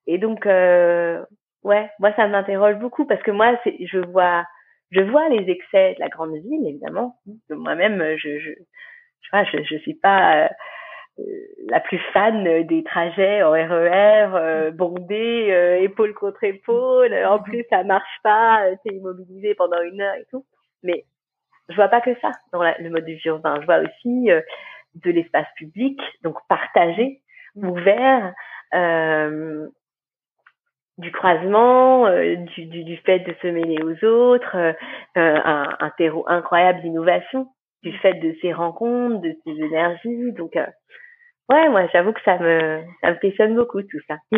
Et 0.05 0.17
donc 0.17 0.45
ouais, 0.45 1.89
moi 1.99 2.13
ça 2.15 2.27
m'interroge 2.27 2.77
beaucoup 2.77 3.05
parce 3.05 3.21
que 3.23 3.31
moi 3.31 3.57
c'est 3.63 3.77
je 3.85 3.99
vois 3.99 4.43
je 4.91 5.01
vois 5.01 5.29
les 5.29 5.49
excès 5.49 5.93
de 5.93 5.99
la 5.99 6.09
grande 6.09 6.35
ville 6.35 6.67
évidemment. 6.67 7.15
Moi-même 7.49 8.17
je 8.17 8.39
je 8.39 8.51
je, 9.21 9.43
je, 9.51 9.63
je 9.63 9.77
suis 9.77 9.93
pas 9.93 10.49
la 11.67 11.79
plus 11.79 11.99
fan 12.13 12.63
des 12.63 12.83
trajets 12.83 13.43
en 13.43 13.51
RER, 13.51 14.29
euh, 14.33 14.71
bondés, 14.71 15.47
euh, 15.51 15.81
épaule 15.81 16.13
contre 16.13 16.43
épaule. 16.43 17.13
En 17.25 17.39
plus, 17.39 17.65
ça 17.69 17.83
marche 17.83 18.19
pas, 18.23 18.65
euh, 18.65 18.75
t'es 18.83 18.95
immobilisé 18.95 19.55
pendant 19.55 19.81
une 19.81 20.01
heure 20.01 20.15
et 20.15 20.25
tout. 20.31 20.45
Mais 20.83 21.05
je 21.69 21.75
vois 21.75 21.87
pas 21.87 22.01
que 22.01 22.15
ça 22.21 22.31
dans 22.51 22.63
le 22.63 22.89
mode 22.89 23.05
de 23.05 23.13
vie 23.13 23.21
urbain. 23.27 23.59
Je 23.61 23.65
vois 23.65 23.79
aussi 23.79 24.31
euh, 24.31 24.41
de 24.95 25.11
l'espace 25.11 25.47
public, 25.55 25.99
donc 26.23 26.35
partagé, 26.47 27.21
ouvert, 27.55 28.33
du 30.97 31.11
croisement, 31.11 32.09
du, 32.55 32.65
du, 32.65 32.83
du, 32.83 32.97
fait 32.97 33.19
de 33.19 33.33
se 33.41 33.47
mêler 33.47 33.77
aux 33.83 34.05
autres, 34.05 34.75
un, 35.15 35.77
un 35.79 35.89
terreau 35.97 36.25
incroyable 36.27 36.81
d'innovation 36.81 37.47
du 37.83 37.93
fait 37.99 38.15
de 38.15 38.35
ces 38.41 38.51
rencontres, 38.51 39.21
de 39.21 39.35
ces 39.45 39.51
énergies. 39.51 40.31
Donc, 40.33 40.57
Ouais, 41.49 41.69
moi, 41.69 41.87
j'avoue 41.91 42.13
que 42.13 42.21
ça 42.23 42.37
me, 42.37 42.81
ça 43.01 43.11
me 43.11 43.19
questionne 43.19 43.55
beaucoup 43.55 43.81
tout 43.81 43.99
ça. 44.07 44.17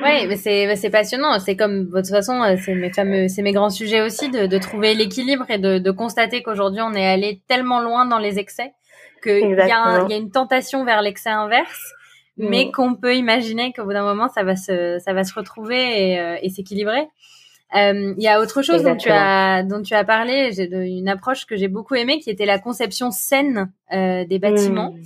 Oui, 0.00 0.26
mais 0.26 0.34
c'est 0.34 0.74
c'est 0.74 0.90
passionnant. 0.90 1.38
C'est 1.38 1.54
comme 1.54 1.84
de 1.84 1.96
toute 2.00 2.08
façon, 2.08 2.42
euh, 2.42 2.56
c'est 2.56 2.74
mes 2.74 2.92
fameux, 2.92 3.28
c'est 3.28 3.42
mes 3.42 3.52
grands 3.52 3.70
sujets 3.70 4.00
aussi 4.00 4.28
de, 4.28 4.46
de 4.46 4.58
trouver 4.58 4.92
l'équilibre 4.94 5.44
et 5.48 5.58
de, 5.58 5.78
de 5.78 5.90
constater 5.92 6.42
qu'aujourd'hui 6.42 6.80
on 6.82 6.94
est 6.94 7.06
allé 7.06 7.42
tellement 7.46 7.80
loin 7.80 8.04
dans 8.04 8.18
les 8.18 8.40
excès 8.40 8.72
qu'il 9.22 9.50
y, 9.50 9.60
a 9.60 10.04
il 10.04 10.10
y 10.10 10.14
a 10.14 10.16
une 10.16 10.30
tentation 10.30 10.84
vers 10.84 11.00
l'excès 11.00 11.30
inverse, 11.30 11.92
mais 12.36 12.66
mm. 12.66 12.72
qu'on 12.72 12.94
peut 12.94 13.14
imaginer 13.14 13.72
qu'au 13.72 13.84
bout 13.84 13.92
d'un 13.92 14.02
moment 14.02 14.28
ça 14.28 14.42
va 14.42 14.56
se 14.56 14.98
ça 14.98 15.12
va 15.12 15.24
se 15.24 15.34
retrouver 15.34 16.10
et, 16.10 16.20
euh, 16.20 16.36
et 16.42 16.50
s'équilibrer. 16.50 17.08
Euh, 17.76 18.14
il 18.16 18.22
y 18.22 18.28
a 18.28 18.40
autre 18.40 18.62
chose 18.62 18.82
dont 18.82 18.96
tu 18.96 19.10
as 19.10 19.62
dont 19.62 19.82
tu 19.82 19.94
as 19.94 20.04
parlé, 20.04 20.50
j'ai 20.52 20.68
une 20.70 21.08
approche 21.08 21.46
que 21.46 21.56
j'ai 21.56 21.68
beaucoup 21.68 21.94
aimée 21.94 22.18
qui 22.18 22.30
était 22.30 22.46
la 22.46 22.58
conception 22.58 23.10
saine 23.10 23.70
euh, 23.92 24.24
des 24.24 24.38
bâtiments. 24.38 24.92
Mm. 24.92 25.02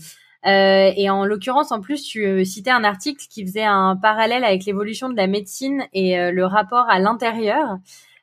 Euh, 0.46 0.92
et 0.96 1.10
en 1.10 1.24
l'occurrence, 1.24 1.72
en 1.72 1.80
plus, 1.80 2.02
tu 2.02 2.24
euh, 2.24 2.44
citais 2.44 2.70
un 2.70 2.84
article 2.84 3.24
qui 3.28 3.44
faisait 3.44 3.64
un 3.64 3.96
parallèle 4.00 4.44
avec 4.44 4.64
l'évolution 4.64 5.08
de 5.08 5.16
la 5.16 5.26
médecine 5.26 5.84
et 5.92 6.18
euh, 6.18 6.30
le 6.30 6.44
rapport 6.46 6.88
à 6.88 6.98
l'intérieur. 6.98 7.78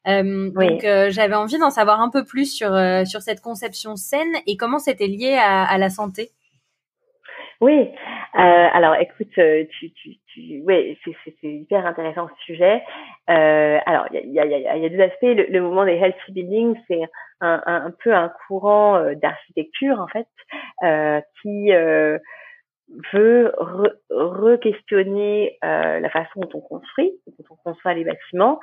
Donc, 0.07 0.81
j'avais 0.83 1.33
envie 1.33 1.57
d'en 1.57 1.71
savoir 1.71 1.99
un 1.99 2.11
peu 2.11 2.23
plus 2.23 2.53
sur 2.53 2.69
sur 3.07 3.21
cette 3.21 3.41
conception 3.41 3.95
saine 3.95 4.35
et 4.45 4.55
comment 4.55 4.77
c'était 4.77 5.07
lié 5.07 5.33
à, 5.33 5.63
à 5.63 5.79
la 5.79 5.89
santé. 5.89 6.29
Oui, 7.59 7.89
alors 8.33 8.93
écoute, 8.99 9.31
tu, 9.33 9.91
tu 9.93 10.19
ouais, 10.63 10.97
c'est 11.41 11.47
hyper 11.47 11.85
intéressant 11.85 12.27
ce 12.27 12.43
sujet. 12.43 12.83
Euh, 13.29 13.79
alors 13.85 14.07
il 14.11 14.31
y 14.31 14.39
a, 14.39 14.45
y, 14.45 14.67
a, 14.67 14.77
y 14.77 14.85
a 14.85 14.89
deux 14.89 15.01
aspects. 15.01 15.23
Le, 15.23 15.45
le 15.49 15.61
mouvement 15.61 15.85
des 15.85 15.93
healthy 15.93 16.31
buildings, 16.31 16.75
c'est 16.87 17.01
un, 17.41 17.61
un, 17.65 17.91
peu 18.03 18.13
un 18.13 18.31
courant 18.47 18.97
euh, 18.97 19.15
d'architecture 19.15 19.99
en 19.99 20.07
fait 20.07 20.27
euh, 20.83 21.21
qui 21.41 21.73
euh, 21.73 22.17
veut 23.13 23.51
re-questionner 24.11 25.57
la 25.63 26.07
façon 26.11 26.41
dont 26.41 26.49
on 26.53 26.61
construit, 26.61 27.11
dont 27.25 27.45
on 27.49 27.55
conçoit 27.71 27.95
les 27.95 28.03
bâtiments, 28.03 28.59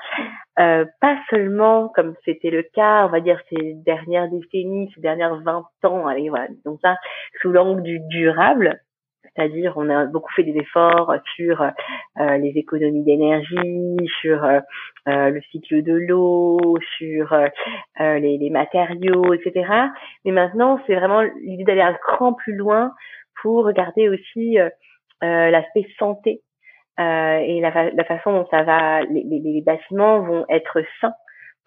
pas 0.57 1.19
seulement 1.29 1.89
comme 1.89 2.15
c'était 2.25 2.51
le 2.51 2.63
cas, 2.63 3.05
on 3.05 3.09
va 3.09 3.19
dire 3.19 3.41
ces 3.51 3.75
dernières 3.75 4.29
décennies, 4.29 4.93
ces 4.95 5.01
dernières 5.01 5.35
20 5.43 5.65
ans, 5.85 6.07
allez 6.07 6.29
voilà, 6.29 6.47
donc 6.65 6.79
ça 6.83 6.99
sous 7.41 7.51
l'angle 7.51 7.83
du 7.83 7.99
durable, 7.99 8.81
c'est-à-dire 9.23 9.75
on 9.77 9.89
a 9.89 10.07
beaucoup 10.07 10.33
fait 10.33 10.43
des 10.43 10.57
efforts 10.59 11.15
sur 11.37 11.63
euh, 11.63 12.37
les 12.39 12.53
économies 12.57 13.05
d'énergie, 13.05 13.97
sur 14.21 14.45
euh, 14.45 14.61
euh, 15.09 15.31
le 15.31 15.41
cycle 15.51 15.83
de 15.83 15.95
l'eau, 15.95 16.59
sur 16.99 17.35
les, 17.99 18.39
les, 18.39 18.51
matériaux, 18.51 19.33
etc. 19.33 19.71
Mais 20.25 20.33
maintenant, 20.33 20.81
c'est 20.87 20.95
vraiment 20.95 21.23
l'idée 21.41 21.65
d'aller 21.65 21.83
un 21.83 21.95
cran 21.95 22.33
plus 22.33 22.55
loin 22.55 22.93
pour 23.41 23.65
regarder 23.65 24.09
aussi 24.09 24.59
l'aspect 25.21 25.87
santé 25.99 26.43
et 26.99 27.61
la, 27.61 27.91
la, 27.91 28.05
façon 28.05 28.33
dont 28.33 28.47
ça 28.51 28.63
va, 28.63 29.03
les, 29.03 29.25
les, 29.25 29.63
bâtiments 29.63 30.21
vont 30.21 30.45
être 30.49 30.83
sains 31.01 31.15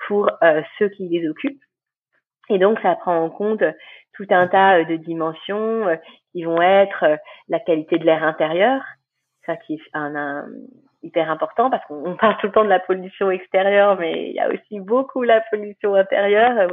pour 0.07 0.29
ceux 0.77 0.89
qui 0.89 1.07
les 1.09 1.27
occupent. 1.27 1.61
Et 2.49 2.59
donc, 2.59 2.79
ça 2.81 2.95
prend 2.95 3.23
en 3.23 3.29
compte 3.29 3.63
tout 4.13 4.27
un 4.29 4.47
tas 4.47 4.83
de 4.83 4.95
dimensions 4.95 5.87
qui 6.35 6.43
vont 6.43 6.61
être 6.61 7.03
euh, 7.03 7.15
la 7.47 7.61
qualité 7.61 7.97
de 7.97 8.03
l'air 8.03 8.23
intérieur, 8.23 8.81
ça 9.45 9.55
qui 9.55 9.75
est 9.75 9.79
un, 9.93 10.45
hyper 11.01 11.31
important 11.31 11.69
parce 11.69 11.85
qu'on 11.85 12.15
parle 12.17 12.35
tout 12.37 12.47
le 12.47 12.51
temps 12.51 12.65
de 12.65 12.69
la 12.69 12.81
pollution 12.81 13.31
extérieure, 13.31 13.97
mais 13.97 14.29
il 14.29 14.35
y 14.35 14.39
a 14.39 14.49
aussi 14.49 14.81
beaucoup 14.81 15.23
la 15.23 15.39
pollution 15.49 15.95
intérieure. 15.95 16.67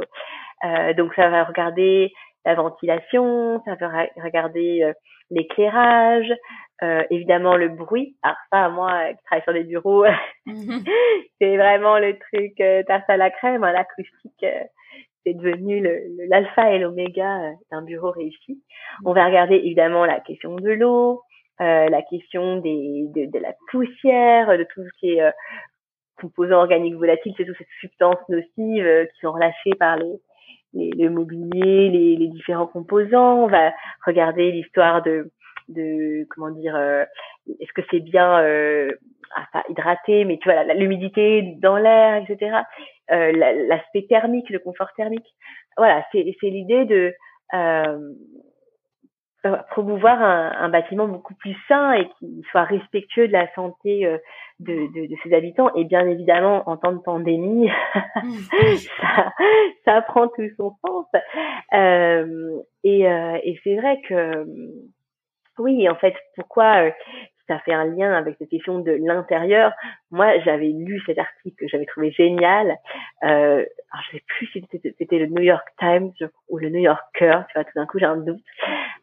Euh, 0.65 0.93
donc 0.95 1.13
ça 1.15 1.29
va 1.29 1.45
regarder 1.45 2.11
la 2.45 2.55
ventilation, 2.55 3.61
ça 3.63 3.75
va 3.75 4.05
regarder 4.21 4.83
euh, 4.83 4.93
l'éclairage, 5.29 6.29
euh, 6.81 7.03
évidemment 7.09 7.55
le 7.55 7.69
bruit. 7.69 8.17
Alors 8.21 8.37
ça, 8.51 8.67
moi, 8.67 9.13
qui 9.13 9.23
travaille 9.23 9.43
sur 9.43 9.53
des 9.53 9.63
bureaux, 9.63 10.05
c'est 11.39 11.55
vraiment 11.55 11.99
le 11.99 12.17
truc 12.19 12.59
euh, 12.59 12.83
tarte 12.83 13.09
à 13.09 13.15
la 13.15 13.29
crème, 13.29 13.63
hein, 13.63 13.71
l'acoustique 13.71 14.45
c'est 15.23 15.33
devenu 15.33 15.85
l'alpha 16.27 16.71
et 16.73 16.79
l'oméga 16.79 17.41
euh, 17.41 17.51
d'un 17.71 17.81
bureau 17.81 18.11
réussi. 18.11 18.61
On 19.05 19.13
va 19.13 19.25
regarder 19.25 19.55
évidemment 19.55 20.05
la 20.05 20.19
question 20.19 20.55
de 20.55 20.71
l'eau, 20.71 21.21
euh, 21.61 21.87
la 21.87 22.01
question 22.01 22.57
des, 22.57 23.05
de, 23.15 23.31
de, 23.31 23.39
la 23.39 23.53
poussière, 23.71 24.57
de 24.57 24.65
tout 24.73 24.83
ce 24.83 24.99
qui 24.99 25.13
est 25.13 25.21
euh, 25.21 25.31
composants 26.19 26.59
organiques 26.59 26.95
volatiles, 26.95 27.33
c'est 27.37 27.45
toutes 27.45 27.57
ces 27.57 27.67
substances 27.79 28.27
nocives 28.29 28.85
euh, 28.85 29.05
qui 29.05 29.19
sont 29.21 29.31
relâchées 29.31 29.75
par 29.77 29.97
les, 29.97 30.19
les 30.73 30.89
le 30.91 31.09
mobilier, 31.09 31.89
les, 31.89 32.15
les, 32.15 32.27
différents 32.29 32.67
composants. 32.67 33.43
On 33.43 33.47
va 33.47 33.71
regarder 34.05 34.51
l'histoire 34.51 35.03
de 35.03 35.31
de 35.69 36.25
comment 36.29 36.51
dire, 36.51 36.75
est-ce 37.47 37.73
que 37.73 37.81
c'est 37.91 37.99
bien 37.99 38.37
ah, 39.35 39.47
pas 39.51 39.63
hydraté, 39.69 40.25
mais 40.25 40.37
tu 40.37 40.49
vois 40.49 40.63
l'humidité 40.73 41.55
dans 41.59 41.77
l'air, 41.77 42.23
etc. 42.23 42.61
L'aspect 43.09 44.05
thermique, 44.07 44.49
le 44.49 44.59
confort 44.59 44.93
thermique. 44.95 45.35
Voilà, 45.77 46.05
c'est 46.11 46.23
l'idée 46.43 46.85
de 46.85 47.13
euh, 47.53 48.13
promouvoir 49.71 50.21
un, 50.21 50.53
un, 50.57 50.69
bâtiment 50.69 51.07
beaucoup 51.07 51.35
plus 51.35 51.55
sain 51.67 51.93
et 51.93 52.07
qui 52.17 52.43
soit 52.49 52.63
respectueux 52.63 53.27
de 53.27 53.33
la 53.33 53.53
santé 53.53 54.05
euh, 54.05 54.17
de, 54.59 54.73
de, 54.93 55.07
de, 55.07 55.15
ses 55.23 55.33
habitants. 55.33 55.73
Et 55.75 55.83
bien 55.83 56.07
évidemment, 56.07 56.67
en 56.69 56.77
temps 56.77 56.93
de 56.93 56.99
pandémie, 56.99 57.69
ça, 59.01 59.33
ça, 59.85 60.01
prend 60.03 60.29
tout 60.29 60.47
son 60.55 60.73
sens. 60.85 61.05
Euh, 61.73 62.61
et, 62.83 63.07
euh, 63.07 63.37
et 63.43 63.59
c'est 63.63 63.75
vrai 63.75 63.99
que 64.07 64.45
oui, 65.57 65.87
en 65.89 65.95
fait, 65.95 66.15
pourquoi 66.35 66.91
ça 67.47 67.59
fait 67.59 67.73
un 67.73 67.85
lien 67.85 68.13
avec 68.13 68.37
cette 68.37 68.49
question 68.49 68.79
de 68.79 68.91
l'intérieur? 68.91 69.73
Moi, 70.11 70.39
j'avais 70.39 70.69
lu 70.69 71.01
cet 71.05 71.19
article 71.19 71.55
que 71.57 71.67
j'avais 71.67 71.85
trouvé 71.85 72.11
génial. 72.11 72.77
Euh, 73.23 73.65
alors, 73.91 74.05
je 74.11 74.17
sais 74.17 74.23
plus 74.27 74.47
si 74.47 74.65
c'était 74.97 75.19
le 75.19 75.27
New 75.27 75.43
York 75.43 75.67
Times 75.77 76.13
ou 76.49 76.57
le 76.57 76.69
New 76.69 76.79
Yorker, 76.79 77.41
tu 77.49 77.53
vois, 77.53 77.63
tout 77.65 77.71
d'un 77.75 77.85
coup, 77.85 77.99
j'ai 77.99 78.05
un 78.05 78.17
doute. 78.17 78.41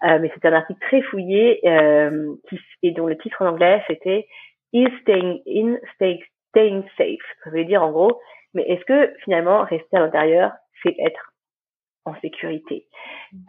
Euh, 0.04 0.18
mais 0.20 0.30
c'était 0.34 0.48
un 0.48 0.54
article 0.54 0.80
très 0.80 1.02
fouillé 1.02 1.60
euh, 1.68 2.34
qui, 2.48 2.58
et 2.82 2.92
dont 2.92 3.06
le 3.06 3.18
titre 3.18 3.42
en 3.42 3.48
anglais, 3.48 3.82
c'était 3.86 4.26
Is 4.72 4.88
staying 5.02 5.42
in, 5.46 5.76
stay, 5.94 6.22
staying 6.50 6.82
safe? 6.96 7.18
Ça 7.44 7.50
veut 7.50 7.64
dire, 7.64 7.82
en 7.82 7.90
gros, 7.90 8.20
mais 8.54 8.62
est-ce 8.62 8.84
que 8.84 9.12
finalement, 9.24 9.62
rester 9.64 9.96
à 9.96 10.00
l'intérieur, 10.00 10.52
c'est 10.82 10.96
être 10.98 11.32
en 12.04 12.14
sécurité? 12.20 12.86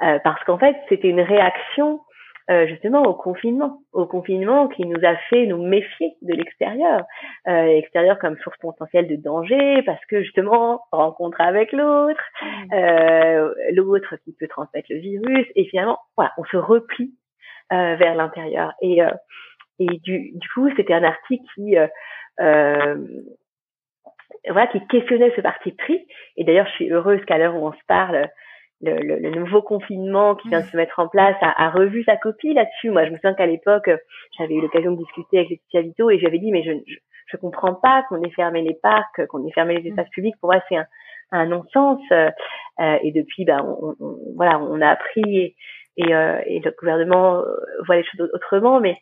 Euh, 0.04 0.20
Parce 0.24 0.43
qu'en 0.43 0.58
fait, 0.58 0.76
c'était 0.89 1.10
une 1.10 1.22
réaction 1.22 2.02
euh, 2.52 2.68
justement 2.68 3.04
au 3.04 3.14
confinement, 3.14 3.82
au 3.93 4.06
confinement 4.06 4.68
qui 4.68 4.86
nous 4.86 4.99
a 5.06 5.16
fait 5.30 5.45
nous 5.45 5.64
méfier 5.64 6.16
de 6.22 6.34
l'extérieur, 6.34 7.04
euh, 7.47 7.66
l'extérieur 7.66 8.20
comme 8.20 8.38
source 8.39 8.58
potentielle 8.58 9.08
de 9.08 9.16
danger, 9.16 9.82
parce 9.84 10.04
que 10.06 10.22
justement 10.22 10.82
rencontre 10.91 11.39
avec 11.39 11.72
l'autre, 11.72 12.22
mmh. 12.41 12.74
euh, 12.74 13.54
l'autre 13.74 14.18
qui 14.26 14.34
peut 14.38 14.47
transmettre 14.47 14.88
le 14.89 14.97
virus, 14.97 15.47
et 15.56 15.66
finalement 15.66 15.99
voilà, 16.18 16.34
on 16.38 16.43
se 16.45 16.58
replie 16.58 17.14
euh, 17.72 17.95
vers 17.95 18.16
l'intérieur. 18.16 18.74
Et 18.82 18.99
et 19.80 19.99
du, 20.04 20.32
du 20.34 20.49
coup, 20.54 20.70
c'était 20.76 20.93
un 20.93 21.04
article 21.04 21.43
qui 21.56 21.76
voilà 24.49 24.68
qui 24.68 24.86
questionnait 24.88 25.32
ce 25.36 25.41
parti 25.41 25.72
pris. 25.72 26.06
Et 26.36 26.43
d'ailleurs, 26.43 26.68
je 26.68 26.74
suis 26.74 26.91
heureuse 26.91 27.24
qu'à 27.26 27.38
l'heure 27.38 27.56
où 27.56 27.66
on 27.66 27.72
se 27.72 27.86
parle, 27.88 28.28
le, 28.82 28.98
le, 28.98 29.20
le, 29.20 29.30
nouveau 29.32 29.62
confinement 29.62 30.36
qui 30.36 30.50
vient 30.50 30.62
de 30.62 30.66
se 30.66 30.78
mettre 30.78 31.00
en 31.00 31.08
place 31.08 31.36
a, 31.42 31.66
a 31.66 31.70
revu 31.70 32.04
sa 32.04 32.18
copie 32.18 32.54
là-dessus. 32.54 32.90
Moi, 32.90 33.06
je 33.06 33.12
me 33.12 33.16
souviens 33.18 33.34
qu'à 33.34 33.46
l'époque, 33.46 33.90
j'avais 34.38 34.56
eu 34.56 34.62
l'occasion 34.62 34.92
de 34.92 34.98
discuter 34.98 35.38
avec 35.40 35.50
Laetitia 35.50 35.82
Vito 35.82 36.10
et 36.10 36.20
j'avais 36.20 36.40
dit, 36.40 36.52
mais 36.52 36.64
je, 36.64 36.72
je, 36.88 36.96
je 37.28 37.38
comprends 37.38 37.76
pas 37.76 38.04
qu'on 38.10 38.22
ait 38.24 38.32
fermé 38.32 38.62
les 38.62 38.74
parcs, 38.74 39.26
qu'on 39.28 39.46
ait 39.48 39.52
fermé 39.52 39.78
les 39.78 39.90
espaces 39.90 40.10
publics. 40.10 40.36
Pour 40.40 40.52
moi, 40.52 40.62
c'est 40.68 40.78
un, 40.78 40.86
un 41.32 41.46
non-sens. 41.46 42.02
Euh, 42.12 42.30
et 43.04 43.12
depuis, 43.12 43.46
ben, 43.46 43.60
on, 43.64 43.96
on, 44.00 44.18
voilà, 44.36 44.60
on 44.60 44.82
a 44.82 44.88
appris 44.88 45.38
et, 45.38 45.56
et, 45.98 46.14
euh, 46.14 46.42
et 46.46 46.60
le 46.60 46.72
gouvernement 46.72 47.38
euh, 47.38 47.56
voit 47.86 47.98
les 47.98 48.04
choses 48.04 48.30
autrement. 48.34 48.80
Mais, 48.80 48.98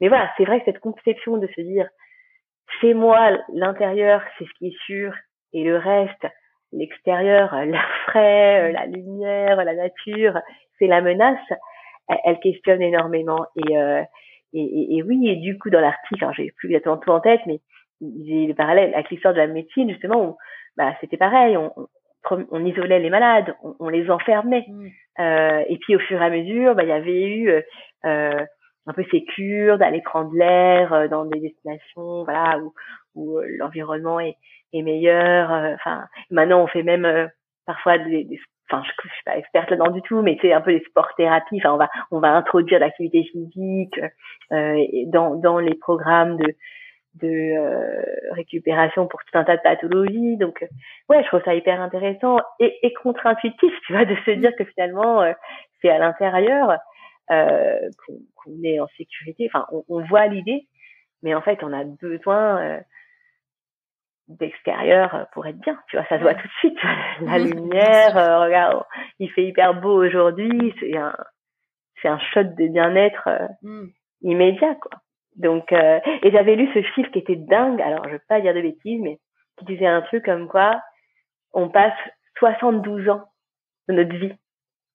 mais 0.00 0.08
voilà, 0.08 0.30
c'est 0.36 0.44
vrai 0.44 0.60
que 0.60 0.66
cette 0.66 0.80
conception 0.80 1.36
de 1.36 1.46
se 1.54 1.60
dire, 1.60 1.88
chez 2.80 2.94
moi, 2.94 3.30
l'intérieur, 3.52 4.22
c'est 4.38 4.44
ce 4.44 4.54
qui 4.58 4.68
est 4.68 4.78
sûr, 4.86 5.12
et 5.52 5.64
le 5.64 5.76
reste, 5.76 6.26
l'extérieur, 6.72 7.52
euh, 7.54 7.64
l'air 7.64 7.88
frais, 8.06 8.68
euh, 8.68 8.72
la 8.72 8.86
lumière, 8.86 9.56
la 9.64 9.74
nature, 9.74 10.38
c'est 10.78 10.86
la 10.86 11.00
menace, 11.00 11.38
elle, 12.24 12.38
questionne 12.40 12.82
énormément. 12.82 13.46
Et, 13.56 13.76
euh, 13.76 14.02
et, 14.52 14.96
et, 14.96 15.02
oui, 15.02 15.28
et 15.28 15.36
du 15.36 15.58
coup, 15.58 15.70
dans 15.70 15.80
l'article, 15.80 16.26
j'ai 16.36 16.50
plus 16.56 16.68
exactement 16.68 16.96
tout 16.96 17.10
en 17.10 17.20
tête, 17.20 17.40
mais 17.46 17.60
il 18.00 18.48
y 18.48 18.50
a 18.50 18.54
parallèle 18.54 18.94
avec 18.94 19.10
l'histoire 19.10 19.34
de 19.34 19.38
la 19.38 19.46
médecine, 19.46 19.90
justement, 19.90 20.36
bah, 20.76 20.94
c'était 21.00 21.16
pareil, 21.16 21.56
on, 21.56 21.72
on, 22.30 22.64
isolait 22.64 23.00
les 23.00 23.10
malades, 23.10 23.54
on, 23.78 23.88
les 23.88 24.10
enfermait. 24.10 24.64
Mmh. 24.68 24.88
Euh, 25.20 25.64
et 25.68 25.78
puis 25.78 25.96
au 25.96 25.98
fur 25.98 26.20
et 26.20 26.24
à 26.24 26.30
mesure, 26.30 26.74
bah, 26.74 26.82
il 26.82 26.88
y 26.88 26.92
avait 26.92 27.26
eu 27.26 27.50
euh, 28.04 28.44
un 28.86 28.92
peu 28.92 29.04
ces 29.10 29.24
cures 29.24 29.78
d'aller 29.78 30.00
prendre 30.00 30.32
l'air 30.34 31.08
dans 31.10 31.26
des 31.26 31.40
destinations 31.40 32.24
voilà, 32.24 32.58
où, 32.58 32.72
où 33.14 33.38
l'environnement 33.58 34.18
est, 34.18 34.36
est 34.72 34.82
meilleur. 34.82 35.52
Euh, 35.52 35.74
enfin, 35.74 36.04
maintenant 36.30 36.62
on 36.62 36.66
fait 36.66 36.82
même 36.82 37.04
euh, 37.04 37.26
parfois 37.66 37.98
des, 37.98 38.24
des 38.24 38.40
enfin 38.70 38.82
je, 38.84 39.08
je 39.08 39.14
suis 39.14 39.24
pas 39.24 39.36
experte 39.36 39.70
là-dedans 39.70 39.90
du 39.90 40.02
tout 40.02 40.22
mais 40.22 40.38
c'est 40.40 40.52
un 40.52 40.60
peu 40.60 40.72
des 40.72 40.84
sports 40.88 41.12
thérapies 41.16 41.58
enfin 41.58 41.74
on 41.74 41.76
va 41.76 41.90
on 42.10 42.20
va 42.20 42.32
introduire 42.32 42.80
l'activité 42.80 43.24
physique 43.24 43.98
euh, 44.52 44.84
dans 45.06 45.34
dans 45.34 45.58
les 45.58 45.74
programmes 45.74 46.36
de 46.36 46.54
de 47.14 47.28
euh, 47.28 48.02
récupération 48.32 49.08
pour 49.08 49.20
tout 49.24 49.36
un 49.36 49.44
tas 49.44 49.56
de 49.56 49.62
pathologies 49.62 50.36
donc 50.36 50.64
ouais 51.08 51.22
je 51.22 51.28
trouve 51.28 51.42
ça 51.44 51.54
hyper 51.54 51.80
intéressant 51.80 52.38
et, 52.60 52.78
et 52.82 52.92
contre-intuitif 52.94 53.72
tu 53.86 53.92
vois 53.92 54.04
de 54.04 54.14
se 54.24 54.30
dire 54.32 54.54
que 54.56 54.64
finalement 54.64 55.24
c'est 55.82 55.90
à 55.90 55.98
l'intérieur 55.98 56.78
euh, 57.32 57.78
qu'on 58.06 58.62
est 58.62 58.78
en 58.78 58.86
sécurité 58.96 59.50
enfin 59.52 59.66
on, 59.72 59.84
on 59.88 60.04
voit 60.06 60.28
l'idée 60.28 60.68
mais 61.22 61.34
en 61.34 61.42
fait 61.42 61.62
on 61.64 61.72
a 61.72 61.82
besoin 61.84 62.80
d'extérieur 64.38 65.26
pour 65.32 65.46
être 65.46 65.58
bien. 65.58 65.78
Tu 65.88 65.96
vois, 65.96 66.06
ça 66.06 66.18
se 66.18 66.22
voit 66.22 66.34
tout 66.34 66.46
de 66.46 66.52
suite. 66.58 66.78
La 67.22 67.38
lumière, 67.38 68.16
euh, 68.16 68.40
regarde, 68.40 68.84
il 69.18 69.30
fait 69.30 69.44
hyper 69.44 69.74
beau 69.80 70.04
aujourd'hui. 70.04 70.74
C'est 70.80 70.96
un, 70.96 71.14
c'est 72.00 72.08
un 72.08 72.18
shot 72.18 72.44
de 72.44 72.68
bien-être 72.68 73.28
euh, 73.28 73.48
mm. 73.62 73.88
immédiat, 74.22 74.74
quoi. 74.76 74.92
Donc, 75.36 75.72
euh, 75.72 76.00
et 76.22 76.30
j'avais 76.30 76.56
lu 76.56 76.68
ce 76.74 76.82
chiffre 76.94 77.10
qui 77.10 77.18
était 77.20 77.36
dingue. 77.36 77.80
Alors, 77.80 78.04
je 78.04 78.12
veux 78.14 78.22
pas 78.28 78.40
dire 78.40 78.54
de 78.54 78.60
bêtises, 78.60 79.00
mais 79.00 79.18
qui 79.58 79.64
disait 79.64 79.86
un 79.86 80.02
truc 80.02 80.24
comme 80.24 80.48
quoi 80.48 80.80
on 81.52 81.68
passe 81.68 81.98
72 82.38 83.08
ans 83.08 83.24
de 83.88 83.94
notre 83.94 84.14
vie 84.14 84.34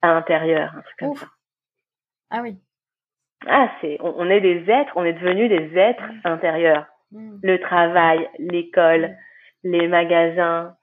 à 0.02 0.14
l'intérieur, 0.14 0.72
un 0.76 0.82
truc 0.82 0.98
comme 1.00 1.16
ça. 1.16 1.28
Ah 2.30 2.40
oui. 2.42 2.58
Ah, 3.48 3.70
c'est, 3.82 3.98
on, 4.02 4.30
est 4.30 4.42
des 4.42 4.70
êtres, 4.70 4.94
on 4.96 5.06
est 5.06 5.14
devenus 5.14 5.50
des 5.50 5.78
êtres 5.78 6.04
mm. 6.04 6.22
intérieurs. 6.26 6.86
Mm. 7.16 7.40
Le 7.42 7.60
travail, 7.60 8.30
l'école, 8.40 9.16
les 9.64 9.88
magasins, 9.88 10.76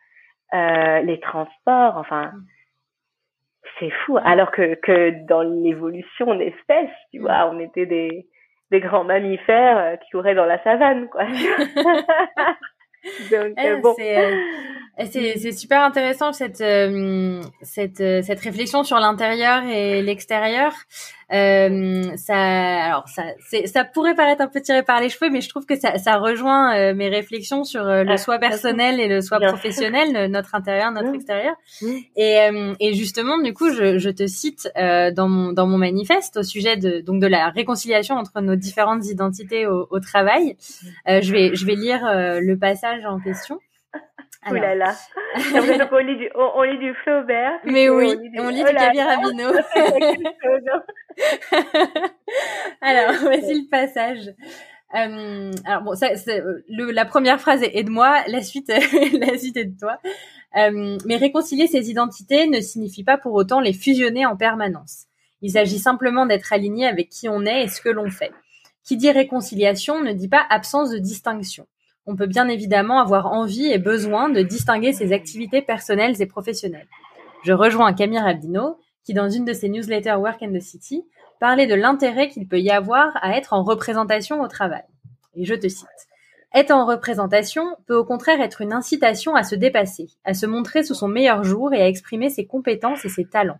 euh, 0.55 1.01
les 1.03 1.21
transports, 1.21 1.97
enfin, 1.97 2.33
mm. 2.33 2.45
c'est 3.79 3.91
fou. 4.05 4.19
Alors 4.25 4.51
que, 4.51 4.75
que 4.77 5.27
dans 5.27 5.43
l'évolution 5.43 6.35
d'espèces, 6.35 6.91
tu 7.13 7.21
mm. 7.21 7.23
vois, 7.23 7.51
on 7.53 7.61
était 7.61 7.87
des, 7.87 8.27
des 8.71 8.81
grands 8.81 9.05
mammifères 9.05 9.79
euh, 9.79 9.97
qui 9.97 10.11
couraient 10.11 10.35
dans 10.35 10.47
la 10.47 10.63
savane, 10.65 11.09
quoi. 11.09 11.25
Donc, 13.31 13.55
eh, 13.59 13.77
bon. 13.83 13.95
Euh, 13.99 14.41
c'est 15.11 15.51
super 15.51 15.83
intéressant 15.83 16.33
cette 16.33 16.63
cette 17.63 18.23
cette 18.23 18.41
réflexion 18.41 18.85
sur 18.85 18.97
l'intérieur 18.99 19.65
et 19.65 20.03
l'extérieur. 20.03 20.73
Euh, 21.33 22.17
ça, 22.17 22.85
alors 22.85 23.09
ça, 23.09 23.23
ça 23.67 23.85
pourrait 23.85 24.15
paraître 24.15 24.43
un 24.43 24.49
peu 24.49 24.61
tiré 24.61 24.83
par 24.83 25.01
les 25.01 25.09
cheveux, 25.09 25.31
mais 25.31 25.41
je 25.41 25.49
trouve 25.49 25.67
que 25.67 25.79
ça, 25.79 25.99
ça 25.99 26.17
rejoint 26.19 26.77
euh, 26.77 26.95
mes 26.95 27.09
réflexions 27.09 27.65
sur 27.65 27.87
euh, 27.87 28.05
le 28.05 28.13
ah, 28.13 28.17
soi 28.17 28.39
personnel 28.39 29.01
et 29.01 29.09
le 29.09 29.21
soi 29.21 29.41
professionnel, 29.41 30.31
notre 30.31 30.55
intérieur, 30.55 30.91
notre 30.93 31.15
extérieur. 31.15 31.55
Et, 32.17 32.41
euh, 32.41 32.75
et 32.81 32.95
justement, 32.95 33.39
du 33.39 33.55
coup, 33.55 33.71
je, 33.71 33.99
je 33.99 34.11
te 34.11 34.27
cite 34.27 34.71
dans 34.77 35.29
mon 35.29 35.53
dans 35.53 35.67
mon 35.67 35.79
manifeste 35.79 36.37
au 36.39 36.43
sujet 36.43 36.77
de 36.77 37.01
donc 37.01 37.21
de 37.21 37.27
la 37.27 37.49
réconciliation 37.49 38.17
entre 38.17 38.41
nos 38.41 38.57
différentes 38.57 39.07
identités 39.07 39.67
au, 39.67 39.87
au 39.91 40.01
travail. 40.01 40.57
je 41.07 41.33
vais 41.33 41.55
je 41.55 41.67
vais 41.67 41.75
lire 41.75 42.01
le 42.05 42.55
passage 42.57 43.05
en 43.05 43.19
question. 43.21 43.59
Oh 44.51 44.55
là 44.55 44.75
là. 44.75 44.95
on 45.93 45.99
lit 45.99 46.17
du, 46.17 46.29
on, 46.35 46.63
lit 46.63 46.79
du 46.79 46.95
Flaubert. 47.03 47.61
Mais 47.65 47.89
oui, 47.89 48.15
on 48.17 48.21
lit 48.21 48.31
du, 48.31 48.41
on 48.41 48.49
lit 48.49 48.65
alors, 52.81 53.15
voici 53.23 53.55
le 53.55 53.69
passage. 53.71 54.35
Euh, 54.95 55.51
alors 55.65 55.83
bon, 55.83 55.95
ça, 55.95 56.09
le, 56.27 56.91
la 56.91 57.05
première 57.05 57.41
phrase 57.41 57.63
est, 57.63 57.85
de 57.85 57.91
moi, 57.91 58.23
la 58.27 58.43
suite, 58.43 58.69
la 59.13 59.39
suite 59.39 59.57
est 59.57 59.67
de 59.67 59.79
toi. 59.79 59.99
Euh, 60.57 60.99
mais 61.07 61.17
réconcilier 61.17 61.67
ces 61.67 61.91
identités 61.91 62.47
ne 62.47 62.61
signifie 62.61 63.05
pas 63.05 63.17
pour 63.17 63.35
autant 63.35 63.61
les 63.61 63.73
fusionner 63.73 64.27
en 64.27 64.37
permanence. 64.37 65.07
Il 65.41 65.53
s'agit 65.53 65.79
simplement 65.79 66.27
d'être 66.27 66.53
aligné 66.53 66.87
avec 66.87 67.09
qui 67.09 67.29
on 67.29 67.47
est 67.47 67.65
et 67.65 67.69
ce 67.69 67.81
que 67.81 67.89
l'on 67.89 68.11
fait. 68.11 68.33
Qui 68.85 68.97
dit 68.97 69.11
réconciliation 69.11 70.03
ne 70.03 70.13
dit 70.13 70.29
pas 70.29 70.45
absence 70.51 70.91
de 70.91 70.99
distinction 70.99 71.67
on 72.07 72.17
peut 72.17 72.27
bien 72.27 72.49
évidemment 72.49 73.01
avoir 73.01 73.27
envie 73.27 73.71
et 73.71 73.79
besoin 73.79 74.29
de 74.29 74.43
distinguer 74.43 74.93
ses 74.93 75.13
activités 75.13 75.63
personnelles 75.63 76.21
et 76.21 76.27
professionnelles. 76.27 76.89
Je 77.45 77.53
rejoins 77.53 77.93
Camille 77.93 78.19
Rabdino, 78.19 78.79
qui 79.05 79.15
dans 79.15 79.29
une 79.29 79.45
de 79.45 79.53
ses 79.53 79.69
newsletters 79.69 80.17
Work 80.17 80.43
and 80.43 80.53
the 80.53 80.61
City, 80.61 81.05
parlait 81.41 81.67
de 81.67 81.75
l'intérêt 81.75 82.29
qu'il 82.29 82.47
peut 82.47 82.61
y 82.61 82.71
avoir 82.71 83.13
à 83.21 83.37
être 83.37 83.53
en 83.53 83.63
représentation 83.63 84.41
au 84.41 84.49
travail. 84.49 84.85
Et 85.35 85.45
je 85.45 85.55
te 85.55 85.69
cite. 85.69 85.89
Être 86.55 86.71
en 86.71 86.85
représentation 86.85 87.65
peut 87.87 87.97
au 87.97 88.05
contraire 88.05 88.41
être 88.41 88.61
une 88.61 88.73
incitation 88.73 89.35
à 89.35 89.43
se 89.43 89.55
dépasser, 89.55 90.09
à 90.25 90.35
se 90.35 90.45
montrer 90.45 90.85
sous 90.85 90.95
son 90.95 91.09
meilleur 91.09 91.45
jour 91.45 91.73
et 91.73 91.81
à 91.81 91.89
exprimer 91.89 92.29
ses 92.29 92.47
compétences 92.47 93.05
et 93.05 93.09
ses 93.09 93.25
talents. 93.25 93.59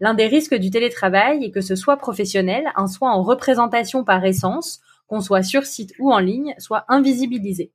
L'un 0.00 0.12
des 0.12 0.26
risques 0.26 0.54
du 0.54 0.70
télétravail 0.70 1.44
est 1.44 1.50
que 1.50 1.62
ce 1.62 1.74
soit 1.74 1.96
professionnel, 1.96 2.64
un 2.76 2.86
soit 2.86 3.10
en 3.10 3.22
représentation 3.22 4.04
par 4.04 4.22
essence, 4.24 4.82
qu'on 5.06 5.20
soit 5.20 5.42
sur 5.42 5.66
site 5.66 5.92
ou 5.98 6.12
en 6.12 6.18
ligne, 6.18 6.54
soit 6.58 6.84
invisibilisé. 6.88 7.72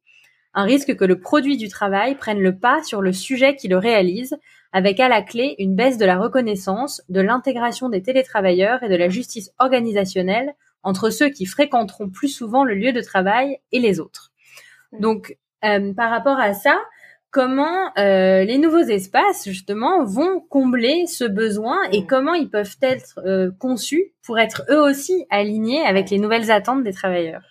Un 0.53 0.63
risque 0.63 0.95
que 0.95 1.05
le 1.05 1.19
produit 1.19 1.57
du 1.57 1.69
travail 1.69 2.15
prenne 2.15 2.39
le 2.39 2.57
pas 2.57 2.84
sur 2.84 3.01
le 3.01 3.13
sujet 3.13 3.55
qui 3.55 3.69
le 3.69 3.77
réalise, 3.77 4.38
avec 4.73 4.99
à 4.99 5.07
la 5.07 5.21
clé 5.21 5.55
une 5.59 5.75
baisse 5.75 5.97
de 5.97 6.05
la 6.05 6.17
reconnaissance, 6.17 7.01
de 7.09 7.21
l'intégration 7.21 7.89
des 7.89 8.01
télétravailleurs 8.01 8.84
et 8.84 8.89
de 8.89 8.95
la 8.95 9.09
justice 9.09 9.51
organisationnelle 9.59 10.53
entre 10.84 11.09
ceux 11.09 11.29
qui 11.29 11.45
fréquenteront 11.45 12.09
plus 12.09 12.29
souvent 12.29 12.63
le 12.63 12.73
lieu 12.73 12.91
de 12.91 13.01
travail 13.01 13.59
et 13.71 13.79
les 13.79 13.99
autres. 13.99 14.32
Donc, 14.99 15.38
euh, 15.63 15.93
par 15.93 16.09
rapport 16.09 16.39
à 16.39 16.53
ça, 16.53 16.77
comment 17.32 17.91
euh, 17.97 18.43
les 18.43 18.57
nouveaux 18.57 18.79
espaces 18.79 19.47
justement 19.47 20.03
vont 20.03 20.41
combler 20.49 21.05
ce 21.07 21.23
besoin 21.23 21.77
et 21.91 22.05
comment 22.05 22.34
ils 22.34 22.49
peuvent 22.49 22.77
être 22.82 23.19
euh, 23.25 23.51
conçus 23.59 24.13
pour 24.25 24.38
être 24.39 24.63
eux 24.69 24.82
aussi 24.82 25.25
alignés 25.29 25.82
avec 25.86 26.09
les 26.09 26.19
nouvelles 26.19 26.51
attentes 26.51 26.84
des 26.84 26.93
travailleurs 26.93 27.43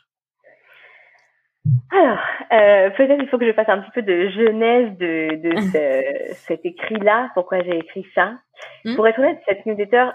alors, 1.92 2.18
euh, 2.52 2.90
peut-être 2.90 3.20
il 3.20 3.28
faut 3.28 3.38
que 3.38 3.46
je 3.46 3.52
fasse 3.52 3.68
un 3.68 3.80
petit 3.80 3.90
peu 3.90 4.02
de 4.02 4.28
genèse 4.30 4.96
de, 4.96 5.36
de 5.42 6.32
cet 6.46 6.64
écrit-là, 6.64 7.30
pourquoi 7.34 7.62
j'ai 7.62 7.78
écrit 7.78 8.06
ça. 8.14 8.34
Hmm. 8.84 8.96
Pour 8.96 9.06
être 9.06 9.18
honnête, 9.18 9.40
cette 9.46 9.66
newsletter, 9.66 10.10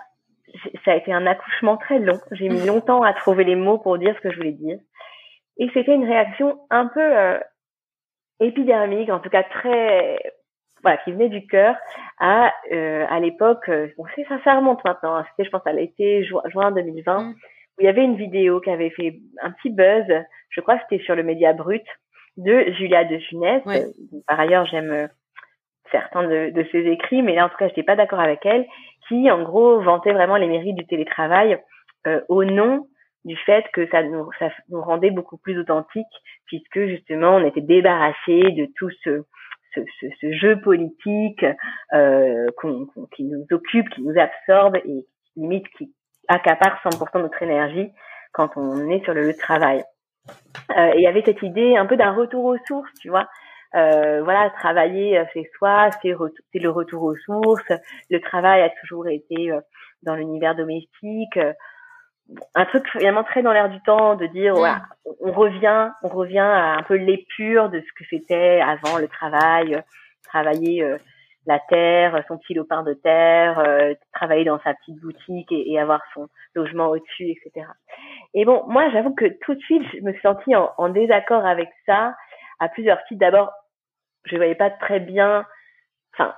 ça 0.83 0.91
a 0.91 0.95
été 0.95 1.13
un 1.13 1.27
accouchement 1.27 1.77
très 1.77 1.99
long. 1.99 2.19
J'ai 2.31 2.49
mis 2.49 2.65
longtemps 2.65 3.03
à 3.03 3.13
trouver 3.13 3.43
les 3.43 3.55
mots 3.55 3.77
pour 3.77 3.97
dire 3.97 4.15
ce 4.15 4.21
que 4.21 4.31
je 4.31 4.37
voulais 4.37 4.53
dire. 4.53 4.77
Et 5.57 5.69
c'était 5.73 5.93
une 5.93 6.05
réaction 6.05 6.57
un 6.69 6.87
peu 6.87 7.01
euh, 7.01 7.39
épidermique, 8.39 9.09
en 9.09 9.19
tout 9.19 9.29
cas 9.29 9.43
très, 9.43 10.19
voilà, 10.81 10.97
qui 10.97 11.11
venait 11.11 11.29
du 11.29 11.45
cœur 11.47 11.75
à, 12.19 12.53
euh, 12.71 13.05
à 13.09 13.19
l'époque, 13.19 13.69
euh, 13.69 13.87
bon, 13.97 14.05
ça, 14.27 14.37
ça 14.43 14.55
remonte 14.55 14.83
maintenant, 14.85 15.15
hein. 15.15 15.25
c'était, 15.31 15.45
je 15.45 15.49
pense, 15.49 15.65
à 15.65 15.73
l'été, 15.73 16.23
juin, 16.23 16.71
2020, 16.71 17.19
mm. 17.19 17.29
où 17.29 17.81
il 17.81 17.85
y 17.85 17.89
avait 17.89 18.03
une 18.03 18.17
vidéo 18.17 18.61
qui 18.61 18.69
avait 18.69 18.91
fait 18.91 19.19
un 19.41 19.51
petit 19.51 19.69
buzz, 19.69 20.05
je 20.49 20.61
crois 20.61 20.77
que 20.77 20.83
c'était 20.89 21.03
sur 21.03 21.15
le 21.15 21.23
média 21.23 21.53
brut, 21.53 21.83
de 22.37 22.71
Julia 22.73 23.05
de 23.05 23.17
Funès. 23.19 23.63
Par 24.27 24.39
ailleurs, 24.39 24.65
j'aime 24.65 24.91
euh, 24.91 25.07
certains 25.91 26.23
de, 26.23 26.49
de, 26.51 26.65
ses 26.71 26.85
écrits, 26.85 27.21
mais 27.21 27.35
là, 27.35 27.45
en 27.45 27.49
tout 27.49 27.57
cas, 27.57 27.67
je 27.67 27.71
n'étais 27.71 27.83
pas 27.83 27.95
d'accord 27.95 28.19
avec 28.19 28.45
elle, 28.45 28.65
qui, 29.07 29.29
en 29.31 29.43
gros, 29.43 29.79
vantait 29.81 30.13
vraiment 30.13 30.37
les 30.37 30.47
mérites 30.47 30.75
du 30.75 30.85
télétravail 30.85 31.59
euh, 32.07 32.21
au 32.29 32.43
nom 32.43 32.87
du 33.25 33.35
fait 33.37 33.65
que 33.73 33.87
ça 33.89 34.03
nous, 34.03 34.29
ça 34.39 34.49
nous 34.69 34.81
rendait 34.81 35.11
beaucoup 35.11 35.37
plus 35.37 35.59
authentiques 35.59 36.05
puisque 36.45 36.85
justement 36.85 37.35
on 37.35 37.45
était 37.45 37.61
débarrassé 37.61 38.41
de 38.51 38.67
tout 38.77 38.89
ce, 39.03 39.23
ce, 39.73 39.81
ce, 40.21 40.31
jeu 40.33 40.61
politique 40.61 41.45
euh, 41.93 42.47
qui 43.15 43.23
nous 43.23 43.45
occupe, 43.51 43.89
qui 43.89 44.03
nous 44.03 44.17
absorbe 44.17 44.77
et 44.77 45.05
limite 45.35 45.67
qui 45.77 45.93
accapare 46.27 46.79
100% 46.83 47.17
de 47.17 47.21
notre 47.23 47.43
énergie 47.43 47.89
quand 48.31 48.55
on 48.55 48.89
est 48.89 49.03
sur 49.03 49.13
le 49.13 49.21
lieu 49.21 49.33
de 49.33 49.37
travail. 49.37 49.83
Euh, 50.77 50.91
et 50.93 50.97
il 50.97 51.01
y 51.01 51.07
avait 51.07 51.23
cette 51.23 51.41
idée 51.41 51.75
un 51.77 51.85
peu 51.85 51.97
d'un 51.97 52.11
retour 52.11 52.45
aux 52.45 52.57
sources, 52.67 52.93
tu 52.99 53.09
vois. 53.09 53.27
Euh, 53.75 54.23
voilà, 54.23 54.51
travailler 54.51 55.17
euh, 55.17 55.25
c'est 55.33 55.49
soi, 55.57 55.89
c'est 56.01 56.09
le 56.59 56.69
retour 56.69 57.03
aux 57.03 57.17
sources. 57.17 57.71
Le 58.09 58.21
travail 58.21 58.61
a 58.61 58.69
toujours 58.81 59.07
été 59.07 59.51
euh, 59.51 59.59
dans 60.03 60.15
l'univers 60.15 60.55
domestique 60.55 61.39
un 62.55 62.65
truc 62.65 62.85
vraiment 62.95 63.23
très 63.23 63.43
dans 63.43 63.53
l'air 63.53 63.69
du 63.69 63.79
temps 63.81 64.15
de 64.15 64.25
dire 64.25 64.55
ouais, 64.55 64.71
on 65.21 65.31
revient 65.31 65.91
on 66.01 66.07
revient 66.07 66.39
à 66.39 66.77
un 66.77 66.83
peu 66.83 66.95
l'épure 66.95 67.69
de 67.69 67.79
ce 67.79 67.93
que 67.93 68.07
c'était 68.09 68.61
avant 68.61 68.97
le 68.97 69.07
travail 69.07 69.81
travailler 70.23 70.83
euh, 70.83 70.97
la 71.45 71.59
terre 71.59 72.23
son 72.27 72.37
petit 72.39 72.55
lopin 72.55 72.81
de 72.83 72.93
terre 72.93 73.59
euh, 73.59 73.93
travailler 74.11 74.43
dans 74.43 74.59
sa 74.61 74.73
petite 74.73 74.99
boutique 74.99 75.51
et, 75.51 75.79
avoir 75.79 76.01
son 76.13 76.27
logement 76.55 76.87
au-dessus 76.87 77.29
etc 77.29 77.67
et 78.33 78.43
bon 78.43 78.63
moi 78.67 78.89
j'avoue 78.91 79.13
que 79.13 79.25
tout 79.43 79.53
de 79.53 79.61
suite 79.61 79.83
je 79.93 80.01
me 80.01 80.11
suis 80.11 80.21
sentie 80.21 80.55
en, 80.55 80.71
en 80.77 80.89
désaccord 80.89 81.45
avec 81.45 81.69
ça 81.85 82.15
à 82.59 82.69
plusieurs 82.69 83.03
titres. 83.05 83.19
D'abord 83.19 83.51
je 84.23 84.35
voyais 84.35 84.55
pas 84.55 84.71
très 84.71 84.99
bien 84.99 85.45
enfin 86.13 86.33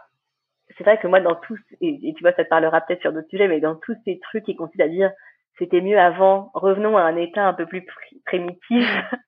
c'est 0.77 0.83
vrai 0.83 0.97
que 0.97 1.07
moi 1.07 1.21
dans 1.21 1.35
tous 1.35 1.59
et, 1.79 2.09
et 2.09 2.13
tu 2.13 2.23
vois 2.23 2.33
ça 2.33 2.43
te 2.43 2.49
parlera 2.49 2.81
peut-être 2.81 3.01
sur 3.01 3.13
d'autres 3.13 3.29
sujets 3.29 3.47
mais 3.47 3.61
dans 3.61 3.75
tous 3.75 3.95
ces 4.03 4.19
trucs 4.19 4.43
qui 4.43 4.57
consistent 4.57 4.81
à 4.81 4.89
dire 4.89 5.11
c'était 5.58 5.82
mieux 5.82 5.99
avant. 5.99 6.51
Revenons 6.53 6.97
à 6.97 7.01
un 7.01 7.16
état 7.16 7.45
un 7.45 7.53
peu 7.53 7.66
plus 7.66 7.86
primitif. 8.26 8.88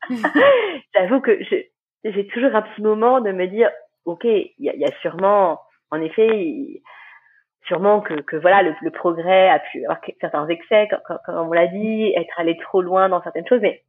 J'avoue 0.96 1.22
que 1.22 1.40
j'ai 2.04 2.28
toujours 2.28 2.56
un 2.56 2.62
petit 2.62 2.82
moment 2.82 3.22
de 3.22 3.32
me 3.32 3.48
dire, 3.48 3.70
ok, 4.06 4.24
il 4.26 4.54
y 4.60 4.70
a, 4.70 4.76
y 4.76 4.86
a, 4.86 4.92
sûrement, 5.02 5.62
en 5.92 6.02
effet, 6.02 6.82
sûrement 7.66 8.02
que, 8.02 8.16
que 8.22 8.36
voilà, 8.36 8.64
le, 8.64 8.74
le, 8.82 8.92
progrès 8.92 9.50
a 9.50 9.60
pu 9.60 9.84
avoir 9.84 10.00
certains 10.22 10.48
excès, 10.48 10.88
comme, 10.90 11.18
comme 11.26 11.50
on 11.50 11.52
l'a 11.52 11.68
dit, 11.68 12.14
être 12.16 12.40
allé 12.40 12.58
trop 12.58 12.82
loin 12.82 13.10
dans 13.10 13.22
certaines 13.22 13.48
choses, 13.48 13.62
mais 13.62 13.84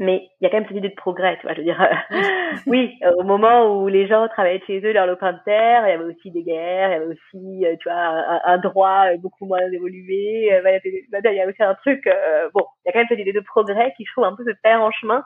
mais 0.00 0.30
il 0.40 0.44
y 0.44 0.46
a 0.46 0.50
quand 0.50 0.56
même 0.56 0.66
cette 0.66 0.78
idée 0.78 0.88
de 0.88 0.94
progrès, 0.94 1.36
tu 1.36 1.42
vois, 1.42 1.52
je 1.52 1.58
veux 1.58 1.64
dire, 1.64 1.78
oui, 2.66 2.96
euh, 3.04 3.12
au 3.18 3.22
moment 3.22 3.76
où 3.76 3.86
les 3.86 4.08
gens 4.08 4.26
travaillaient 4.28 4.62
chez 4.66 4.80
eux 4.80 4.92
leur 4.92 5.06
lopin 5.06 5.34
de 5.34 5.38
terre, 5.44 5.86
il 5.86 5.90
y 5.90 5.92
avait 5.92 6.04
aussi 6.04 6.30
des 6.30 6.42
guerres, 6.42 6.88
il 6.88 6.92
y 6.92 6.96
avait 6.96 7.06
aussi, 7.06 7.66
euh, 7.66 7.76
tu 7.78 7.86
vois, 7.86 8.40
un, 8.46 8.56
droit 8.56 9.12
euh, 9.12 9.18
beaucoup 9.18 9.44
moins 9.44 9.60
évolué, 9.70 10.48
il 10.48 11.34
y 11.34 11.40
a 11.40 11.46
aussi 11.46 11.62
un 11.62 11.74
truc, 11.74 12.08
bon, 12.54 12.64
il 12.84 12.86
y 12.86 12.88
a 12.88 12.92
quand 12.92 12.98
même 13.00 13.08
cette 13.10 13.18
idée 13.18 13.34
de 13.34 13.40
progrès 13.40 13.92
qui, 13.98 14.06
je 14.06 14.12
trouve, 14.12 14.24
un 14.24 14.34
peu 14.34 14.42
se 14.42 14.56
perd 14.62 14.80
en 14.80 14.90
chemin 14.90 15.22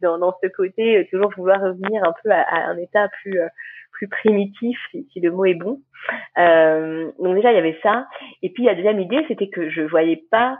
dans, 0.00 0.16
dans 0.16 0.34
ce 0.42 0.48
côté, 0.48 1.06
toujours 1.10 1.30
vouloir 1.36 1.60
revenir 1.60 2.02
un 2.02 2.14
peu 2.22 2.30
à, 2.30 2.46
un 2.66 2.78
état 2.78 3.08
plus 3.20 3.38
plus 3.92 4.08
primitif, 4.08 4.76
si, 4.90 5.06
si, 5.12 5.20
le 5.20 5.32
mot 5.32 5.44
est 5.44 5.54
bon. 5.54 5.80
donc 6.36 7.34
déjà, 7.34 7.52
il 7.52 7.56
y 7.56 7.58
avait 7.58 7.78
ça. 7.82 8.08
Et 8.42 8.48
puis, 8.48 8.64
la 8.64 8.74
deuxième 8.74 9.00
idée, 9.00 9.22
c'était 9.28 9.48
que 9.48 9.68
je 9.68 9.82
voyais 9.82 10.24
pas, 10.30 10.58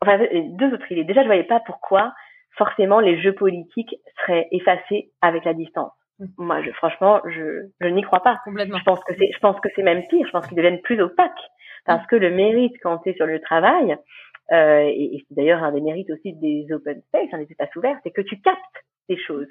enfin, 0.00 0.18
deux 0.32 0.72
autres 0.72 0.90
idées. 0.92 1.04
Déjà, 1.04 1.22
je 1.22 1.26
voyais 1.26 1.42
pas 1.42 1.60
pourquoi 1.66 2.14
forcément 2.56 3.00
les 3.00 3.20
jeux 3.20 3.34
politiques 3.34 3.96
seraient 4.20 4.48
effacés 4.52 5.10
avec 5.20 5.44
la 5.44 5.54
distance. 5.54 5.92
Mm. 6.18 6.26
Moi, 6.38 6.62
je, 6.62 6.70
franchement, 6.72 7.20
je, 7.26 7.68
je 7.80 7.88
n'y 7.88 8.02
crois 8.02 8.22
pas. 8.22 8.38
Complètement. 8.44 8.78
Je 8.78 8.84
pense 8.84 9.02
que 9.04 9.14
c'est, 9.18 9.30
je 9.32 9.38
pense 9.38 9.58
que 9.60 9.68
c'est 9.74 9.82
même 9.82 10.06
pire. 10.08 10.26
Je 10.26 10.32
pense 10.32 10.46
qu'ils 10.46 10.56
deviennent 10.56 10.82
plus 10.82 11.00
opaques 11.00 11.32
parce 11.86 12.06
que 12.06 12.16
le 12.16 12.30
mérite 12.30 12.74
quand 12.82 13.06
es 13.06 13.14
sur 13.14 13.26
le 13.26 13.40
travail, 13.40 13.96
euh, 14.52 14.80
et, 14.86 15.16
et 15.16 15.24
c'est 15.28 15.34
d'ailleurs 15.34 15.62
un 15.62 15.72
des 15.72 15.80
mérites 15.80 16.10
aussi 16.10 16.32
des 16.34 16.66
open 16.70 17.00
space, 17.08 17.30
des 17.30 17.46
espaces 17.50 17.74
ouverts, 17.76 17.98
c'est 18.02 18.10
que 18.10 18.22
tu 18.22 18.40
captes 18.40 18.58
des 19.08 19.18
choses. 19.18 19.48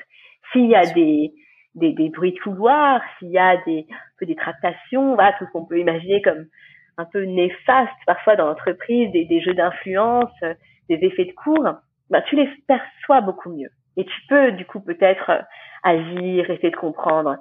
S'il 0.52 0.68
y 0.68 0.76
a 0.76 0.86
des, 0.94 1.34
des, 1.76 1.94
des 1.94 2.10
bruits 2.10 2.34
de 2.34 2.40
couloir, 2.40 3.02
s'il 3.18 3.30
y 3.30 3.38
a 3.38 3.58
des, 3.66 3.86
un 3.90 4.18
peu 4.20 4.26
des 4.26 4.36
tractations, 4.36 5.16
voilà, 5.16 5.34
tout 5.38 5.46
ce 5.46 5.52
qu'on 5.52 5.66
peut 5.66 5.80
imaginer 5.80 6.22
comme 6.22 6.46
un 6.98 7.06
peu 7.06 7.24
néfaste 7.24 7.92
parfois 8.06 8.36
dans 8.36 8.48
l'entreprise, 8.48 9.12
des, 9.12 9.26
des 9.26 9.42
jeux 9.42 9.54
d'influence, 9.54 10.32
des 10.90 11.00
effets 11.02 11.26
de 11.26 11.34
cours, 11.34 11.68
bah, 12.14 12.22
tu 12.22 12.36
les 12.36 12.48
perçois 12.68 13.22
beaucoup 13.22 13.50
mieux. 13.50 13.72
Et 13.98 14.06
tu 14.06 14.22
peux, 14.30 14.52
du 14.52 14.66
coup, 14.66 14.80
peut-être 14.80 15.32
euh, 15.32 15.42
agir, 15.82 16.50
essayer 16.50 16.70
de 16.70 16.76
comprendre. 16.76 17.38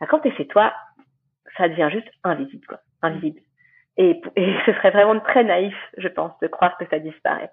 Bah, 0.00 0.06
quand 0.08 0.20
tu 0.20 0.28
es 0.28 0.36
chez 0.36 0.46
toi, 0.46 0.72
ça 1.58 1.68
devient 1.68 1.90
juste 1.92 2.08
invisible, 2.24 2.66
quoi. 2.66 2.80
Invisible. 3.02 3.40
Et, 3.98 4.20
et 4.36 4.54
ce 4.66 4.72
serait 4.72 4.90
vraiment 4.90 5.20
très 5.20 5.44
naïf, 5.44 5.76
je 5.98 6.08
pense, 6.08 6.32
de 6.40 6.46
croire 6.48 6.78
que 6.78 6.86
ça 6.88 6.98
disparaît. 6.98 7.50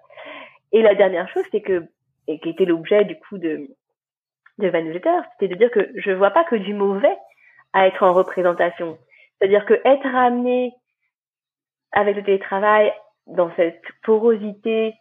Et 0.72 0.80
la 0.80 0.94
dernière 0.94 1.28
chose, 1.28 1.44
c'est 1.52 1.60
que, 1.60 1.86
et 2.26 2.40
qui 2.40 2.48
était 2.48 2.64
l'objet, 2.64 3.04
du 3.04 3.16
coup, 3.16 3.36
de, 3.36 3.68
de 4.58 4.68
Van 4.68 5.26
c'était 5.32 5.54
de 5.54 5.58
dire 5.58 5.70
que 5.70 5.90
je 5.94 6.10
vois 6.10 6.30
pas 6.30 6.44
que 6.44 6.56
du 6.56 6.72
mauvais 6.72 7.16
à 7.74 7.86
être 7.86 8.02
en 8.02 8.14
représentation. 8.14 8.96
C'est-à-dire 9.38 9.66
que 9.66 9.74
être 9.84 10.06
amené 10.06 10.72
avec 11.92 12.16
le 12.16 12.24
télétravail 12.24 12.94
dans 13.26 13.54
cette 13.56 13.84
porosité 14.02 14.94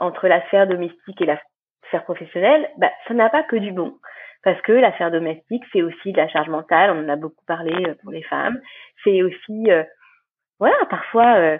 entre 0.00 0.28
la 0.28 0.44
sphère 0.46 0.66
domestique 0.66 1.20
et 1.20 1.26
la 1.26 1.38
sphère 1.86 2.04
professionnelle, 2.04 2.68
bah, 2.78 2.90
ça 3.06 3.14
n'a 3.14 3.28
pas 3.28 3.42
que 3.42 3.56
du 3.56 3.72
bon. 3.72 3.94
Parce 4.42 4.60
que 4.62 4.72
la 4.72 4.92
sphère 4.94 5.10
domestique, 5.10 5.64
c'est 5.72 5.82
aussi 5.82 6.12
de 6.12 6.16
la 6.16 6.28
charge 6.28 6.48
mentale, 6.48 6.90
on 6.92 7.04
en 7.04 7.08
a 7.08 7.16
beaucoup 7.16 7.44
parlé 7.46 7.74
euh, 7.86 7.94
pour 8.02 8.10
les 8.10 8.22
femmes. 8.22 8.58
C'est 9.04 9.22
aussi, 9.22 9.70
euh, 9.70 9.84
voilà, 10.58 10.76
parfois, 10.88 11.36
euh, 11.36 11.58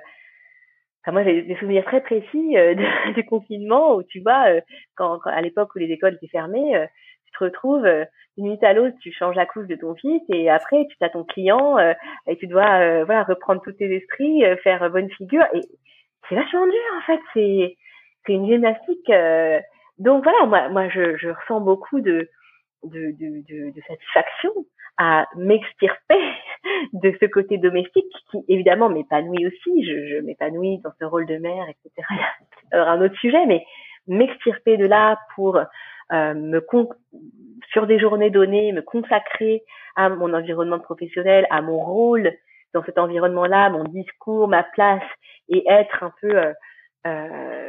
enfin, 1.03 1.13
moi 1.13 1.25
j'ai 1.25 1.43
des 1.43 1.57
souvenirs 1.57 1.85
très 1.85 2.01
précis 2.01 2.57
euh, 2.57 2.75
du 3.15 3.25
confinement 3.25 3.97
où 3.97 4.03
tu 4.03 4.21
vois, 4.21 4.47
quand, 4.95 5.21
à 5.27 5.43
l'époque 5.43 5.75
où 5.75 5.79
les 5.79 5.93
écoles 5.93 6.15
étaient 6.15 6.29
fermées, 6.29 6.87
tu 7.27 7.33
te 7.33 7.45
retrouves 7.45 7.87
une 7.87 8.45
minute 8.45 8.65
à 8.65 8.73
l'autre, 8.73 8.97
tu 9.03 9.13
changes 9.13 9.37
la 9.37 9.47
couche 9.47 9.67
de 9.67 9.77
ton 9.77 9.95
fils 9.95 10.23
et 10.31 10.49
après 10.49 10.87
tu 10.89 10.97
as 11.03 11.11
ton 11.11 11.25
client 11.25 11.79
et 12.27 12.37
tu 12.39 12.47
dois 12.47 13.05
voilà 13.05 13.25
reprendre 13.25 13.61
tous 13.63 13.73
tes 13.73 13.95
esprits, 13.95 14.43
faire 14.63 14.91
bonne 14.91 15.11
figure 15.11 15.45
et 15.55 15.61
c'est 16.29 16.35
vachement 16.35 16.67
dur 16.67 16.83
en 16.99 17.01
fait. 17.03 17.21
C'est 17.35 17.77
c'est 18.27 18.33
une 18.33 18.47
gymnastique. 18.47 19.11
Euh, 19.11 19.61
donc 19.99 20.23
voilà, 20.23 20.47
moi, 20.47 20.69
moi 20.69 20.89
je, 20.89 21.17
je 21.17 21.29
ressens 21.29 21.61
beaucoup 21.61 22.01
de, 22.01 22.29
de, 22.85 23.13
de, 23.19 23.71
de, 23.71 23.81
satisfaction 23.87 24.53
à 24.99 25.27
m'extirper 25.37 26.21
de 26.93 27.15
ce 27.21 27.27
côté 27.27 27.59
domestique 27.59 28.13
qui 28.31 28.39
évidemment 28.49 28.89
m'épanouit 28.89 29.47
aussi. 29.47 29.85
Je, 29.85 30.07
je 30.09 30.21
m'épanouis 30.25 30.79
dans 30.79 30.93
ce 30.99 31.05
rôle 31.05 31.27
de 31.27 31.37
mère, 31.39 31.67
etc. 31.69 32.07
Alors 32.73 32.89
un 32.91 33.03
autre 33.03 33.17
sujet, 33.17 33.45
mais 33.47 33.65
m'extirper 34.07 34.77
de 34.77 34.87
là 34.87 35.19
pour 35.35 35.57
euh, 35.57 36.35
me 36.35 36.67
sur 37.73 37.87
des 37.87 38.01
journées 38.01 38.31
données, 38.31 38.73
me 38.73 38.83
consacrer 38.83 39.63
à 39.97 40.09
mon 40.09 40.35
environnement 40.35 40.81
professionnel, 40.81 41.47
à 41.51 41.63
mon 41.63 41.79
rôle 41.79 42.33
dans 42.75 42.85
cet 42.85 42.99
environnement-là, 42.99 43.71
mon 43.71 43.85
discours, 43.85 44.49
ma 44.49 44.63
place 44.63 45.03
et 45.49 45.65
être 45.69 46.03
un 46.03 46.13
peu 46.21 46.37
euh, 46.37 46.53
euh 47.07 47.61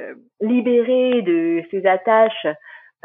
libéré 0.42 1.22
de 1.22 1.64
ces 1.72 1.86
attaches 1.86 2.48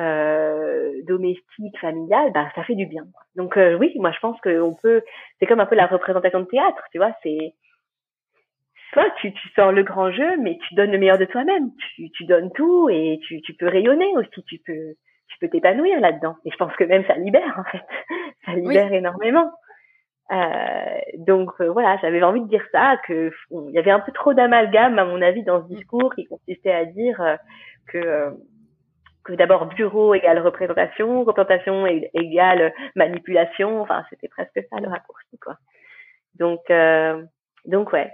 euh, 0.01 0.93
domestiques, 1.05 1.79
familiales, 1.81 2.33
bah 2.33 2.49
ça 2.55 2.65
fait 2.65 2.75
du 2.75 2.87
bien. 2.87 3.05
Donc 3.35 3.57
euh, 3.57 3.77
oui, 3.77 3.93
moi 3.97 4.11
je 4.13 4.19
pense 4.21 4.41
qu'on 4.41 4.75
peut, 4.75 5.03
c'est 5.39 5.47
comme 5.47 5.61
un 5.61 5.67
peu 5.67 5.77
la 5.77 5.87
représentation 5.87 6.41
de 6.41 6.47
théâtre, 6.47 6.83
tu 6.93 6.99
vois, 6.99 7.13
c'est 7.23 7.55
soit 8.93 9.11
tu, 9.21 9.33
tu 9.33 9.49
sors 9.51 9.73
le 9.73 9.83
grand 9.83 10.11
jeu, 10.11 10.37
mais 10.39 10.59
tu 10.67 10.75
donnes 10.75 10.93
le 10.93 10.99
meilleur 10.99 11.19
de 11.19 11.25
toi-même, 11.25 11.71
tu, 11.95 12.11
tu 12.11 12.25
donnes 12.25 12.51
tout 12.53 12.89
et 12.91 13.21
tu, 13.27 13.41
tu 13.43 13.55
peux 13.55 13.69
rayonner 13.69 14.17
aussi, 14.17 14.43
tu 14.45 14.59
peux 14.67 14.95
tu 15.29 15.39
peux 15.41 15.49
t'épanouir 15.49 16.01
là-dedans. 16.01 16.37
Et 16.45 16.51
je 16.51 16.57
pense 16.57 16.75
que 16.77 16.85
même 16.85 17.05
ça 17.07 17.15
libère 17.17 17.59
en 17.59 17.65
fait, 17.65 17.85
ça 18.47 18.53
libère 18.53 18.93
énormément. 18.93 19.51
Euh, 20.33 20.99
donc 21.19 21.51
euh, 21.61 21.71
voilà, 21.71 21.97
j'avais 22.03 22.23
envie 22.23 22.41
de 22.41 22.49
dire 22.49 22.65
ça, 22.73 22.97
que 23.07 23.31
il 23.51 23.71
y 23.71 23.79
avait 23.79 23.93
un 23.93 24.01
peu 24.01 24.11
trop 24.11 24.35
d'amalgame 24.35 24.99
à 24.99 25.05
mon 25.05 25.23
avis 25.23 25.45
dans 25.45 25.63
ce 25.63 25.73
discours 25.73 26.15
qui 26.15 26.27
consistait 26.27 26.73
à 26.73 26.85
dire 26.85 27.21
euh, 27.21 27.37
que 27.87 28.33
que 29.25 29.33
d'abord 29.35 29.67
bureau 29.67 30.15
égale 30.15 30.41
représentation, 30.41 31.23
représentation 31.25 31.87
égale 31.87 32.73
manipulation, 32.97 33.81
enfin 33.81 34.05
c'était 34.11 34.29
presque 34.29 34.61
ça 34.71 34.81
le 34.81 34.89
raccourci 34.89 35.39
quoi. 35.39 35.57
Donc 36.39 36.61
donc 37.65 37.93
ouais. 37.93 38.13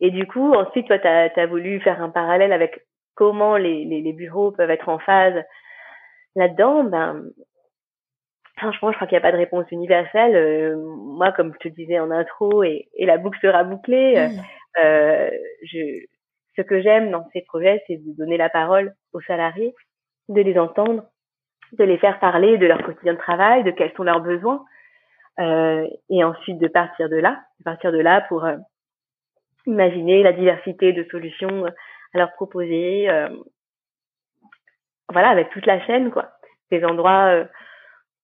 Et 0.00 0.10
du 0.10 0.26
coup 0.26 0.52
ensuite 0.54 0.86
toi 0.86 0.98
t'as 0.98 1.28
as 1.34 1.46
voulu 1.46 1.80
faire 1.80 2.02
un 2.02 2.10
parallèle 2.10 2.52
avec 2.52 2.86
comment 3.14 3.56
les, 3.56 3.84
les, 3.84 4.00
les 4.00 4.12
bureaux 4.12 4.50
peuvent 4.52 4.70
être 4.70 4.88
en 4.88 4.98
phase 4.98 5.42
là-dedans. 6.36 6.84
Ben 6.84 7.22
franchement, 8.60 8.92
je 8.92 8.96
crois 8.96 9.06
qu'il 9.06 9.16
n'y 9.16 9.24
a 9.24 9.28
pas 9.28 9.32
de 9.32 9.36
réponse 9.36 9.66
universelle. 9.70 10.36
Euh, 10.36 10.76
moi, 10.76 11.32
comme 11.32 11.52
je 11.54 11.68
te 11.68 11.74
disais 11.74 11.98
en 11.98 12.10
intro, 12.10 12.62
et, 12.62 12.88
et 12.94 13.06
la 13.06 13.18
boucle 13.18 13.38
sera 13.40 13.64
bouclée, 13.64 14.16
euh, 14.18 14.28
euh, 14.82 15.30
je, 15.64 16.04
ce 16.56 16.62
que 16.62 16.80
j'aime 16.80 17.10
dans 17.10 17.26
ces 17.32 17.42
projets, 17.42 17.82
c'est 17.86 17.96
de 17.96 18.16
donner 18.16 18.36
la 18.36 18.48
parole 18.48 18.94
aux 19.12 19.20
salariés, 19.22 19.74
de 20.28 20.40
les 20.40 20.58
entendre, 20.58 21.04
de 21.72 21.84
les 21.84 21.98
faire 21.98 22.20
parler 22.20 22.58
de 22.58 22.66
leur 22.66 22.82
quotidien 22.82 23.14
de 23.14 23.18
travail, 23.18 23.64
de 23.64 23.70
quels 23.70 23.92
sont 23.94 24.04
leurs 24.04 24.20
besoins, 24.20 24.64
euh, 25.38 25.86
et 26.10 26.22
ensuite 26.22 26.58
de 26.58 26.68
partir 26.68 27.08
de 27.08 27.16
là, 27.16 27.40
de 27.60 27.64
partir 27.64 27.92
de 27.92 27.98
là 27.98 28.20
pour 28.28 28.44
euh, 28.44 28.56
imaginer 29.66 30.22
la 30.22 30.32
diversité 30.32 30.92
de 30.92 31.04
solutions 31.10 31.64
à 32.14 32.18
leur 32.18 32.32
proposer. 32.32 33.08
voilà, 35.10 35.30
avec 35.30 35.50
toute 35.50 35.66
la 35.66 35.80
chaîne, 35.86 36.10
quoi. 36.10 36.30
Des 36.70 36.84
endroits 36.84 37.46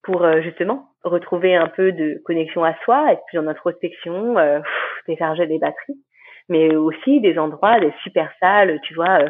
pour 0.07 0.23
euh, 0.23 0.41
justement 0.41 0.89
retrouver 1.03 1.57
un 1.57 1.67
peu 1.67 1.93
de 1.93 2.23
connexion 2.25 2.65
à 2.65 2.75
soi, 2.85 3.13
être 3.13 3.23
plus 3.27 3.39
en 3.39 3.47
introspection, 3.49 4.39
euh, 4.39 4.61
décharger 5.07 5.47
des 5.47 5.59
batteries, 5.59 6.01
mais 6.49 6.75
aussi 6.77 7.21
des 7.21 7.39
endroits, 7.39 7.81
des 7.81 7.93
super 8.05 8.33
salles, 8.41 8.81
tu 8.85 8.95
vois, 8.95 9.21
euh, 9.21 9.29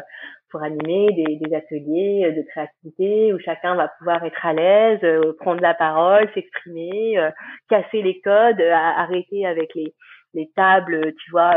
pour 0.51 0.61
animer 0.63 1.11
des, 1.13 1.35
des, 1.35 1.55
ateliers 1.55 2.31
de 2.31 2.41
créativité 2.43 3.33
où 3.33 3.39
chacun 3.39 3.75
va 3.75 3.89
pouvoir 3.97 4.23
être 4.23 4.45
à 4.45 4.53
l'aise, 4.53 5.01
prendre 5.39 5.61
la 5.61 5.73
parole, 5.73 6.29
s'exprimer, 6.33 7.19
casser 7.67 8.01
les 8.01 8.21
codes, 8.21 8.61
arrêter 8.61 9.45
avec 9.45 9.75
les, 9.75 9.93
les 10.33 10.49
tables, 10.55 11.13
tu 11.21 11.31
vois, 11.31 11.55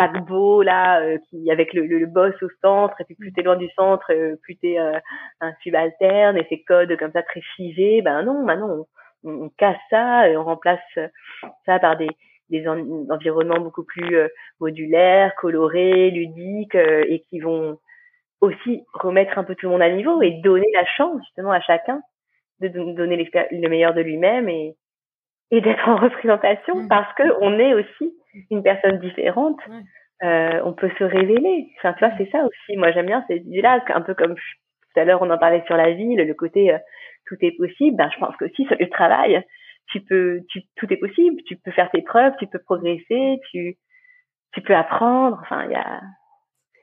paquebot 0.00 0.62
là, 0.62 1.00
euh, 1.02 1.18
avec 1.50 1.74
le, 1.74 2.06
boss 2.06 2.34
au 2.42 2.48
centre, 2.62 2.98
et 3.00 3.04
puis 3.04 3.14
plus 3.14 3.32
t'es 3.32 3.42
loin 3.42 3.56
du 3.56 3.68
centre, 3.76 4.06
euh, 4.10 4.36
plus 4.42 4.56
t'es 4.56 4.78
euh, 4.78 4.98
un 5.40 5.52
subalterne, 5.62 6.36
et 6.38 6.46
ces 6.48 6.62
codes 6.62 6.96
comme 6.96 7.12
ça 7.12 7.22
très 7.22 7.42
figés, 7.56 8.00
ben 8.02 8.22
non, 8.22 8.44
non, 8.44 8.86
on, 9.24 9.50
casse 9.50 9.76
ça 9.90 10.28
et 10.28 10.36
on 10.36 10.44
remplace 10.44 10.80
ça 11.66 11.78
par 11.78 11.96
des, 11.96 12.08
environnements 13.10 13.60
beaucoup 13.60 13.84
plus 13.84 14.16
modulaires, 14.58 15.34
colorés, 15.36 16.10
ludiques, 16.10 16.74
et 16.74 17.22
qui 17.28 17.38
vont 17.38 17.78
aussi 18.40 18.82
remettre 18.92 19.38
un 19.38 19.44
peu 19.44 19.54
tout 19.54 19.66
le 19.66 19.72
monde 19.72 19.82
à 19.82 19.90
niveau 19.90 20.20
et 20.20 20.40
donner 20.42 20.66
la 20.74 20.84
chance 20.84 21.20
justement 21.26 21.52
à 21.52 21.60
chacun 21.60 22.02
de 22.60 22.68
donner 22.68 23.30
le 23.52 23.68
meilleur 23.68 23.94
de 23.94 24.00
lui-même 24.00 24.48
et 25.50 25.60
d'être 25.60 25.88
en 25.88 25.96
représentation 25.96 26.86
parce 26.88 27.12
que 27.14 27.24
on 27.40 27.58
est 27.58 27.74
aussi 27.74 28.14
une 28.50 28.62
personne 28.62 28.98
différente, 29.00 29.58
euh, 30.22 30.60
on 30.64 30.72
peut 30.72 30.90
se 30.98 31.04
révéler. 31.04 31.68
Enfin, 31.78 31.94
tu 31.94 32.04
vois, 32.04 32.14
c'est 32.18 32.30
ça 32.30 32.44
aussi. 32.44 32.76
Moi, 32.76 32.92
j'aime 32.92 33.06
bien 33.06 33.24
cette 33.26 33.44
idée-là, 33.44 33.82
un 33.88 34.02
peu 34.02 34.14
comme 34.14 34.34
tout 34.34 35.00
à 35.00 35.04
l'heure, 35.04 35.22
on 35.22 35.30
en 35.30 35.38
parlait 35.38 35.62
sur 35.66 35.76
la 35.76 35.92
ville, 35.92 36.18
le 36.18 36.34
côté 36.34 36.72
euh, 36.72 36.78
tout 37.26 37.36
est 37.40 37.56
possible. 37.56 37.96
Ben, 37.96 38.10
je 38.12 38.18
pense 38.18 38.36
que 38.36 38.44
aussi 38.44 38.64
sur 38.66 38.76
le 38.78 38.88
travail, 38.88 39.42
tu 39.86 40.00
peux, 40.00 40.40
tu, 40.48 40.62
tout 40.76 40.92
est 40.92 40.96
possible. 40.96 41.40
Tu 41.46 41.56
peux 41.56 41.70
faire 41.72 41.90
tes 41.90 42.02
preuves, 42.02 42.34
tu 42.38 42.46
peux 42.46 42.58
progresser, 42.58 43.40
tu, 43.50 43.76
tu 44.52 44.60
peux 44.60 44.74
apprendre. 44.74 45.38
Enfin, 45.42 45.64
il 45.64 45.72
y 45.72 45.76
a. 45.76 46.00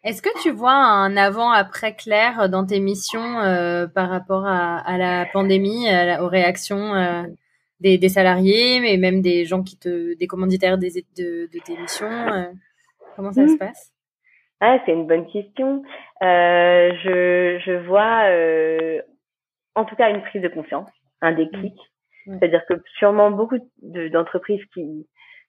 Est-ce 0.03 0.21
que 0.21 0.41
tu 0.41 0.51
vois 0.51 0.75
un 0.75 1.17
avant-après 1.17 1.95
clair 1.95 2.49
dans 2.49 2.65
tes 2.65 2.79
missions 2.79 3.39
euh, 3.39 3.87
par 3.87 4.09
rapport 4.09 4.45
à, 4.45 4.77
à, 4.77 4.97
la 4.97 5.25
pandémie, 5.25 5.87
aux 6.21 6.27
réactions 6.27 6.95
euh, 6.95 7.23
des, 7.79 7.97
des, 7.97 8.09
salariés, 8.09 8.79
mais 8.79 8.97
même 8.97 9.21
des 9.21 9.45
gens 9.45 9.63
qui 9.63 9.77
te, 9.77 10.17
des 10.17 10.27
commanditaires 10.27 10.77
des, 10.77 10.89
de, 11.17 11.47
de 11.51 11.59
tes 11.63 11.77
missions 11.77 12.07
euh, 12.07 12.51
Comment 13.17 13.31
ça 13.31 13.47
se 13.47 13.55
mmh. 13.55 13.57
passe? 13.57 13.91
Ah, 14.61 14.79
c'est 14.85 14.93
une 14.93 15.07
bonne 15.07 15.27
question. 15.27 15.81
Euh, 16.21 16.91
je, 17.03 17.59
je 17.65 17.87
vois, 17.87 18.29
euh, 18.29 19.01
en 19.75 19.85
tout 19.85 19.95
cas, 19.95 20.11
une 20.11 20.21
prise 20.21 20.41
de 20.41 20.47
confiance, 20.47 20.89
un 21.21 21.31
déclic. 21.31 21.75
Mmh. 22.27 22.37
C'est-à-dire 22.37 22.65
que 22.67 22.75
sûrement 22.97 23.31
beaucoup 23.31 23.57
d'entreprises 23.81 24.63
qui 24.73 25.07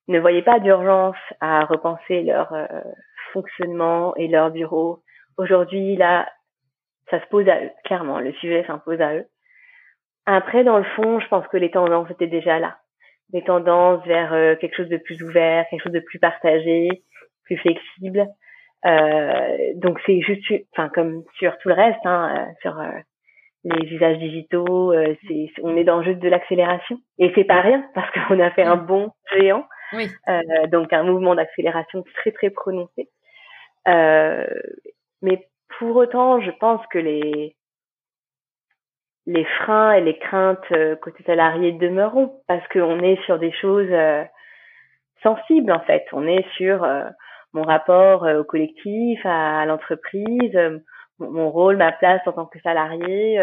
ne 0.08 0.18
voyaient 0.18 0.42
pas 0.42 0.60
d'urgence 0.60 1.16
à 1.40 1.66
repenser 1.66 2.22
leur 2.22 2.52
euh, 2.54 2.66
fonctionnement 3.34 4.14
et 4.16 4.28
leur 4.28 4.50
bureau, 4.50 5.02
aujourd'hui, 5.36 5.96
là, 5.96 6.26
ça 7.10 7.20
se 7.20 7.26
pose 7.26 7.48
à 7.48 7.62
eux, 7.62 7.70
clairement. 7.84 8.20
Le 8.20 8.32
sujet 8.34 8.64
s'impose 8.66 9.00
à 9.00 9.14
eux. 9.14 9.26
Après, 10.30 10.62
dans 10.62 10.76
le 10.76 10.84
fond, 10.84 11.20
je 11.20 11.28
pense 11.28 11.46
que 11.48 11.56
les 11.56 11.70
tendances 11.70 12.10
étaient 12.10 12.26
déjà 12.26 12.58
là. 12.58 12.76
Les 13.32 13.42
tendances 13.42 14.04
vers 14.06 14.34
euh, 14.34 14.56
quelque 14.56 14.76
chose 14.76 14.90
de 14.90 14.98
plus 14.98 15.22
ouvert, 15.22 15.64
quelque 15.70 15.84
chose 15.84 15.92
de 15.92 16.00
plus 16.00 16.18
partagé, 16.18 16.90
plus 17.44 17.56
flexible. 17.56 18.26
Euh, 18.84 19.56
donc 19.76 19.98
c'est 20.04 20.20
juste, 20.20 20.44
enfin 20.76 20.90
comme 20.90 21.24
sur 21.38 21.56
tout 21.58 21.70
le 21.70 21.74
reste, 21.74 22.04
hein, 22.04 22.36
euh, 22.36 22.52
sur 22.60 22.78
euh, 22.78 22.90
les 23.64 23.88
usages 23.88 24.18
digitaux, 24.18 24.92
euh, 24.92 25.16
c'est, 25.26 25.48
on 25.62 25.74
est 25.78 25.84
dans 25.84 26.02
juste 26.02 26.18
de 26.18 26.28
l'accélération. 26.28 26.98
Et 27.18 27.32
c'est 27.34 27.44
pas 27.44 27.62
rien 27.62 27.82
parce 27.94 28.10
qu'on 28.28 28.38
a 28.38 28.50
fait 28.50 28.64
un 28.64 28.76
bond 28.76 29.12
géant, 29.34 29.66
oui. 29.94 30.10
donc 30.70 30.92
un 30.92 31.04
mouvement 31.04 31.36
d'accélération 31.36 32.04
très 32.16 32.32
très 32.32 32.50
prononcé. 32.50 33.08
mais 33.86 35.48
pour 35.78 35.96
autant, 35.96 36.38
je 36.42 36.50
pense 36.50 36.86
que 36.88 36.98
les 36.98 37.56
les 39.28 39.44
freins 39.44 39.92
et 39.92 40.00
les 40.00 40.18
craintes 40.18 40.72
euh, 40.72 40.96
côté 40.96 41.22
salarié 41.24 41.72
demeureront 41.72 42.40
parce 42.48 42.66
qu'on 42.68 42.98
est 43.00 43.22
sur 43.26 43.38
des 43.38 43.52
choses 43.52 43.90
euh, 43.90 44.24
sensibles 45.22 45.70
en 45.70 45.80
fait. 45.80 46.06
On 46.12 46.26
est 46.26 46.46
sur 46.56 46.82
euh, 46.82 47.04
mon 47.52 47.62
rapport 47.62 48.22
au 48.22 48.44
collectif, 48.44 49.20
à, 49.24 49.66
l'entreprise, 49.66 50.58
mon, 51.18 51.50
rôle, 51.50 51.76
ma 51.76 51.92
place 51.92 52.20
en 52.26 52.32
tant 52.32 52.46
que 52.46 52.58
salarié, 52.60 53.36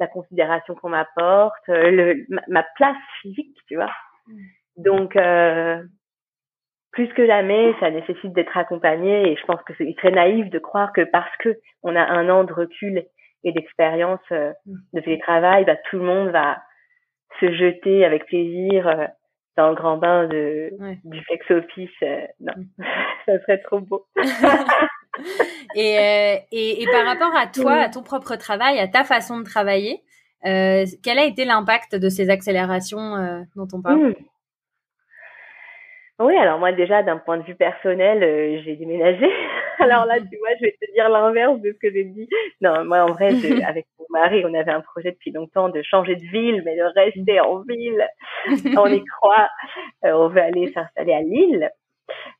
la 0.00 0.06
considération 0.06 0.74
qu'on 0.74 0.88
m'apporte, 0.88 1.68
ma, 1.68 2.62
place 2.76 2.96
physique, 3.20 3.56
tu 3.68 3.76
vois. 3.76 3.90
Mm. 4.26 4.38
Donc 4.78 5.18
plus 6.92 7.08
que 7.08 7.26
jamais, 7.26 7.74
ça 7.78 7.90
nécessite 7.90 8.32
d'être 8.32 8.56
accompagné 8.56 9.30
et 9.30 9.36
je 9.36 9.44
pense 9.44 9.62
que 9.64 9.74
c'est 9.76 9.94
très 9.98 10.10
naïf 10.10 10.48
de 10.48 10.58
croire 10.58 10.92
que 10.94 11.02
parce 11.02 11.36
que 11.38 11.58
on 11.82 11.94
a 11.94 12.02
un 12.02 12.30
an 12.30 12.44
de 12.44 12.52
recul 12.54 13.04
et 13.44 13.52
d'expérience 13.52 14.20
euh, 14.32 14.52
mm. 14.66 14.76
de 14.94 15.00
télétravail, 15.00 15.64
bah, 15.64 15.76
tout 15.90 15.98
le 15.98 16.04
monde 16.04 16.28
va 16.30 16.58
se 17.40 17.52
jeter 17.52 18.04
avec 18.04 18.26
plaisir 18.26 18.86
euh, 18.86 19.06
dans 19.56 19.68
le 19.70 19.74
grand 19.74 19.96
bain 19.96 20.26
de, 20.26 20.70
du 21.04 21.20
flex 21.24 21.50
office. 21.50 21.90
Euh, 22.02 22.26
non, 22.40 22.52
mm. 22.56 22.84
ça 23.26 23.40
serait 23.40 23.58
trop 23.58 23.80
beau. 23.80 24.06
et, 25.74 26.38
et, 26.52 26.82
et, 26.82 26.86
par 26.86 27.04
rapport 27.04 27.36
à 27.36 27.46
toi, 27.46 27.74
à 27.74 27.88
ton 27.88 28.02
propre 28.02 28.36
travail, 28.36 28.78
à 28.78 28.88
ta 28.88 29.04
façon 29.04 29.38
de 29.38 29.44
travailler, 29.44 30.00
quel 30.42 31.18
a 31.18 31.24
été 31.24 31.44
l'impact 31.44 31.94
de 31.94 32.08
ces 32.08 32.28
accélérations 32.30 33.44
dont 33.54 33.68
on 33.72 33.82
parle? 33.82 34.08
Mm. 34.08 34.14
Oui, 36.18 36.36
alors 36.36 36.58
moi 36.58 36.72
déjà 36.72 37.02
d'un 37.02 37.18
point 37.18 37.38
de 37.38 37.42
vue 37.42 37.54
personnel, 37.54 38.62
j'ai 38.64 38.76
déménagé. 38.76 39.26
alors 39.78 40.06
là, 40.06 40.18
tu 40.20 40.36
vois, 40.38 40.50
je 40.60 40.66
vais 40.66 40.76
te 40.80 40.92
dire 40.92 41.08
l'inverse 41.08 41.60
de 41.60 41.72
ce 41.72 41.78
que 41.78 41.92
j'ai 41.92 42.04
dit. 42.04 42.28
Non, 42.60 42.84
moi 42.84 43.04
en 43.04 43.12
vrai, 43.12 43.28
avec 43.66 43.86
mon 43.98 44.06
mari, 44.10 44.44
on 44.44 44.54
avait 44.54 44.72
un 44.72 44.80
projet 44.80 45.12
depuis 45.12 45.32
longtemps 45.32 45.68
de 45.68 45.82
changer 45.82 46.16
de 46.16 46.24
ville, 46.24 46.62
mais 46.64 46.76
de 46.76 46.82
rester 46.82 47.40
en 47.40 47.60
ville. 47.60 48.06
on 48.76 48.86
y 48.86 49.04
croit. 49.04 49.48
Euh, 50.04 50.12
on 50.12 50.28
veut 50.28 50.40
aller 50.40 50.72
s'installer 50.72 51.12
à 51.12 51.20
Lille, 51.20 51.70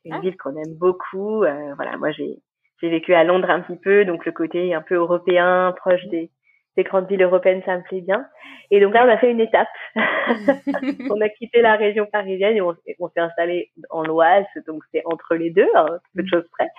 une 0.05 0.13
ah. 0.13 0.19
ville 0.19 0.37
qu'on 0.37 0.55
aime 0.55 0.75
beaucoup. 0.79 1.43
Euh, 1.43 1.73
voilà, 1.75 1.97
moi 1.97 2.11
j'ai 2.11 2.37
j'ai 2.81 2.89
vécu 2.89 3.13
à 3.13 3.23
Londres 3.23 3.49
un 3.49 3.61
petit 3.61 3.77
peu, 3.77 4.03
donc 4.03 4.25
le 4.25 4.33
côté 4.33 4.73
un 4.73 4.81
peu 4.81 4.95
européen, 4.95 5.73
proche 5.77 6.05
des 6.07 6.29
des 6.75 6.83
grandes 6.83 7.07
villes 7.07 7.21
européennes, 7.21 7.61
ça 7.65 7.77
me 7.77 7.83
plaît 7.83 8.01
bien. 8.01 8.25
Et 8.71 8.79
donc 8.79 8.93
là, 8.93 9.05
on 9.05 9.09
a 9.09 9.17
fait 9.17 9.31
une 9.31 9.39
étape. 9.39 9.67
on 9.95 11.21
a 11.21 11.29
quitté 11.29 11.61
la 11.61 11.75
région 11.75 12.05
parisienne 12.05 12.57
et 12.57 12.61
on, 12.61 12.73
s'est 12.73 13.19
installé 13.19 13.71
en 13.89 14.03
l'Oise, 14.03 14.45
donc 14.67 14.83
c'est 14.91 15.03
entre 15.05 15.35
les 15.35 15.51
deux, 15.51 15.69
hein, 15.75 15.85
peu 16.15 16.23
de 16.23 16.27
choses 16.27 16.47
près. 16.51 16.69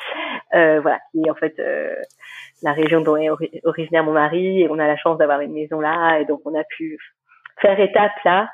Euh, 0.55 0.81
voilà, 0.81 0.99
qui 1.13 1.23
est 1.25 1.31
en 1.31 1.35
fait 1.35 1.59
euh, 1.59 1.95
la 2.63 2.73
région 2.73 3.01
dont 3.01 3.17
est 3.17 3.29
originaire 3.65 4.05
mon 4.05 4.13
mari 4.13 4.63
et 4.63 4.69
on 4.69 4.79
a 4.79 4.87
la 4.87 4.97
chance 4.97 5.19
d'avoir 5.19 5.41
une 5.41 5.53
maison 5.53 5.81
là 5.81 6.19
et 6.19 6.25
donc 6.25 6.41
on 6.45 6.59
a 6.59 6.65
pu 6.65 6.99
faire 7.61 7.79
étape 7.79 8.13
là. 8.25 8.51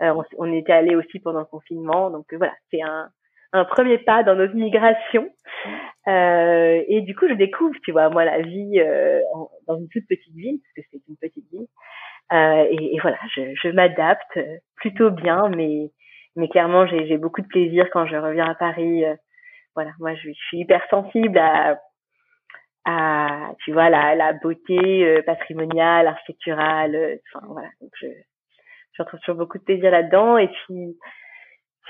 Euh, 0.00 0.14
on, 0.14 0.24
on, 0.38 0.52
était 0.52 0.72
allé 0.72 0.96
aussi 0.96 1.18
pendant 1.18 1.40
le 1.40 1.44
confinement, 1.44 2.10
donc 2.10 2.32
voilà, 2.32 2.54
c'est 2.70 2.80
un, 2.80 3.10
un 3.52 3.64
premier 3.64 3.98
pas 3.98 4.22
dans 4.22 4.34
notre 4.34 4.54
migration. 4.54 5.28
Euh, 6.08 6.82
et 6.88 7.00
du 7.02 7.14
coup, 7.14 7.28
je 7.28 7.34
découvre, 7.34 7.74
tu 7.84 7.92
vois, 7.92 8.08
moi, 8.08 8.24
la 8.24 8.40
vie 8.40 8.80
euh, 8.80 9.20
dans 9.66 9.78
une 9.78 9.88
toute 9.88 10.06
petite 10.08 10.34
ville, 10.34 10.58
parce 10.58 10.86
que 10.86 10.90
c'est 10.92 11.08
une 11.08 11.16
petite 11.16 11.50
ville. 11.52 11.66
Euh, 12.32 12.66
et, 12.70 12.98
voilà, 13.00 13.18
je, 13.34 13.54
je 13.54 13.68
m'adapte 13.68 14.38
plutôt 14.76 15.10
bien, 15.10 15.48
mais 15.48 15.90
mais 16.36 16.48
clairement, 16.48 16.86
j'ai 16.86 17.18
beaucoup 17.18 17.42
de 17.42 17.48
plaisir 17.48 17.88
quand 17.92 18.06
je 18.06 18.16
reviens 18.16 18.48
à 18.48 18.54
Paris. 18.54 19.04
Euh, 19.04 19.14
voilà, 19.74 19.90
moi, 19.98 20.14
je, 20.14 20.28
je, 20.28 20.44
suis 20.48 20.58
hyper 20.58 20.80
sensible 20.88 21.38
à 21.38 21.80
à 22.86 23.52
tu 23.64 23.72
vois 23.72 23.90
la, 23.90 24.14
la 24.14 24.32
beauté 24.32 25.04
euh, 25.04 25.22
patrimoniale, 25.22 26.06
architecturale. 26.06 27.18
Enfin 27.34 27.46
voilà, 27.48 27.68
donc 27.80 27.90
je 28.00 28.06
je 28.92 29.02
retrouve 29.02 29.20
toujours 29.20 29.38
beaucoup 29.38 29.58
de 29.58 29.64
plaisir 29.64 29.90
là-dedans. 29.90 30.38
Et 30.38 30.48
puis 30.48 30.96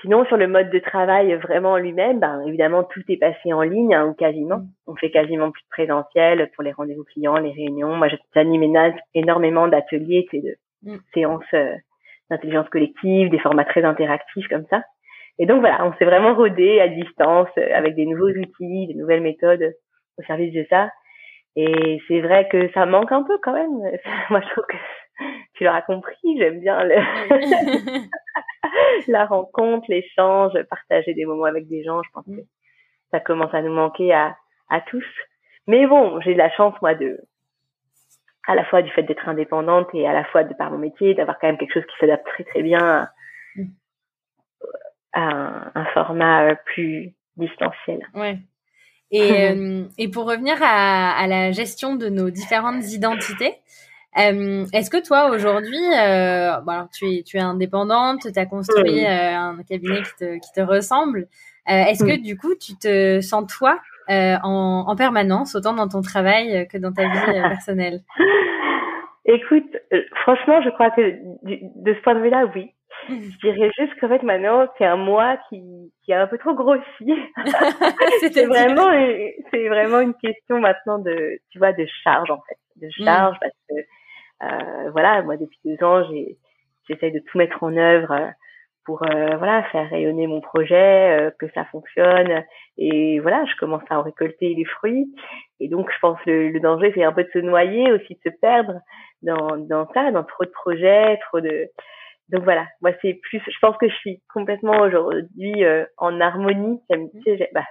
Sinon, 0.01 0.24
sur 0.26 0.36
le 0.36 0.49
mode 0.49 0.70
de 0.70 0.78
travail 0.78 1.34
vraiment 1.34 1.76
lui-même, 1.76 2.20
ben, 2.20 2.41
évidemment, 2.47 2.84
tout 2.84 3.03
est 3.09 3.18
passé 3.18 3.53
en 3.53 3.61
ligne, 3.61 3.95
hein, 3.95 4.07
ou 4.07 4.14
quasiment. 4.14 4.59
Mm. 4.59 4.68
On 4.86 4.97
fait 4.97 5.11
quasiment 5.11 5.51
plus 5.51 5.62
de 5.62 5.68
présentiel 5.68 6.51
pour 6.55 6.64
les 6.64 6.72
rendez-vous 6.72 7.05
clients, 7.05 7.36
les 7.36 7.53
réunions. 7.53 7.95
Moi, 7.97 8.09
j'anime 8.34 8.64
énormément 9.14 9.68
d'ateliers, 9.68 10.26
de 10.32 10.57
mm. 10.84 10.99
séances 11.12 11.45
euh, 11.55 11.74
d'intelligence 12.30 12.68
collective, 12.70 13.28
des 13.28 13.38
formats 13.41 13.64
très 13.64 13.84
interactifs 13.84 14.49
comme 14.49 14.64
ça. 14.70 14.82
Et 15.38 15.47
donc, 15.47 15.61
voilà, 15.61 15.84
on 15.84 15.93
s'est 15.95 16.05
vraiment 16.05 16.34
rodé 16.34 16.80
à 16.80 16.88
distance 16.88 17.49
euh, 17.59 17.68
avec 17.74 17.95
des 17.95 18.07
nouveaux 18.07 18.30
outils, 18.30 18.86
des 18.86 18.95
nouvelles 18.95 19.22
méthodes 19.22 19.74
au 20.18 20.22
service 20.22 20.55
de 20.55 20.64
ça. 20.70 20.91
Et 21.57 21.99
c'est 22.09 22.20
vrai 22.20 22.49
que 22.49 22.70
ça 22.72 22.86
manque 22.86 23.12
un 23.12 23.22
peu 23.22 23.36
quand 23.43 23.53
même. 23.53 23.70
Moi, 24.30 24.41
je 24.41 24.49
trouve 24.51 24.64
que 24.66 24.76
tu 25.55 25.64
l'auras 25.64 25.82
compris, 25.82 26.38
j'aime 26.38 26.61
bien 26.61 26.84
le 26.84 26.95
la 29.09 29.26
rencontre, 29.26 29.87
l'échange, 29.89 30.53
partager 30.68 31.14
des 31.14 31.24
moments 31.24 31.45
avec 31.45 31.68
des 31.68 31.83
gens. 31.83 32.03
Je 32.03 32.11
pense 32.12 32.26
que 32.26 32.43
ça 33.11 33.20
commence 33.20 33.53
à 33.55 33.62
nous 33.62 33.72
manquer 33.72 34.12
à, 34.12 34.37
à 34.68 34.81
tous. 34.81 35.05
Mais 35.66 35.87
bon, 35.87 36.20
j'ai 36.20 36.33
de 36.33 36.39
la 36.39 36.51
chance, 36.51 36.74
moi, 36.81 36.95
de, 36.95 37.18
à 38.47 38.55
la 38.55 38.64
fois 38.64 38.83
du 38.83 38.91
fait 38.91 39.03
d'être 39.03 39.28
indépendante 39.28 39.89
et 39.95 40.07
à 40.07 40.12
la 40.12 40.24
fois 40.24 40.45
de 40.45 40.55
par 40.55 40.70
mon 40.70 40.78
métier, 40.78 41.14
d'avoir 41.14 41.39
quand 41.39 41.47
même 41.47 41.59
quelque 41.59 41.74
chose 41.74 41.87
qui 41.87 41.97
s'adapte 42.01 42.26
très 42.26 42.45
très 42.45 42.62
bien 42.62 43.09
à, 45.12 45.20
un, 45.20 45.70
un, 45.74 45.85
format 45.87 46.55
plus 46.57 47.14
distanciel. 47.37 48.07
Ouais. 48.14 48.39
Et, 49.11 49.33
euh, 49.51 49.85
et 49.99 50.09
pour 50.09 50.26
revenir 50.26 50.57
à, 50.62 51.12
à, 51.12 51.26
la 51.26 51.53
gestion 51.53 51.97
de 51.97 52.09
nos 52.09 52.31
différentes 52.31 52.91
identités, 52.93 53.55
euh, 54.18 54.66
Est-ce 54.72 54.90
que 54.90 55.04
toi 55.04 55.30
aujourd'hui, 55.30 55.78
euh, 55.98 56.61
bon, 56.61 56.72
alors, 56.72 56.88
tu 56.90 57.06
es 57.06 57.22
tu 57.22 57.36
es 57.36 57.40
indépendante, 57.40 58.20
tu 58.32 58.38
as 58.38 58.46
construit 58.46 59.04
euh, 59.04 59.36
un 59.36 59.62
cabinet 59.62 60.02
qui 60.02 60.16
te, 60.18 60.34
qui 60.34 60.52
te 60.54 60.61
ressemble. 60.61 61.28
Est-ce 61.66 62.04
que 62.04 62.20
du 62.20 62.36
coup 62.36 62.54
tu 62.56 62.76
te 62.76 63.20
sens 63.20 63.46
toi 63.46 63.78
en, 64.08 64.84
en, 64.88 64.96
permanence, 64.96 65.54
autant 65.54 65.72
dans 65.72 65.86
ton 65.86 66.00
travail 66.00 66.66
que 66.66 66.78
dans 66.78 66.92
ta 66.92 67.04
vie 67.04 67.40
personnelle? 67.42 68.00
Écoute, 69.24 69.76
franchement, 70.22 70.61
je 70.62 70.70
crois 70.70 70.90
que 70.90 71.00
de 71.42 71.94
ce 71.94 72.00
point 72.00 72.16
de 72.16 72.20
vue-là, 72.20 72.46
oui. 72.56 72.72
Je 73.08 73.48
dirais 73.48 73.70
juste 73.78 73.98
qu'en 74.00 74.08
fait 74.08 74.22
maintenant 74.22 74.66
c'est 74.76 74.84
un 74.84 74.96
moi 74.96 75.38
qui, 75.48 75.62
qui 76.04 76.12
a 76.12 76.22
un 76.22 76.26
peu 76.26 76.38
trop 76.38 76.54
grossi. 76.54 76.82
c'est 78.32 78.46
vraiment 78.46 78.90
c'est 79.50 79.68
vraiment 79.68 80.00
une 80.00 80.14
question 80.14 80.61
maintenant 80.61 80.98
de 80.98 81.38
tu 81.50 81.58
vois 81.58 81.72
de 81.72 81.86
charge 82.04 82.30
en 82.30 82.40
fait 82.48 82.58
de 82.80 82.86
mmh. 82.88 83.04
charge 83.04 83.36
parce 83.40 83.54
que 83.68 83.74
voilà, 84.93 85.22
moi 85.22 85.36
depuis 85.36 85.59
deux 85.64 85.84
ans, 85.84 86.05
j'ai 86.11 86.38
j'essaye 86.91 87.12
de 87.12 87.20
tout 87.20 87.38
mettre 87.38 87.62
en 87.62 87.76
œuvre 87.76 88.12
euh, 88.12 88.28
pour 88.84 89.03
euh, 89.03 89.36
voilà 89.36 89.62
faire 89.64 89.88
rayonner 89.88 90.26
mon 90.26 90.41
projet, 90.41 91.30
que 91.38 91.47
ça 91.55 91.64
fonctionne. 91.66 92.45
Et 92.78 93.20
voilà, 93.20 93.45
je 93.45 93.55
commence 93.57 93.82
à 93.91 93.99
en 93.99 94.03
récolter 94.03 94.55
les 94.55 94.64
fruits. 94.64 95.07
Et 95.61 95.68
donc, 95.68 95.91
je 95.93 95.99
pense 96.01 96.18
le, 96.26 96.49
le 96.49 96.61
danger, 96.61 96.91
c'est 96.95 97.05
un 97.05 97.12
peu 97.12 97.24
de 97.24 97.30
se 97.32 97.38
noyer, 97.38 97.93
aussi 97.93 98.14
de 98.14 98.30
se 98.30 98.36
perdre 98.41 98.80
dans, 99.22 99.57
dans 99.59 99.86
ça, 99.93 100.11
dans 100.11 100.24
trop 100.24 100.45
de 100.45 100.51
projets, 100.51 101.18
trop 101.28 101.41
de. 101.41 101.68
Donc 102.30 102.45
voilà, 102.45 102.66
moi 102.80 102.93
c'est 103.03 103.14
plus. 103.14 103.43
Je 103.47 103.59
pense 103.61 103.76
que 103.76 103.88
je 103.88 103.95
suis 103.97 104.22
complètement 104.32 104.80
aujourd'hui 104.80 105.64
en 105.99 106.20
harmonie. 106.20 106.80
Bah, 107.53 107.64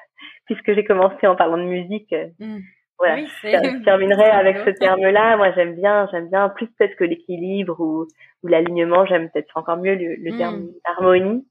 puisque 0.45 0.73
j'ai 0.73 0.83
commencé 0.83 1.27
en 1.27 1.35
parlant 1.35 1.57
de 1.57 1.63
musique. 1.63 2.13
Mmh 2.39 2.59
voilà, 2.99 3.23
je 3.25 3.83
terminerai 3.83 4.23
avec 4.29 4.57
ce 4.57 4.69
terme-là. 4.71 5.37
Moi, 5.37 5.51
j'aime 5.53 5.75
bien, 5.75 6.07
j'aime 6.11 6.29
bien 6.29 6.49
plus 6.49 6.67
peut-être 6.67 6.95
que 6.95 7.05
l'équilibre 7.05 7.79
ou, 7.79 8.07
ou 8.43 8.47
l'alignement. 8.47 9.05
J'aime 9.05 9.29
peut-être 9.29 9.55
encore 9.55 9.77
mieux 9.77 9.95
le, 9.95 10.15
le 10.15 10.37
terme 10.37 10.63
mm. 10.63 10.71
harmonie. 10.83 11.47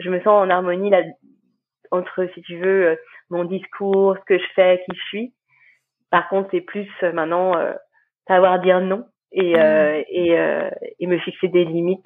Je 0.00 0.10
me 0.10 0.18
sens 0.18 0.28
en 0.28 0.50
harmonie 0.50 0.90
là 0.90 1.02
entre, 1.92 2.28
si 2.34 2.42
tu 2.42 2.56
veux, 2.58 2.88
euh, 2.88 2.96
mon 3.30 3.44
discours, 3.44 4.16
ce 4.18 4.24
que 4.24 4.38
je 4.38 4.46
fais, 4.54 4.82
qui 4.84 4.96
je 4.96 5.02
suis. 5.08 5.34
Par 6.10 6.28
contre, 6.28 6.48
c'est 6.50 6.60
plus 6.60 6.88
euh, 7.02 7.12
maintenant 7.12 7.56
euh, 7.56 7.72
savoir 8.26 8.60
dire 8.60 8.80
non 8.80 9.06
et 9.32 9.54
mm. 9.54 9.58
euh, 9.58 10.02
et, 10.08 10.38
euh, 10.38 10.70
et 10.98 11.06
me 11.06 11.18
fixer 11.18 11.48
des 11.48 11.64
limites 11.64 12.04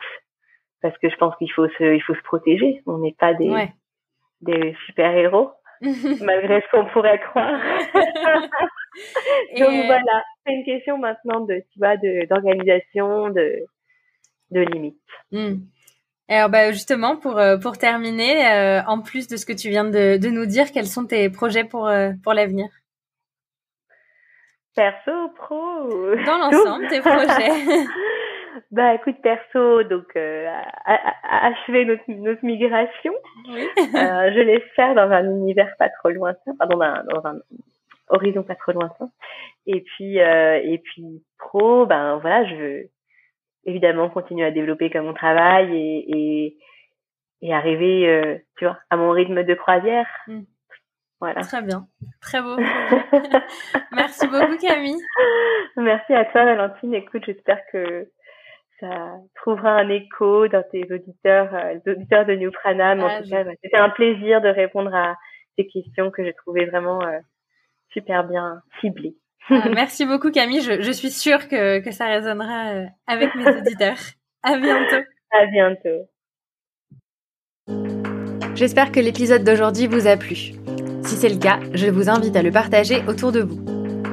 parce 0.83 0.97
que 0.99 1.09
je 1.09 1.17
pense 1.17 1.35
qu'il 1.37 1.51
faut 1.51 1.69
se 1.69 1.95
il 1.95 2.03
faut 2.03 2.15
se 2.15 2.23
protéger. 2.23 2.83
On 2.87 2.99
n'est 2.99 3.17
pas 3.19 3.33
des 3.33 3.51
des 4.43 4.77
super 4.87 5.17
héros. 5.17 5.51
malgré 6.25 6.61
ce 6.61 6.71
qu'on 6.71 6.87
pourrait 6.87 7.21
croire. 7.21 7.61
Donc 9.59 9.69
euh, 9.69 9.87
voilà, 9.87 10.23
c'est 10.47 10.53
une 10.53 10.65
question 10.65 10.99
maintenant 10.99 11.41
de, 11.41 11.63
tu 11.73 11.79
vois, 11.79 11.97
d'organisation, 11.97 13.31
de, 13.31 13.65
de, 14.51 14.61
limites. 14.61 14.97
Hmm. 15.33 15.57
Alors 16.29 16.49
bah 16.49 16.73
justement 16.73 17.17
pour 17.17 17.39
euh, 17.39 17.59
pour 17.59 17.77
terminer, 17.77 18.47
euh, 18.49 18.83
en 18.87 19.01
plus 19.01 19.29
de 19.29 19.37
ce 19.37 19.45
que 19.45 19.53
tu 19.53 19.69
viens 19.69 19.85
de, 19.85 20.17
de 20.17 20.29
nous 20.29 20.47
dire, 20.47 20.73
quels 20.73 20.87
sont 20.87 21.07
tes 21.07 21.29
projets 21.29 21.65
pour 21.65 21.91
pour 22.23 22.33
l'avenir? 22.33 22.69
Perso, 24.75 25.29
pro. 25.37 25.57
Dans 26.27 26.39
l'ensemble, 26.39 26.89
tes 26.89 27.01
projets. 27.01 27.87
Bah 28.71 28.95
écoute 28.95 29.17
perso, 29.23 29.83
donc 29.85 30.15
euh, 30.17 30.49
achever 31.25 31.85
notre, 31.85 32.03
notre 32.09 32.45
migration. 32.45 33.13
Oui. 33.49 33.67
euh, 33.79 34.33
je 34.35 34.41
l'espère 34.41 34.95
dans 34.95 35.11
un 35.11 35.25
univers 35.25 35.75
pas 35.79 35.89
trop 35.89 36.11
lointain, 36.11 36.55
pardon, 36.59 36.79
dans 36.79 36.85
un, 36.85 37.05
dans 37.05 37.27
un 37.27 37.39
horizon 38.09 38.43
pas 38.43 38.55
trop 38.55 38.73
lointain. 38.73 39.11
Et 39.67 39.81
puis 39.81 40.21
euh, 40.21 40.61
et 40.63 40.79
puis 40.79 41.25
pro, 41.39 41.87
ben 41.87 42.19
voilà, 42.19 42.45
je 42.47 42.55
veux 42.55 42.83
évidemment 43.65 44.11
continuer 44.11 44.47
à 44.47 44.51
développer 44.51 44.91
comme 44.91 45.07
mon 45.07 45.15
travail 45.15 45.75
et 45.75 46.05
et, 46.17 46.57
et 47.43 47.55
arriver, 47.55 48.09
euh, 48.09 48.39
tu 48.59 48.65
vois, 48.65 48.79
à 48.91 48.97
mon 48.97 49.11
rythme 49.11 49.43
de 49.43 49.55
croisière. 49.55 50.07
Mm. 50.27 50.41
Voilà. 51.21 51.41
Très 51.41 51.63
bien, 51.63 51.87
très 52.21 52.43
beau. 52.43 52.57
Merci 53.93 54.27
beaucoup 54.27 54.59
Camille. 54.61 55.01
Merci 55.77 56.13
à 56.13 56.25
toi 56.27 56.45
Valentine. 56.45 56.95
Écoute, 56.95 57.23
j'espère 57.25 57.61
que 57.73 58.09
ça 58.85 59.19
trouvera 59.35 59.77
un 59.77 59.89
écho 59.89 60.49
dans 60.49 60.63
tes 60.71 60.85
auditeurs, 60.93 61.55
euh, 61.55 61.75
les 61.75 61.93
auditeurs 61.93 62.27
de 62.27 62.35
New 62.35 62.51
Prana. 62.51 62.95
en 62.95 63.07
ah, 63.07 63.23
tout 63.23 63.31
cas, 63.31 63.45
bah, 63.45 63.53
c'était 63.63 63.77
un 63.77 63.91
plaisir 63.91 64.41
de 64.41 64.49
répondre 64.49 64.95
à 64.95 65.17
ces 65.57 65.67
questions 65.67 66.11
que 66.11 66.25
j'ai 66.25 66.35
trouvées 66.35 66.67
vraiment 66.67 67.03
euh, 67.03 67.19
super 67.93 68.25
bien 68.25 68.61
ciblées. 68.81 69.17
Ah, 69.51 69.69
merci 69.75 70.07
beaucoup 70.07 70.31
Camille. 70.31 70.63
Je, 70.63 70.81
je, 70.83 70.91
suis 70.91 71.11
sûre 71.11 71.49
que, 71.49 71.81
que 71.81 71.91
ça 71.91 72.07
résonnera 72.07 72.73
euh, 72.73 72.87
avec 73.07 73.35
mes 73.35 73.47
auditeurs. 73.59 73.99
À 74.43 74.57
bientôt. 74.59 75.05
À 75.31 75.47
bientôt. 75.47 76.09
J'espère 78.55 78.93
que 78.93 79.01
l'épisode 79.01 79.45
d'aujourd'hui 79.45 79.87
vous 79.87 80.07
a 80.07 80.17
plu. 80.17 80.37
Si 81.03 81.17
c'est 81.17 81.29
le 81.29 81.39
cas, 81.39 81.59
je 81.73 81.87
vous 81.89 82.09
invite 82.09 82.37
à 82.37 82.43
le 82.43 82.51
partager 82.51 83.03
autour 83.09 83.33
de 83.33 83.41
vous. 83.41 83.61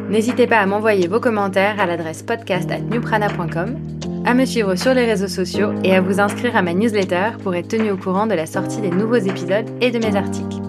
N'hésitez 0.09 0.47
pas 0.47 0.57
à 0.57 0.65
m'envoyer 0.65 1.07
vos 1.07 1.19
commentaires 1.19 1.79
à 1.79 1.85
l'adresse 1.85 2.23
podcast@newprana.com 2.23 4.00
à 4.25 4.33
me 4.33 4.45
suivre 4.45 4.75
sur 4.75 4.93
les 4.93 5.05
réseaux 5.05 5.27
sociaux 5.27 5.71
et 5.83 5.95
à 5.95 6.01
vous 6.01 6.19
inscrire 6.19 6.55
à 6.55 6.61
ma 6.61 6.73
newsletter 6.73 7.31
pour 7.43 7.55
être 7.55 7.69
tenu 7.69 7.91
au 7.91 7.97
courant 7.97 8.27
de 8.27 8.33
la 8.33 8.45
sortie 8.45 8.81
des 8.81 8.91
nouveaux 8.91 9.15
épisodes 9.15 9.69
et 9.81 9.91
de 9.91 9.99
mes 9.99 10.15
articles. 10.15 10.61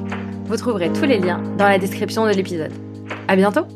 Vous 0.47 0.57
trouverez 0.57 0.91
tous 0.93 1.05
les 1.05 1.19
liens 1.19 1.43
dans 1.59 1.69
la 1.69 1.79
description 1.79 2.27
de 2.27 2.33
l'épisode. 2.33 2.73
À 3.29 3.37
bientôt! 3.37 3.67